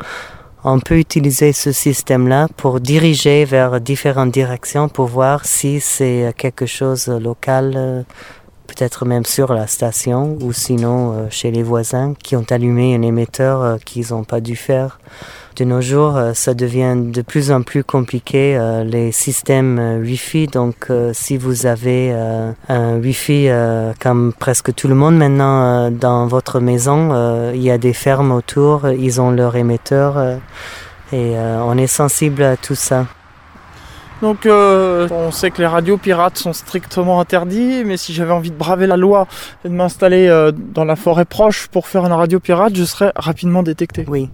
on 0.65 0.81
peut 0.81 0.99
utiliser 0.99 1.53
ce 1.53 1.73
système-là 1.73 2.49
pour 2.57 2.81
diriger 2.81 3.45
vers 3.45 3.81
différentes 3.81 4.33
directions 4.33 4.89
pour 4.89 5.07
voir 5.07 5.45
si 5.45 5.81
c'est 5.81 6.33
quelque 6.37 6.67
chose 6.67 7.09
local, 7.09 7.75
euh, 7.77 8.03
peut-être 8.67 9.05
même 9.05 9.25
sur 9.25 9.53
la 9.53 9.67
station 9.67 10.37
ou 10.41 10.53
sinon 10.53 11.13
euh, 11.13 11.27
chez 11.31 11.51
les 11.51 11.63
voisins 11.63 12.15
qui 12.23 12.37
ont 12.37 12.45
allumé 12.51 12.95
un 12.95 13.03
émetteur 13.03 13.63
euh, 13.63 13.77
qu'ils 13.85 14.09
n'ont 14.11 14.25
pas 14.25 14.41
dû 14.41 14.57
faire 14.57 15.01
de 15.59 15.65
nos 15.65 15.81
jours, 15.81 16.17
euh, 16.17 16.35
ça 16.35 16.55
devient 16.55 16.95
de 16.97 17.21
plus 17.21 17.51
en 17.51 17.63
plus 17.63 17.83
compliqué, 17.83 18.57
euh, 18.57 18.85
les 18.85 19.11
systèmes 19.11 19.79
euh, 19.79 19.99
Wi-Fi. 20.01 20.47
Donc, 20.47 20.89
si 21.13 21.37
vous 21.37 21.67
avez 21.67 22.13
un 22.69 22.99
Wi-Fi 22.99 23.49
comme 24.01 24.33
presque 24.33 24.75
tout 24.75 24.89
le 24.89 24.95
monde 24.95 25.17
maintenant 25.17 25.91
dans 25.91 26.27
votre 26.27 26.61
maison, 26.61 27.53
il 27.53 27.63
y 27.63 27.71
a 27.71 27.79
des 27.79 27.93
fermes 27.93 28.33
autour, 28.33 28.89
ils 28.89 29.21
ont 29.21 29.31
leur 29.31 29.57
émetteur 29.57 30.39
et 31.13 31.35
on 31.37 31.77
est 31.77 31.87
sensible 31.87 32.43
à 32.43 32.57
tout 32.57 32.75
ça. 32.75 33.07
Donc 34.23 34.47
on 34.47 35.31
sait 35.31 35.51
que 35.51 35.61
les 35.61 35.67
radios 35.67 35.99
pirates 35.99 36.39
sont 36.39 36.53
strictement 36.53 37.21
interdits, 37.21 37.85
mais 37.85 37.97
si 37.97 38.13
j'avais 38.13 38.33
envie 38.33 38.51
de 38.51 38.57
braver 38.57 38.87
la 38.87 38.97
loi 38.97 39.27
et 39.65 39.69
de 39.69 39.75
m'installer 39.75 40.51
dans 40.75 40.85
la 40.85 40.97
forêt 40.97 41.25
proche 41.25 41.69
pour 41.69 41.89
faire 41.89 42.05
une 42.07 42.13
radio 42.13 42.41
pirate, 42.41 42.75
je 42.75 42.85
serais 42.85 43.13
rapidement 43.17 43.63
détecté. 43.63 44.05
Oui. 44.09 44.31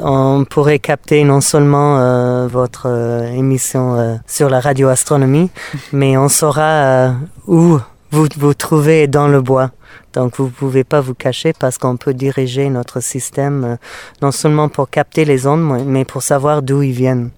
On 0.00 0.44
pourrait 0.44 0.78
capter 0.78 1.24
non 1.24 1.40
seulement 1.40 1.98
euh, 1.98 2.46
votre 2.46 2.86
euh, 2.86 3.26
émission 3.32 3.96
euh, 3.96 4.14
sur 4.28 4.48
la 4.48 4.60
radioastronomie, 4.60 5.50
mais 5.92 6.16
on 6.16 6.28
saura 6.28 7.14
où 7.48 7.78
vous 8.12 8.26
vous 8.36 8.54
trouvez 8.54 9.08
dans 9.08 9.26
le 9.26 9.40
bois. 9.40 9.72
Donc 10.12 10.36
vous 10.36 10.44
ne 10.44 10.50
pouvez 10.50 10.84
pas 10.84 11.00
vous 11.00 11.14
cacher 11.14 11.52
parce 11.52 11.78
qu'on 11.78 11.96
peut 11.96 12.14
diriger 12.14 12.70
notre 12.70 13.00
système 13.00 13.76
non 14.22 14.30
seulement 14.30 14.68
pour 14.68 14.88
capter 14.88 15.24
les 15.24 15.46
ondes, 15.46 15.84
mais 15.84 16.04
pour 16.04 16.22
savoir 16.22 16.62
d'où 16.62 16.82
ils 16.82 16.92
viennent. 16.92 17.30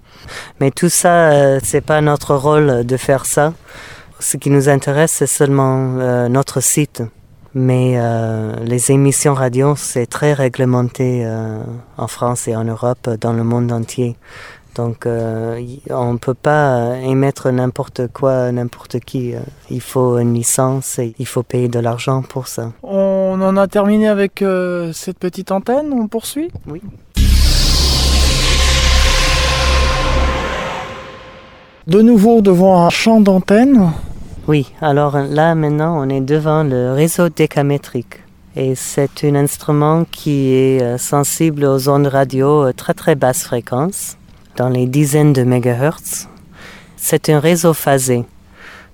Mais 0.60 0.70
tout 0.70 0.88
ça, 0.88 1.58
c'est 1.60 1.80
pas 1.80 2.00
notre 2.00 2.34
rôle 2.34 2.84
de 2.84 2.96
faire 2.96 3.26
ça. 3.26 3.54
Ce 4.20 4.36
qui 4.36 4.50
nous 4.50 4.68
intéresse, 4.68 5.12
c'est 5.12 5.26
seulement 5.26 6.28
notre 6.28 6.60
site. 6.60 7.02
Mais 7.54 7.94
euh, 7.96 8.54
les 8.64 8.92
émissions 8.92 9.34
radio, 9.34 9.74
c'est 9.76 10.06
très 10.06 10.32
réglementé 10.32 11.22
euh, 11.24 11.58
en 11.96 12.06
France 12.06 12.46
et 12.46 12.54
en 12.54 12.64
Europe, 12.64 13.10
dans 13.20 13.32
le 13.32 13.42
monde 13.42 13.72
entier. 13.72 14.16
Donc 14.76 15.04
euh, 15.04 15.60
on 15.90 16.12
ne 16.12 16.18
peut 16.18 16.34
pas 16.34 16.96
émettre 16.98 17.50
n'importe 17.50 18.06
quoi, 18.12 18.52
n'importe 18.52 19.00
qui. 19.00 19.34
Il 19.68 19.80
faut 19.80 20.16
une 20.18 20.32
licence 20.32 21.00
et 21.00 21.12
il 21.18 21.26
faut 21.26 21.42
payer 21.42 21.66
de 21.66 21.80
l'argent 21.80 22.22
pour 22.22 22.46
ça. 22.46 22.70
On 22.84 23.40
en 23.42 23.56
a 23.56 23.66
terminé 23.66 24.06
avec 24.06 24.44
cette 24.92 25.18
petite 25.18 25.50
antenne, 25.50 25.92
on 25.92 26.06
poursuit? 26.06 26.50
Oui. 26.68 26.80
De 31.88 32.00
nouveau 32.00 32.40
devant 32.40 32.86
un 32.86 32.90
champ 32.90 33.20
d'antenne, 33.20 33.90
oui, 34.50 34.72
alors 34.80 35.16
là 35.16 35.54
maintenant 35.54 35.96
on 35.96 36.08
est 36.08 36.20
devant 36.20 36.64
le 36.64 36.92
réseau 36.92 37.28
décamétrique. 37.28 38.24
Et 38.56 38.74
c'est 38.74 39.22
un 39.22 39.36
instrument 39.36 40.04
qui 40.10 40.52
est 40.52 40.82
euh, 40.82 40.98
sensible 40.98 41.64
aux 41.64 41.88
ondes 41.88 42.08
radio 42.08 42.66
euh, 42.66 42.72
très 42.72 42.92
très 42.94 43.14
basse 43.14 43.44
fréquence, 43.44 44.16
dans 44.56 44.68
les 44.68 44.86
dizaines 44.88 45.32
de 45.32 45.44
mégahertz. 45.44 46.26
C'est 46.96 47.28
un 47.28 47.38
réseau 47.38 47.74
phasé. 47.74 48.24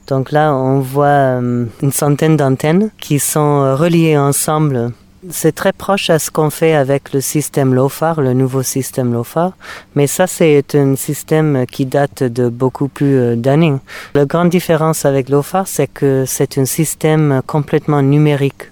Donc 0.09 0.31
là, 0.31 0.55
on 0.55 0.81
voit 0.81 1.41
euh, 1.41 1.65
une 1.81 1.93
centaine 1.93 2.37
d'antennes 2.37 2.91
qui 3.01 3.19
sont 3.19 3.75
reliées 3.77 4.19
ensemble 4.19 4.93
c'est 5.31 5.55
très 5.55 5.73
proche 5.73 6.11
à 6.11 6.19
ce 6.19 6.31
qu'on 6.31 6.51
fait 6.51 6.75
avec 6.75 7.13
le 7.13 7.21
système 7.21 7.75
LOFAR, 7.75 8.21
le 8.21 8.33
nouveau 8.33 8.63
système 8.63 9.13
LOFAR, 9.13 9.53
mais 9.95 10.07
ça 10.07 10.27
c'est 10.27 10.75
un 10.75 10.97
système 10.97 11.67
qui 11.67 11.87
date 11.87 12.23
de 12.23 12.49
beaucoup 12.49 12.89
plus 12.89 13.19
euh, 13.19 13.37
d'années. 13.37 13.75
La 14.15 14.25
grande 14.25 14.51
différence 14.51 15.05
avec 15.05 15.29
LOFAR, 15.29 15.67
c'est 15.67 15.87
que 15.87 16.25
c'est 16.27 16.59
un 16.59 16.65
système 16.65 17.43
complètement 17.47 18.03
numérique. 18.03 18.71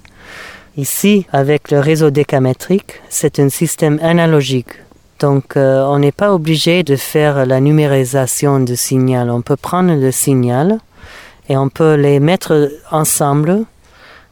Ici, 0.77 1.27
avec 1.33 1.71
le 1.71 1.79
réseau 1.79 2.11
décamétrique, 2.11 3.01
c'est 3.09 3.39
un 3.39 3.49
système 3.49 3.99
analogique. 4.03 4.75
Donc, 5.21 5.57
euh, 5.57 5.85
on 5.85 6.01
n'est 6.01 6.13
pas 6.13 6.35
obligé 6.35 6.83
de 6.83 6.97
faire 6.97 7.47
la 7.47 7.61
numérisation 7.61 8.59
du 8.59 8.77
signal. 8.77 9.31
On 9.31 9.43
peut 9.43 9.57
prendre 9.57 9.95
le 9.95 10.11
signal 10.11 10.81
et 11.49 11.57
on 11.57 11.69
peut 11.69 11.95
les 11.95 12.19
mettre 12.19 12.73
ensemble 12.91 13.65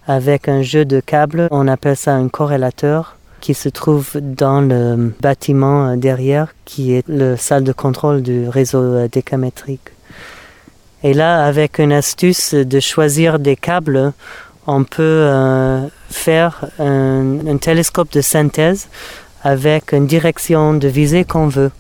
avec 0.07 0.49
un 0.49 0.63
jeu 0.63 0.85
de 0.85 1.01
câbles. 1.01 1.49
On 1.51 1.69
appelle 1.69 1.97
ça 1.97 2.15
un 2.15 2.29
corrélateur 2.29 3.17
qui 3.43 3.55
se 3.55 3.69
trouve 3.69 4.13
dans 4.21 4.61
le 4.61 5.13
bâtiment 5.21 5.89
euh, 5.89 5.97
derrière, 5.97 6.55
qui 6.65 6.95
est 6.95 7.07
le 7.09 7.37
salle 7.37 7.65
de 7.65 7.73
contrôle 7.73 8.23
du 8.23 8.49
réseau 8.49 8.81
euh, 8.81 9.09
décamétrique. 9.09 9.91
Et 11.03 11.13
là, 11.13 11.45
avec 11.45 11.81
une 11.81 11.93
astuce 11.93 12.55
de 12.55 12.81
choisir 12.81 13.41
des 13.41 13.57
câbles, 13.57 14.13
on 14.69 14.85
peut 14.85 15.03
euh, 15.03 15.85
faire 16.09 16.67
un, 16.79 17.39
un, 17.49 17.57
télescope 17.57 18.13
de 18.13 18.21
synthèse 18.21 18.87
avec 19.43 19.93
une 19.93 20.07
direction 20.07 20.75
de 20.75 20.87
visée 20.87 21.25
qu'on 21.25 21.49
veut. 21.49 21.73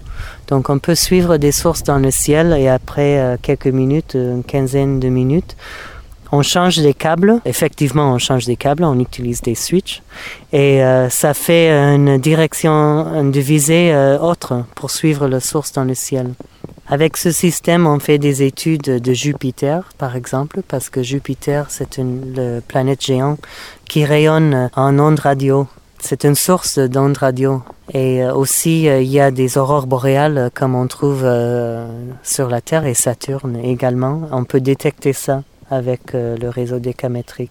Donc 0.48 0.68
on 0.68 0.80
peut 0.80 0.96
suivre 0.96 1.36
des 1.36 1.52
sources 1.52 1.84
dans 1.84 2.00
le 2.00 2.10
ciel 2.10 2.52
et 2.58 2.68
après 2.68 3.38
quelques 3.40 3.68
minutes, 3.68 4.14
une 4.14 4.42
quinzaine 4.42 4.98
de 4.98 5.08
minutes, 5.08 5.56
on 6.33 6.41
change 6.41 6.78
des 6.78 6.95
câbles. 6.95 7.41
Effectivement, 7.45 8.12
on 8.12 8.18
change 8.18 8.47
des 8.47 8.57
câbles, 8.57 8.85
on 8.85 8.99
utilise 8.99 9.43
des 9.43 9.55
switches. 9.55 10.03
Et 10.53 10.83
euh, 10.83 11.11
ça 11.11 11.35
fait 11.35 11.70
une 11.70 12.16
direction 12.18 13.30
de 13.30 13.41
visée 13.41 13.93
euh, 13.93 14.18
autre 14.18 14.64
pour 14.74 14.91
suivre 14.91 15.28
la 15.28 15.41
source 15.41 15.72
dans 15.72 15.85
le 15.85 15.95
ciel. 15.95 16.33
Avec 16.89 17.18
ce 17.18 17.30
système, 17.30 17.87
on 17.87 17.99
fait 17.99 18.18
des 18.18 18.43
études 18.43 18.83
de 18.83 19.12
Jupiter, 19.12 19.91
par 19.99 20.16
exemple, 20.16 20.62
parce 20.66 20.89
que 20.89 21.03
Jupiter, 21.03 21.66
c'est 21.68 21.99
une 21.99 22.61
planète 22.66 23.05
géante 23.05 23.41
qui 23.89 24.05
rayonne 24.05 24.70
en 24.74 24.99
ondes 24.99 25.20
radio. 25.20 25.68
C'est 25.99 26.24
une 26.24 26.35
source 26.35 26.78
d'ondes 26.78 27.18
radio. 27.18 27.62
Et 27.93 28.24
euh, 28.24 28.35
aussi, 28.35 28.85
il 28.85 29.03
y 29.05 29.20
a 29.20 29.30
des 29.30 29.59
aurores 29.59 29.87
boréales 29.87 30.51
comme 30.55 30.74
on 30.74 30.87
trouve 30.87 31.26
sur 32.22 32.49
la 32.49 32.61
Terre 32.62 32.87
et 32.87 32.95
Saturne 32.95 33.59
également. 33.62 34.22
On 34.33 34.45
peut 34.45 34.61
détecter 34.61 35.12
ça 35.12 35.43
avec 35.72 36.14
euh, 36.14 36.36
le 36.36 36.48
réseau 36.48 36.78
décamétrique. 36.78 37.50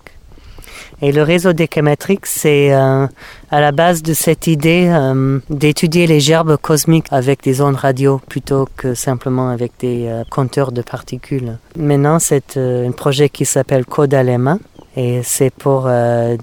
Et 1.01 1.11
le 1.11 1.23
réseau 1.23 1.53
décamétrique, 1.53 2.25
c'est 2.25 2.73
euh, 2.73 3.07
à 3.49 3.59
la 3.59 3.71
base 3.71 4.03
de 4.03 4.13
cette 4.13 4.45
idée 4.47 4.87
euh, 4.89 5.39
d'étudier 5.49 6.05
les 6.05 6.19
gerbes 6.19 6.57
cosmiques 6.57 7.07
avec 7.11 7.43
des 7.43 7.61
ondes 7.61 7.75
radio 7.75 8.21
plutôt 8.29 8.67
que 8.77 8.93
simplement 8.93 9.49
avec 9.49 9.71
des 9.79 10.09
compteurs 10.29 10.71
de 10.71 10.81
particules. 10.81 11.57
Maintenant, 11.75 12.19
c'est 12.19 12.57
un 12.57 12.91
projet 12.91 13.29
qui 13.29 13.45
s'appelle 13.45 13.85
Codalema 13.85 14.57
et 14.95 15.21
c'est 15.23 15.49
pour 15.49 15.89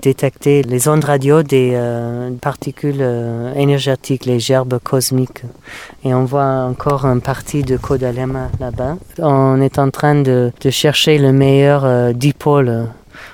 détecter 0.00 0.62
les 0.62 0.88
ondes 0.88 1.04
radio 1.04 1.42
des 1.42 1.78
particules 2.40 3.02
énergétiques, 3.56 4.24
les 4.24 4.40
gerbes 4.40 4.78
cosmiques. 4.82 5.42
Et 6.04 6.14
on 6.14 6.24
voit 6.24 6.44
encore 6.44 7.04
une 7.04 7.20
partie 7.20 7.62
de 7.62 7.76
Codalema 7.76 8.50
là-bas. 8.60 8.96
On 9.18 9.60
est 9.60 9.78
en 9.78 9.90
train 9.90 10.14
de, 10.22 10.52
chercher 10.70 11.18
le 11.18 11.32
meilleur 11.32 11.84
euh, 11.84 12.12
dipôle. 12.12 12.86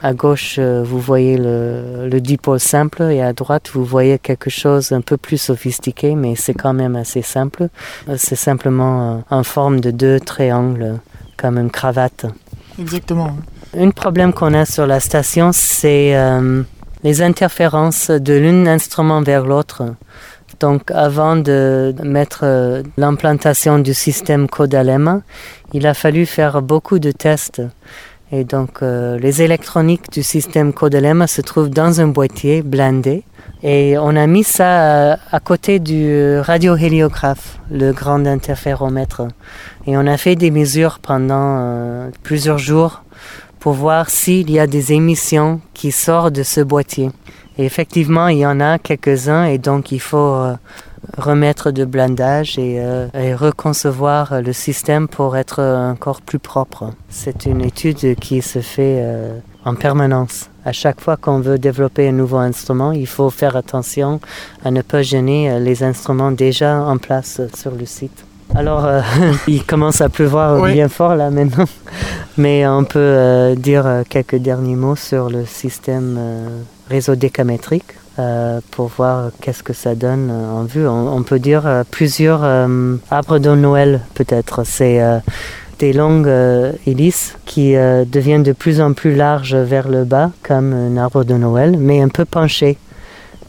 À 0.02 0.14
gauche, 0.14 0.56
euh, 0.58 0.82
vous 0.82 0.98
voyez 0.98 1.36
le, 1.36 2.08
le, 2.10 2.20
dipôle 2.20 2.58
simple 2.58 3.02
et 3.02 3.20
à 3.20 3.32
droite, 3.32 3.70
vous 3.74 3.84
voyez 3.84 4.18
quelque 4.18 4.48
chose 4.48 4.92
un 4.92 5.02
peu 5.02 5.16
plus 5.16 5.36
sophistiqué, 5.36 6.14
mais 6.14 6.36
c'est 6.36 6.54
quand 6.54 6.72
même 6.72 6.96
assez 6.96 7.22
simple. 7.22 7.68
Euh, 8.08 8.16
c'est 8.16 8.36
simplement 8.36 9.22
en 9.28 9.42
forme 9.42 9.80
de 9.80 9.90
deux 9.90 10.20
triangles, 10.20 11.00
comme 11.36 11.58
une 11.58 11.70
cravate. 11.70 12.26
Exactement. 12.78 13.36
Un 13.76 13.90
problème 13.90 14.32
qu'on 14.32 14.54
a 14.54 14.64
sur 14.64 14.86
la 14.86 15.00
station, 15.00 15.50
c'est 15.52 16.14
les 17.02 17.22
interférences 17.22 18.10
de 18.10 18.34
l'un 18.34 18.66
instrument 18.66 19.20
vers 19.20 19.44
l'autre. 19.44 19.82
Donc 20.60 20.90
avant 20.92 21.34
de 21.34 21.94
mettre 22.04 22.40
euh, 22.44 22.82
l'implantation 22.96 23.80
du 23.80 23.92
système 23.92 24.48
Codalema, 24.48 25.22
il 25.72 25.86
a 25.86 25.94
fallu 25.94 26.26
faire 26.26 26.62
beaucoup 26.62 27.00
de 27.00 27.10
tests. 27.10 27.60
Et 28.32 28.44
donc, 28.44 28.82
euh, 28.82 29.18
les 29.18 29.42
électroniques 29.42 30.10
du 30.10 30.22
système 30.22 30.72
Codelema 30.72 31.26
se 31.26 31.40
trouvent 31.40 31.70
dans 31.70 32.00
un 32.00 32.08
boîtier 32.08 32.62
blindé. 32.62 33.22
Et 33.62 33.96
on 33.98 34.16
a 34.16 34.26
mis 34.26 34.44
ça 34.44 35.12
à, 35.12 35.18
à 35.30 35.40
côté 35.40 35.78
du 35.78 36.38
radiohéliographe, 36.38 37.58
le 37.70 37.92
grand 37.92 38.26
interféromètre. 38.26 39.22
Et 39.86 39.96
on 39.96 40.06
a 40.06 40.16
fait 40.16 40.36
des 40.36 40.50
mesures 40.50 40.98
pendant 41.00 41.58
euh, 41.58 42.10
plusieurs 42.22 42.58
jours 42.58 43.03
pour 43.64 43.72
voir 43.72 44.10
s'il 44.10 44.50
y 44.50 44.58
a 44.58 44.66
des 44.66 44.92
émissions 44.92 45.58
qui 45.72 45.90
sortent 45.90 46.34
de 46.34 46.42
ce 46.42 46.60
boîtier. 46.60 47.10
Et 47.56 47.64
effectivement, 47.64 48.28
il 48.28 48.36
y 48.36 48.46
en 48.46 48.60
a 48.60 48.78
quelques-uns 48.78 49.46
et 49.46 49.56
donc 49.56 49.90
il 49.90 50.00
faut 50.00 50.18
euh, 50.18 50.54
remettre 51.16 51.70
de 51.70 51.86
blindage 51.86 52.58
et, 52.58 52.76
euh, 52.78 53.08
et, 53.14 53.34
reconcevoir 53.34 54.42
le 54.42 54.52
système 54.52 55.08
pour 55.08 55.34
être 55.38 55.62
encore 55.62 56.20
plus 56.20 56.38
propre. 56.38 56.90
C'est 57.08 57.46
une 57.46 57.62
étude 57.62 58.16
qui 58.16 58.42
se 58.42 58.60
fait 58.60 58.98
euh, 59.00 59.38
en 59.64 59.74
permanence. 59.74 60.50
À 60.66 60.72
chaque 60.72 61.00
fois 61.00 61.16
qu'on 61.16 61.40
veut 61.40 61.58
développer 61.58 62.06
un 62.06 62.12
nouveau 62.12 62.36
instrument, 62.36 62.92
il 62.92 63.06
faut 63.06 63.30
faire 63.30 63.56
attention 63.56 64.20
à 64.62 64.70
ne 64.72 64.82
pas 64.82 65.00
gêner 65.00 65.58
les 65.58 65.82
instruments 65.82 66.32
déjà 66.32 66.82
en 66.82 66.98
place 66.98 67.40
sur 67.54 67.70
le 67.70 67.86
site. 67.86 68.26
Alors, 68.54 68.84
euh, 68.84 69.00
il 69.48 69.64
commence 69.64 70.00
à 70.00 70.08
pleuvoir 70.08 70.60
oui. 70.60 70.72
bien 70.72 70.88
fort 70.88 71.14
là 71.16 71.30
maintenant, 71.30 71.64
mais 72.36 72.66
on 72.66 72.84
peut 72.84 72.98
euh, 72.98 73.54
dire 73.54 74.02
quelques 74.08 74.36
derniers 74.36 74.76
mots 74.76 74.96
sur 74.96 75.30
le 75.30 75.44
système 75.44 76.16
euh, 76.18 76.48
réseau 76.88 77.14
décamétrique 77.14 77.94
euh, 78.18 78.60
pour 78.70 78.88
voir 78.88 79.30
qu'est-ce 79.40 79.62
que 79.62 79.72
ça 79.72 79.94
donne 79.94 80.30
en 80.30 80.64
vue. 80.64 80.86
On, 80.86 81.16
on 81.16 81.22
peut 81.22 81.38
dire 81.38 81.84
plusieurs 81.90 82.44
arbres 83.10 83.38
de 83.38 83.54
Noël 83.54 84.00
peut-être. 84.14 84.62
C'est 84.64 85.00
des 85.80 85.92
longues 85.92 86.30
hélices 86.86 87.36
qui 87.44 87.74
deviennent 87.74 88.44
de 88.44 88.52
plus 88.52 88.80
en 88.80 88.92
plus 88.92 89.16
larges 89.16 89.56
vers 89.56 89.88
le 89.88 90.04
bas 90.04 90.30
comme 90.44 90.72
un 90.72 90.96
arbre 90.96 91.24
de 91.24 91.34
Noël, 91.34 91.76
mais 91.76 92.00
un 92.00 92.08
peu 92.08 92.24
penché. 92.24 92.78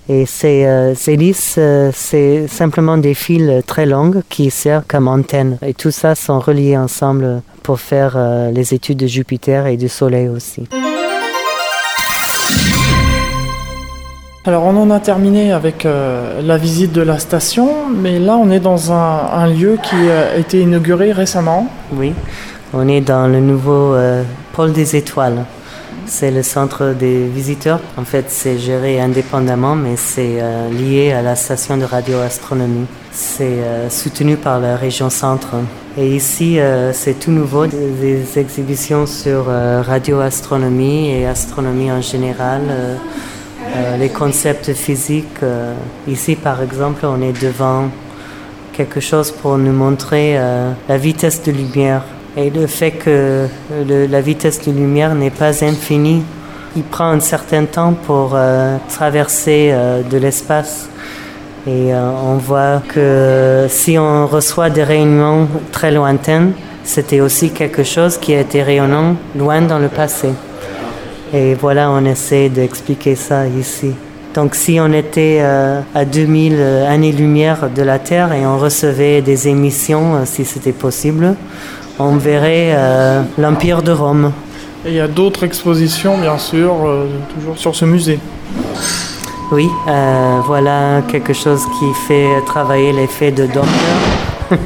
Et 0.08 0.26
ces, 0.26 0.66
euh, 0.66 0.94
ces 0.96 1.16
lisses, 1.16 1.56
euh, 1.58 1.90
c'est 1.94 2.48
simplement 2.48 2.98
des 2.98 3.16
fils 3.16 3.64
très 3.66 3.86
longs 3.86 4.22
qui 4.30 4.52
servent 4.52 4.86
comme 4.88 5.08
antennes. 5.08 5.58
Et 5.66 5.74
tout 5.74 5.92
ça 5.92 6.14
sont 6.14 6.40
reliés 6.40 6.78
ensemble 6.78 7.42
pour 7.64 7.80
faire 7.80 8.14
euh, 8.16 8.52
les 8.52 8.74
études 8.76 8.98
de 8.98 9.08
Jupiter 9.08 9.66
et 9.66 9.78
du 9.78 9.90
Soleil 9.90 10.30
aussi. 10.30 10.68
Alors 14.48 14.64
on 14.66 14.78
en 14.78 14.92
a 14.92 15.00
terminé 15.00 15.52
avec 15.52 15.88
euh, 15.88 16.40
la 16.44 16.58
visite 16.58 16.92
de 16.92 17.02
la 17.02 17.18
station, 17.18 17.90
mais 17.90 18.20
là 18.20 18.38
on 18.38 18.52
est 18.52 18.60
dans 18.60 18.92
un, 18.92 19.20
un 19.34 19.48
lieu 19.48 19.80
qui 19.82 19.96
a 19.96 20.38
été 20.38 20.62
inauguré 20.62 21.14
récemment. 21.14 21.68
Oui, 21.94 22.14
on 22.72 22.88
est 22.88 23.02
dans 23.02 23.26
le 23.28 23.40
nouveau 23.40 23.96
euh, 23.96 24.22
pôle 24.54 24.72
des 24.72 24.96
étoiles. 24.96 25.46
C'est 26.08 26.30
le 26.30 26.44
centre 26.44 26.94
des 26.94 27.28
visiteurs. 27.28 27.80
En 27.98 28.06
fait, 28.06 28.26
c'est 28.30 28.60
géré 28.60 29.02
indépendamment, 29.02 29.76
mais 29.76 29.96
c'est 29.96 30.38
euh, 30.40 30.70
lié 30.70 31.12
à 31.12 31.24
la 31.24 31.36
station 31.36 31.78
de 31.78 31.84
radioastronomie. 31.84 32.86
C'est 33.12 33.44
euh, 33.44 33.90
soutenu 33.90 34.38
par 34.38 34.60
la 34.60 34.76
région 34.76 35.10
centre. 35.10 35.56
Et 35.98 36.16
ici, 36.16 36.60
euh, 36.60 36.94
c'est 36.94 37.20
tout 37.20 37.32
nouveau, 37.32 37.66
des, 37.66 38.38
exhibitions 38.38 39.08
sur 39.08 39.46
radioastronomie 39.46 41.10
et 41.10 41.26
astronomie 41.26 41.92
en 41.92 42.02
général, 42.02 42.62
les 44.00 44.10
concepts 44.10 44.74
physiques. 44.74 45.40
ici, 46.08 46.36
par 46.36 46.62
exemple, 46.62 47.06
on 47.06 47.22
est 47.22 47.42
devant 47.42 47.90
quelque 48.74 49.00
chose 49.00 49.32
pour 49.32 49.58
nous 49.58 49.74
montrer 49.74 50.38
la 50.88 50.98
vitesse 50.98 51.42
de 51.44 51.52
lumière 51.52 52.04
et 52.38 52.50
le 52.50 52.68
fait 52.68 52.92
que 52.92 53.48
le, 53.88 54.08
la 54.08 54.22
vitesse 54.22 54.62
de 54.66 54.72
lumière 54.72 55.16
n'est 55.16 55.30
pas 55.30 55.64
infinie. 55.64 56.24
Il 56.76 56.84
prend 56.84 57.10
un 57.10 57.20
certain 57.22 57.66
temps 57.66 57.94
pour 57.94 58.32
euh, 58.34 58.78
traverser 58.90 59.70
euh, 59.72 60.02
de 60.04 60.18
l'espace. 60.18 60.90
Et 61.68 61.94
euh, 61.94 62.12
on 62.24 62.36
voit 62.36 62.82
que 62.94 63.66
si 63.70 63.98
on 63.98 64.28
reçoit 64.28 64.70
des 64.70 64.84
rayonnements 64.84 65.48
très 65.72 65.92
lointains, 65.92 66.50
c'était 66.84 67.22
aussi 67.22 67.52
quelque 67.52 67.84
chose 67.84 68.18
qui 68.18 68.36
a 68.36 68.42
été 68.42 68.62
rayonnant 68.62 69.16
loin 69.36 69.62
dans 69.62 69.80
le 69.80 69.88
passé. 69.88 70.30
Et 71.34 71.56
voilà, 71.56 71.90
on 71.90 72.06
essaie 72.06 72.50
d'expliquer 72.50 73.16
ça 73.16 73.48
ici. 73.48 73.94
Donc 74.36 74.54
si 74.54 74.80
on 74.82 74.92
était 74.92 75.40
euh, 75.40 75.80
à 75.94 76.04
2000 76.04 76.62
années-lumière 76.88 77.70
de 77.74 77.82
la 77.82 78.00
Terre 78.00 78.34
et 78.34 78.46
on 78.46 78.58
recevait 78.58 79.22
des 79.22 79.48
émissions, 79.48 80.16
euh, 80.16 80.22
si 80.26 80.44
c'était 80.44 80.74
possible, 80.74 81.36
on 82.00 82.18
verrait 82.18 82.74
euh, 82.74 83.22
l'Empire 83.38 83.82
de 83.82 83.92
Rome. 83.92 84.32
Et 84.86 84.90
il 84.90 84.96
y 84.96 85.00
a 85.00 85.08
d'autres 85.08 85.44
expositions, 85.44 86.18
bien 86.18 86.38
sûr, 86.38 86.74
euh, 86.86 87.08
toujours 87.34 87.58
sur 87.58 87.76
ce 87.76 87.86
musée. 87.86 88.20
Oui, 89.52 89.68
euh, 89.88 90.40
voilà 90.46 91.02
quelque 91.08 91.34
chose 91.34 91.64
qui 91.80 91.94
fait 92.08 92.42
travailler 92.46 92.94
l'effet 92.94 93.32
de 93.32 93.46
Doppler. 93.48 93.72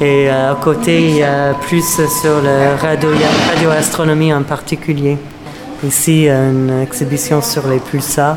Et 0.00 0.30
euh, 0.30 0.52
à 0.52 0.54
côté, 0.56 1.08
il 1.08 1.16
y 1.16 1.22
a 1.22 1.54
plus 1.54 1.82
sur 1.82 2.42
la 2.42 2.76
radio, 2.76 3.08
radioastronomie 3.50 4.32
en 4.32 4.42
particulier. 4.42 5.16
Ici, 5.84 6.28
une 6.28 6.82
exhibition 6.82 7.40
sur 7.42 7.66
les 7.66 7.78
pulsars, 7.78 8.36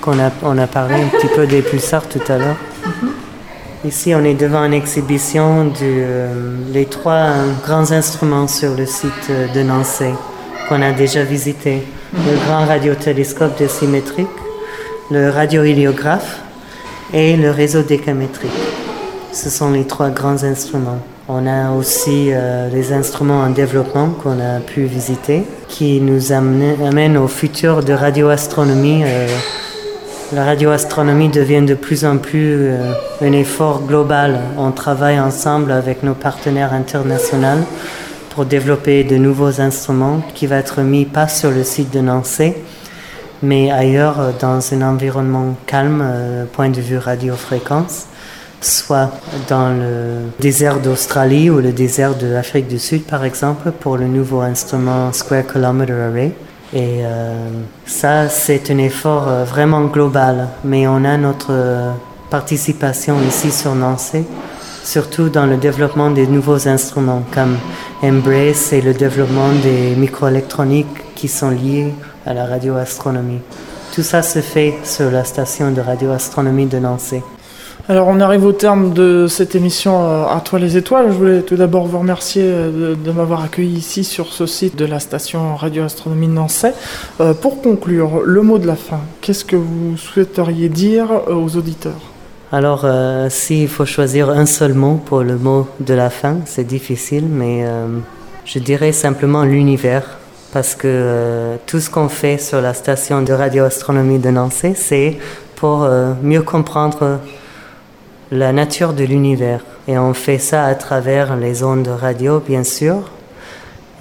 qu'on 0.00 0.18
a, 0.18 0.30
on 0.42 0.58
a 0.58 0.66
parlé 0.66 0.94
un 0.94 1.08
petit 1.08 1.28
peu 1.34 1.46
des 1.46 1.62
pulsars 1.62 2.08
tout 2.08 2.20
à 2.28 2.38
l'heure. 2.38 2.56
Ici, 3.86 4.12
on 4.16 4.24
est 4.24 4.34
devant 4.34 4.64
une 4.64 4.74
exhibition 4.74 5.66
de 5.66 5.72
euh, 5.82 6.84
trois 6.90 7.28
grands 7.64 7.92
instruments 7.92 8.48
sur 8.48 8.74
le 8.74 8.84
site 8.84 9.12
euh, 9.30 9.46
de 9.54 9.62
Nancy 9.62 10.12
qu'on 10.68 10.82
a 10.82 10.90
déjà 10.90 11.22
visité. 11.22 11.84
Le 12.12 12.36
grand 12.46 12.66
radiotélescope 12.66 13.60
de 13.62 13.68
symétrique, 13.68 14.26
le 15.12 15.30
radiohéliographe 15.30 16.40
et 17.12 17.36
le 17.36 17.52
réseau 17.52 17.82
décamétrique. 17.82 18.50
Ce 19.32 19.50
sont 19.50 19.70
les 19.70 19.84
trois 19.84 20.10
grands 20.10 20.42
instruments. 20.42 20.98
On 21.28 21.46
a 21.46 21.70
aussi 21.70 22.30
euh, 22.32 22.68
les 22.68 22.92
instruments 22.92 23.42
en 23.42 23.50
développement 23.50 24.08
qu'on 24.08 24.40
a 24.40 24.58
pu 24.58 24.82
visiter, 24.86 25.44
qui 25.68 26.00
nous 26.00 26.32
amènent, 26.32 26.84
amènent 26.84 27.18
au 27.18 27.28
futur 27.28 27.84
de 27.84 27.92
radioastronomie. 27.92 29.04
Euh, 29.04 29.28
la 30.32 30.44
radioastronomie 30.44 31.28
devient 31.28 31.62
de 31.62 31.74
plus 31.74 32.04
en 32.04 32.18
plus 32.18 32.56
euh, 32.68 32.92
un 33.20 33.32
effort 33.32 33.82
global. 33.82 34.40
On 34.58 34.72
travaille 34.72 35.20
ensemble 35.20 35.70
avec 35.70 36.02
nos 36.02 36.14
partenaires 36.14 36.72
internationaux 36.72 37.64
pour 38.30 38.44
développer 38.44 39.04
de 39.04 39.16
nouveaux 39.16 39.60
instruments 39.60 40.20
qui 40.34 40.46
vont 40.46 40.56
être 40.56 40.82
mis 40.82 41.04
pas 41.04 41.28
sur 41.28 41.50
le 41.50 41.62
site 41.62 41.92
de 41.92 42.00
Nancy, 42.00 42.54
mais 43.42 43.70
ailleurs 43.70 44.32
dans 44.40 44.60
un 44.74 44.82
environnement 44.82 45.54
calme, 45.66 46.02
euh, 46.04 46.44
point 46.44 46.70
de 46.70 46.80
vue 46.80 46.98
radiofréquence, 46.98 48.06
soit 48.60 49.12
dans 49.48 49.68
le 49.68 50.30
désert 50.40 50.80
d'Australie 50.80 51.50
ou 51.50 51.60
le 51.60 51.72
désert 51.72 52.16
de 52.16 52.26
l'Afrique 52.26 52.66
du 52.66 52.80
Sud, 52.80 53.04
par 53.04 53.24
exemple, 53.24 53.70
pour 53.70 53.96
le 53.96 54.06
nouveau 54.06 54.40
instrument 54.40 55.12
Square 55.12 55.46
Kilometer 55.46 55.92
Array. 55.92 56.32
Et 56.72 57.04
euh, 57.04 57.48
ça, 57.86 58.28
c'est 58.28 58.70
un 58.70 58.78
effort 58.78 59.28
euh, 59.28 59.44
vraiment 59.44 59.82
global, 59.84 60.48
mais 60.64 60.88
on 60.88 61.04
a 61.04 61.16
notre 61.16 61.52
euh, 61.52 61.92
participation 62.28 63.16
ici 63.22 63.52
sur 63.52 63.74
Nancy, 63.76 64.24
surtout 64.82 65.28
dans 65.28 65.46
le 65.46 65.56
développement 65.56 66.10
des 66.10 66.26
nouveaux 66.26 66.66
instruments 66.66 67.22
comme 67.32 67.56
Embrace 68.02 68.72
et 68.72 68.80
le 68.80 68.94
développement 68.94 69.50
des 69.62 69.94
microélectroniques 69.94 71.14
qui 71.14 71.28
sont 71.28 71.50
liés 71.50 71.94
à 72.26 72.34
la 72.34 72.46
radioastronomie. 72.46 73.40
Tout 73.94 74.02
ça 74.02 74.22
se 74.22 74.40
fait 74.40 74.74
sur 74.82 75.10
la 75.10 75.22
station 75.24 75.70
de 75.70 75.80
radioastronomie 75.80 76.66
de 76.66 76.78
Nancy. 76.78 77.22
Alors 77.88 78.08
on 78.08 78.18
arrive 78.18 78.44
au 78.44 78.50
terme 78.50 78.94
de 78.94 79.28
cette 79.28 79.54
émission 79.54 80.02
euh, 80.02 80.24
à 80.24 80.40
toi 80.40 80.58
les 80.58 80.76
étoiles. 80.76 81.06
Je 81.06 81.16
voulais 81.16 81.42
tout 81.42 81.54
d'abord 81.54 81.86
vous 81.86 82.00
remercier 82.00 82.42
euh, 82.44 82.96
de, 82.96 83.12
m'avoir 83.12 83.44
accueilli 83.44 83.76
ici 83.76 84.02
sur 84.02 84.32
ce 84.32 84.44
site 84.44 84.74
de 84.74 84.84
la 84.84 84.98
station 84.98 85.54
radioastronomie 85.54 86.26
de 86.26 86.32
Nancy. 86.32 86.66
Euh, 87.20 87.32
pour 87.32 87.62
conclure, 87.62 88.22
le 88.24 88.42
mot 88.42 88.58
de 88.58 88.66
la 88.66 88.74
fin, 88.74 88.98
qu'est-ce 89.20 89.44
que 89.44 89.54
vous 89.54 89.96
souhaiteriez 89.96 90.68
dire 90.68 91.06
aux 91.28 91.56
auditeurs? 91.56 92.00
Alors, 92.50 92.86
s'il 93.28 93.68
faut 93.68 93.84
choisir 93.84 94.30
un 94.30 94.46
seul 94.46 94.72
mot 94.72 95.00
pour 95.04 95.22
le 95.22 95.36
mot 95.36 95.66
de 95.80 95.94
la 95.94 96.10
fin, 96.10 96.38
c'est 96.44 96.64
difficile, 96.64 97.24
mais 97.28 97.64
je 98.44 98.60
dirais 98.60 98.92
simplement 98.92 99.42
l'univers, 99.42 100.16
parce 100.52 100.76
que 100.76 101.56
tout 101.66 101.80
ce 101.80 101.90
qu'on 101.90 102.08
fait 102.08 102.38
sur 102.38 102.60
la 102.60 102.72
station 102.72 103.22
de 103.22 103.32
radioastronomie 103.32 104.20
de 104.20 104.30
Nancy, 104.30 104.74
c'est 104.76 105.18
pour 105.56 105.88
mieux 106.22 106.42
comprendre 106.42 107.18
la 108.30 108.52
nature 108.52 108.92
de 108.92 109.04
l'univers. 109.04 109.60
Et 109.88 109.98
on 109.98 110.14
fait 110.14 110.38
ça 110.38 110.64
à 110.64 110.74
travers 110.74 111.36
les 111.36 111.62
ondes 111.62 111.88
radio, 111.88 112.40
bien 112.40 112.64
sûr, 112.64 113.10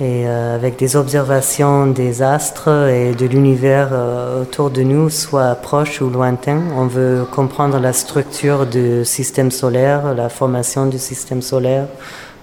et 0.01 0.27
euh, 0.27 0.55
avec 0.55 0.77
des 0.77 0.95
observations 0.95 1.87
des 1.87 2.21
astres 2.21 2.89
et 2.89 3.13
de 3.13 3.25
l'univers 3.27 3.89
euh, 3.91 4.41
autour 4.41 4.69
de 4.69 4.81
nous, 4.81 5.09
soit 5.09 5.55
proche 5.55 6.01
ou 6.01 6.09
lointain. 6.09 6.59
On 6.75 6.87
veut 6.87 7.25
comprendre 7.31 7.79
la 7.79 7.93
structure 7.93 8.65
du 8.65 9.05
système 9.05 9.51
solaire, 9.51 10.13
la 10.15 10.29
formation 10.29 10.87
du 10.87 10.97
système 10.97 11.41
solaire, 11.41 11.85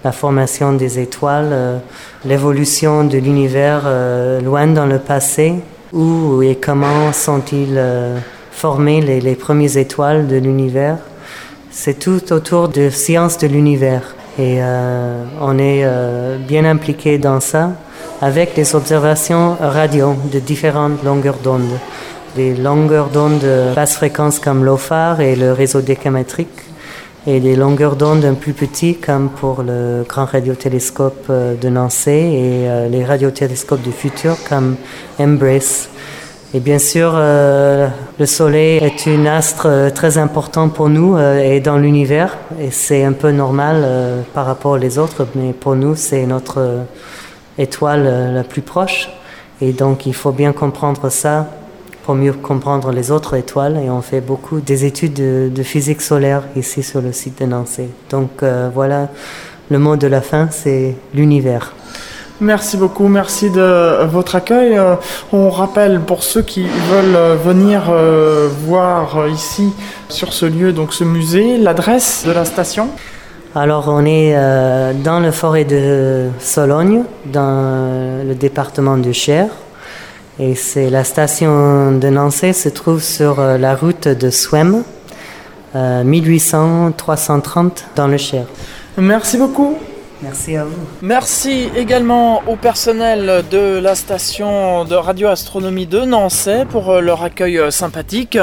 la 0.03 0.11
formation 0.11 0.73
des 0.73 0.99
étoiles, 0.99 1.81
l'évolution 2.25 3.03
de 3.05 3.17
l'univers 3.17 3.83
loin 4.43 4.67
dans 4.67 4.85
le 4.85 4.99
passé, 4.99 5.53
où 5.93 6.41
et 6.41 6.55
comment 6.55 7.13
sont-ils 7.13 7.81
formés 8.51 8.99
les 8.99 9.35
premières 9.35 9.77
étoiles 9.77 10.27
de 10.27 10.35
l'univers? 10.35 10.97
C'est 11.75 11.97
tout 11.97 12.31
autour 12.31 12.69
de 12.69 12.89
sciences 12.89 13.39
de 13.39 13.47
l'univers 13.47 14.15
et 14.39 14.59
on 15.41 15.57
est 15.57 15.83
bien 16.47 16.65
impliqué 16.65 17.17
dans 17.17 17.39
ça 17.39 17.71
avec 18.21 18.55
des 18.55 18.75
observations 18.75 19.57
radio 19.59 20.15
de 20.31 20.39
différentes 20.39 21.03
longueurs 21.03 21.39
d'onde. 21.43 21.79
Des 22.35 22.53
longueurs 22.55 23.09
d'onde 23.09 23.43
basse 23.75 23.95
fréquence 23.95 24.39
comme 24.39 24.63
l'OFAR 24.63 25.19
et 25.19 25.35
le 25.35 25.51
réseau 25.51 25.81
décamétrique, 25.81 26.63
et 27.25 27.39
des 27.39 27.55
longueurs 27.55 27.95
d'onde 27.95 28.25
un 28.25 28.33
plus 28.33 28.53
petites 28.53 29.05
comme 29.05 29.29
pour 29.29 29.63
le 29.63 30.03
grand 30.07 30.25
radiotélescope 30.25 31.27
euh, 31.29 31.55
de 31.55 31.69
Nancy 31.69 32.09
et 32.09 32.67
euh, 32.67 32.89
les 32.89 33.05
radiotélescopes 33.05 33.81
du 33.81 33.91
futur 33.91 34.35
comme 34.47 34.75
Embrace. 35.19 35.89
Et 36.55 36.59
bien 36.59 36.77
sûr, 36.77 37.13
euh, 37.15 37.87
le 38.19 38.25
Soleil 38.25 38.77
est 38.77 39.07
une 39.07 39.25
astre 39.25 39.91
très 39.93 40.17
important 40.17 40.69
pour 40.69 40.87
nous 40.89 41.17
et 41.17 41.59
dans 41.59 41.77
l'univers. 41.77 42.37
Et 42.59 42.69
c'est 42.69 43.03
un 43.03 43.13
peu 43.13 43.31
normal 43.31 44.23
par 44.33 44.45
rapport 44.45 44.73
aux 44.73 44.99
autres, 44.99 45.27
mais 45.35 45.53
pour 45.53 45.75
nous, 45.75 45.95
c'est 45.95 46.25
notre 46.27 46.85
étoile 47.57 48.03
euh, 48.05 48.31
la 48.33 48.43
plus 48.43 48.61
proche. 48.61 49.09
Et 49.61 49.71
donc, 49.73 50.05
il 50.05 50.13
faut 50.13 50.31
bien 50.31 50.53
comprendre 50.53 51.09
ça 51.09 51.47
pour 52.03 52.15
mieux 52.15 52.33
comprendre 52.33 52.91
les 52.91 53.11
autres 53.11 53.35
étoiles. 53.35 53.77
Et 53.77 53.89
on 53.89 54.01
fait 54.01 54.21
beaucoup 54.21 54.59
des 54.59 54.85
études 54.85 55.13
de, 55.13 55.63
physique 55.63 56.01
solaire 56.01 56.43
ici 56.55 56.83
sur 56.83 57.01
le 57.01 57.11
site 57.11 57.39
de 57.41 57.45
Nancy. 57.45 57.87
Donc, 58.09 58.43
euh, 58.43 58.69
voilà, 58.73 59.09
le 59.69 59.79
mot 59.79 59.95
de 59.95 60.07
la 60.07 60.21
fin, 60.21 60.49
c'est 60.51 60.95
l'univers. 61.13 61.73
Merci 62.43 62.77
beaucoup, 62.77 63.07
merci 63.07 63.49
de 63.49 64.05
votre 64.05 64.35
accueil. 64.35 64.77
Euh, 64.77 64.95
on 65.31 65.49
rappelle 65.49 66.01
pour 66.01 66.23
ceux 66.23 66.41
qui 66.41 66.63
veulent 66.63 67.37
venir 67.43 67.91
voir 68.67 69.27
ici 69.27 69.73
sur 70.09 70.33
ce 70.33 70.45
lieu, 70.45 70.73
donc 70.73 70.93
ce 70.93 71.03
musée, 71.03 71.57
l'adresse 71.57 72.23
de 72.27 72.31
la 72.31 72.45
station. 72.45 72.89
Alors 73.55 73.87
on 73.87 74.03
est 74.03 74.33
euh, 74.35 74.93
dans 74.93 75.19
la 75.19 75.31
forêt 75.31 75.63
de 75.63 76.29
Sologne, 76.39 77.03
dans 77.25 78.25
le 78.27 78.33
département 78.33 78.97
du 78.97 79.13
Cher. 79.13 79.45
Et 80.39 80.55
c'est 80.55 80.89
la 80.89 81.03
station 81.03 81.91
de 81.91 82.07
Nancy 82.09 82.55
se 82.55 82.69
trouve 82.69 83.03
sur 83.03 83.39
euh, 83.39 83.59
la 83.59 83.75
route 83.75 84.07
de 84.07 84.31
Swem, 84.31 84.81
1800-330 85.75 86.95
euh, 86.95 87.69
dans 87.95 88.07
le 88.07 88.17
Cher. 88.17 88.45
Merci 88.97 89.37
beaucoup. 89.37 89.77
Merci 90.23 90.55
à 90.55 90.63
vous. 90.63 90.71
Merci 91.01 91.69
également 91.75 92.43
au 92.47 92.55
personnel 92.55 93.43
de 93.51 93.77
la 93.79 93.93
station 93.93 94.85
de 94.85 94.95
radioastronomie 94.95 95.85
de 95.85 95.99
Nancy 95.99 96.63
pour 96.69 96.91
euh, 96.91 97.01
leur 97.01 97.23
accueil 97.23 97.57
euh, 97.57 97.71
sympathique, 97.71 98.37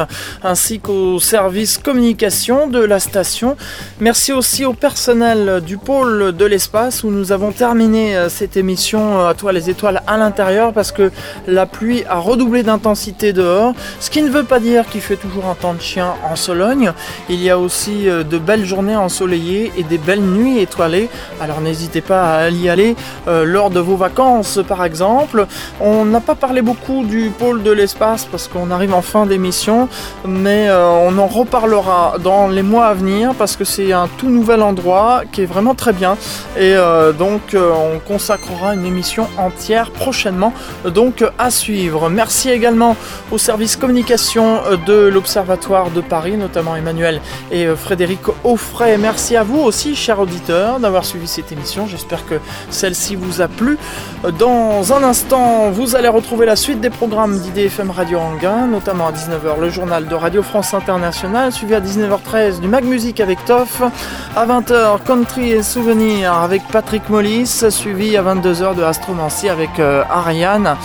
ainsi 0.44 0.78
qu'au 0.78 1.18
service 1.20 1.78
communication 1.78 2.66
de 2.66 2.80
la 2.80 3.00
station. 3.00 3.56
Merci 3.98 4.34
aussi 4.34 4.66
au 4.66 4.74
personnel 4.74 5.62
du 5.64 5.78
pôle 5.78 6.36
de 6.36 6.44
l'espace 6.44 7.02
où 7.02 7.10
nous 7.10 7.32
avons 7.32 7.50
terminé 7.50 8.14
euh, 8.14 8.28
cette 8.28 8.58
émission 8.58 9.26
à 9.26 9.32
toi 9.32 9.50
les 9.52 9.70
étoiles 9.70 10.02
à 10.06 10.18
l'intérieur 10.18 10.74
parce 10.74 10.92
que 10.92 11.10
la 11.46 11.64
pluie 11.64 12.04
a 12.10 12.18
redoublé 12.18 12.62
d'intensité 12.62 13.32
dehors, 13.32 13.72
ce 14.00 14.10
qui 14.10 14.20
ne 14.20 14.28
veut 14.28 14.44
pas 14.44 14.60
dire 14.60 14.86
qu'il 14.86 15.00
fait 15.00 15.16
toujours 15.16 15.46
un 15.46 15.54
temps 15.54 15.72
de 15.72 15.80
chien 15.80 16.12
en 16.30 16.36
Sologne. 16.36 16.92
Il 17.30 17.42
y 17.42 17.48
a 17.48 17.58
aussi 17.58 18.04
de 18.04 18.38
belles 18.38 18.66
journées 18.66 18.96
ensoleillées 18.96 19.72
et 19.78 19.82
des 19.82 19.98
belles 19.98 20.20
nuits 20.20 20.58
étoilées. 20.58 21.08
Alors 21.40 21.62
pas 22.00 22.36
à 22.36 22.50
y 22.50 22.68
aller 22.68 22.96
euh, 23.28 23.44
lors 23.44 23.70
de 23.70 23.80
vos 23.80 23.96
vacances 23.96 24.60
par 24.66 24.84
exemple. 24.84 25.46
On 25.80 26.04
n'a 26.04 26.20
pas 26.20 26.34
parlé 26.34 26.62
beaucoup 26.62 27.04
du 27.04 27.30
pôle 27.30 27.62
de 27.62 27.70
l'espace 27.70 28.24
parce 28.24 28.48
qu'on 28.48 28.70
arrive 28.70 28.94
en 28.94 29.02
fin 29.02 29.26
d'émission, 29.26 29.88
mais 30.26 30.68
euh, 30.68 30.86
on 30.86 31.18
en 31.18 31.26
reparlera 31.26 32.16
dans 32.22 32.48
les 32.48 32.62
mois 32.62 32.86
à 32.86 32.94
venir 32.94 33.34
parce 33.34 33.56
que 33.56 33.64
c'est 33.64 33.92
un 33.92 34.08
tout 34.18 34.28
nouvel 34.28 34.62
endroit 34.62 35.22
qui 35.32 35.42
est 35.42 35.46
vraiment 35.46 35.74
très 35.74 35.92
bien 35.92 36.16
et 36.56 36.74
euh, 36.74 37.12
donc 37.12 37.54
on 37.54 37.98
consacrera 37.98 38.74
une 38.74 38.84
émission 38.84 39.28
entière 39.36 39.90
prochainement 39.90 40.52
donc 40.84 41.24
à 41.38 41.50
suivre. 41.50 42.10
Merci 42.10 42.50
également 42.50 42.96
au 43.30 43.38
service 43.38 43.76
communication 43.76 44.60
de 44.86 45.08
l'Observatoire 45.08 45.90
de 45.90 46.00
Paris, 46.00 46.36
notamment 46.36 46.76
Emmanuel 46.76 47.20
et 47.50 47.66
Frédéric 47.74 48.20
Offray. 48.44 48.98
Merci 48.98 49.36
à 49.36 49.42
vous 49.42 49.60
aussi, 49.60 49.94
chers 49.94 50.20
auditeurs, 50.20 50.80
d'avoir 50.80 51.04
suivi 51.04 51.26
cette 51.26 51.52
émission 51.52 51.59
J'espère 51.86 52.26
que 52.26 52.36
celle-ci 52.70 53.16
vous 53.16 53.40
a 53.40 53.48
plu. 53.48 53.78
Dans 54.38 54.92
un 54.92 55.02
instant, 55.02 55.70
vous 55.70 55.96
allez 55.96 56.08
retrouver 56.08 56.46
la 56.46 56.56
suite 56.56 56.80
des 56.80 56.90
programmes 56.90 57.38
d'IDFM 57.38 57.90
Radio 57.90 58.18
Anguin, 58.18 58.66
notamment 58.66 59.08
à 59.08 59.12
19h 59.12 59.60
le 59.60 59.70
journal 59.70 60.06
de 60.06 60.14
Radio 60.14 60.42
France 60.42 60.74
Internationale, 60.74 61.52
suivi 61.52 61.74
à 61.74 61.80
19h13 61.80 62.60
du 62.60 62.68
Mag 62.68 62.84
Music 62.84 63.20
avec 63.20 63.44
Toff, 63.44 63.82
à 64.36 64.46
20h 64.46 65.02
Country 65.06 65.52
et 65.52 65.62
Souvenirs 65.62 66.32
avec 66.32 66.62
Patrick 66.68 67.08
Mollis, 67.08 67.64
suivi 67.70 68.16
à 68.16 68.22
22h 68.22 68.74
de 68.74 68.82
Astromancy 68.82 69.48
avec 69.48 69.78
euh, 69.78 70.02
Ariane. 70.10 70.76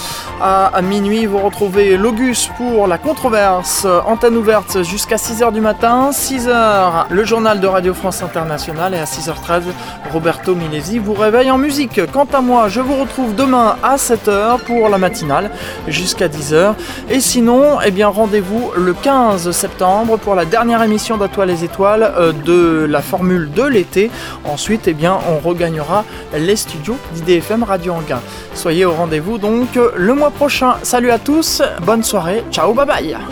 À, 0.41 0.82
minuit, 0.82 1.26
vous 1.26 1.38
retrouvez 1.38 1.95
Logus 1.95 2.49
pour 2.57 2.88
la 2.88 2.97
controverse, 2.97 3.88
antenne 4.05 4.36
ouverte 4.36 4.84
jusqu'à 4.84 5.15
6h 5.15 5.53
du 5.53 5.61
matin, 5.61 6.09
6h 6.11 7.05
le 7.09 7.23
journal 7.23 7.59
de 7.59 7.67
Radio 7.67 7.93
France 7.93 8.21
Internationale 8.21 8.93
et 8.93 8.99
à 8.99 9.05
6h13 9.05 9.63
Roberto 10.11 10.55
vous 10.99 11.14
réveille 11.14 11.51
en 11.51 11.58
musique. 11.58 11.99
Quant 12.12 12.28
à 12.34 12.41
moi, 12.41 12.70
je 12.70 12.82
vous 12.82 12.95
retrouve 12.95 13.36
demain 13.36 13.76
à 13.84 13.97
7h 13.97 14.60
pour 14.60 14.89
la 14.89 14.97
matinale 14.97 15.51
jusqu'à 15.88 16.28
10h. 16.28 16.74
Et 17.10 17.20
sinon, 17.20 17.80
eh 17.86 17.91
bien 17.91 18.08
rendez-vous 18.08 18.72
le 18.76 18.93
15 18.93 19.51
septembre 19.51 20.18
pour 20.18 20.36
la 20.36 20.45
dernière 20.45 20.82
émission 20.82 21.18
d'Atoile 21.18 21.49
les 21.49 21.64
étoiles 21.64 22.03
euh, 22.18 22.32
de 22.32 22.86
la 22.86 23.01
formule 23.01 23.51
de 23.51 23.64
l'été. 23.64 24.10
Ensuite, 24.43 24.88
eh 24.88 24.93
bien 24.93 25.18
on 25.30 25.47
regagnera 25.47 26.06
les 26.34 26.56
studios 26.56 26.97
d'IDFM 27.14 27.64
Radio 27.64 27.93
Anguin. 27.93 28.22
Soyez 28.53 28.86
au 28.86 28.93
rendez-vous 28.93 29.38
donc 29.38 29.80
le 29.95 30.14
mois 30.14 30.32
prochain. 30.32 30.76
Salut 30.84 31.12
à 31.12 31.20
tous, 31.20 31.62
bonne 31.86 32.03
soirée, 32.03 32.43
ciao, 32.51 32.74
bye 32.74 32.86
bye 32.86 33.26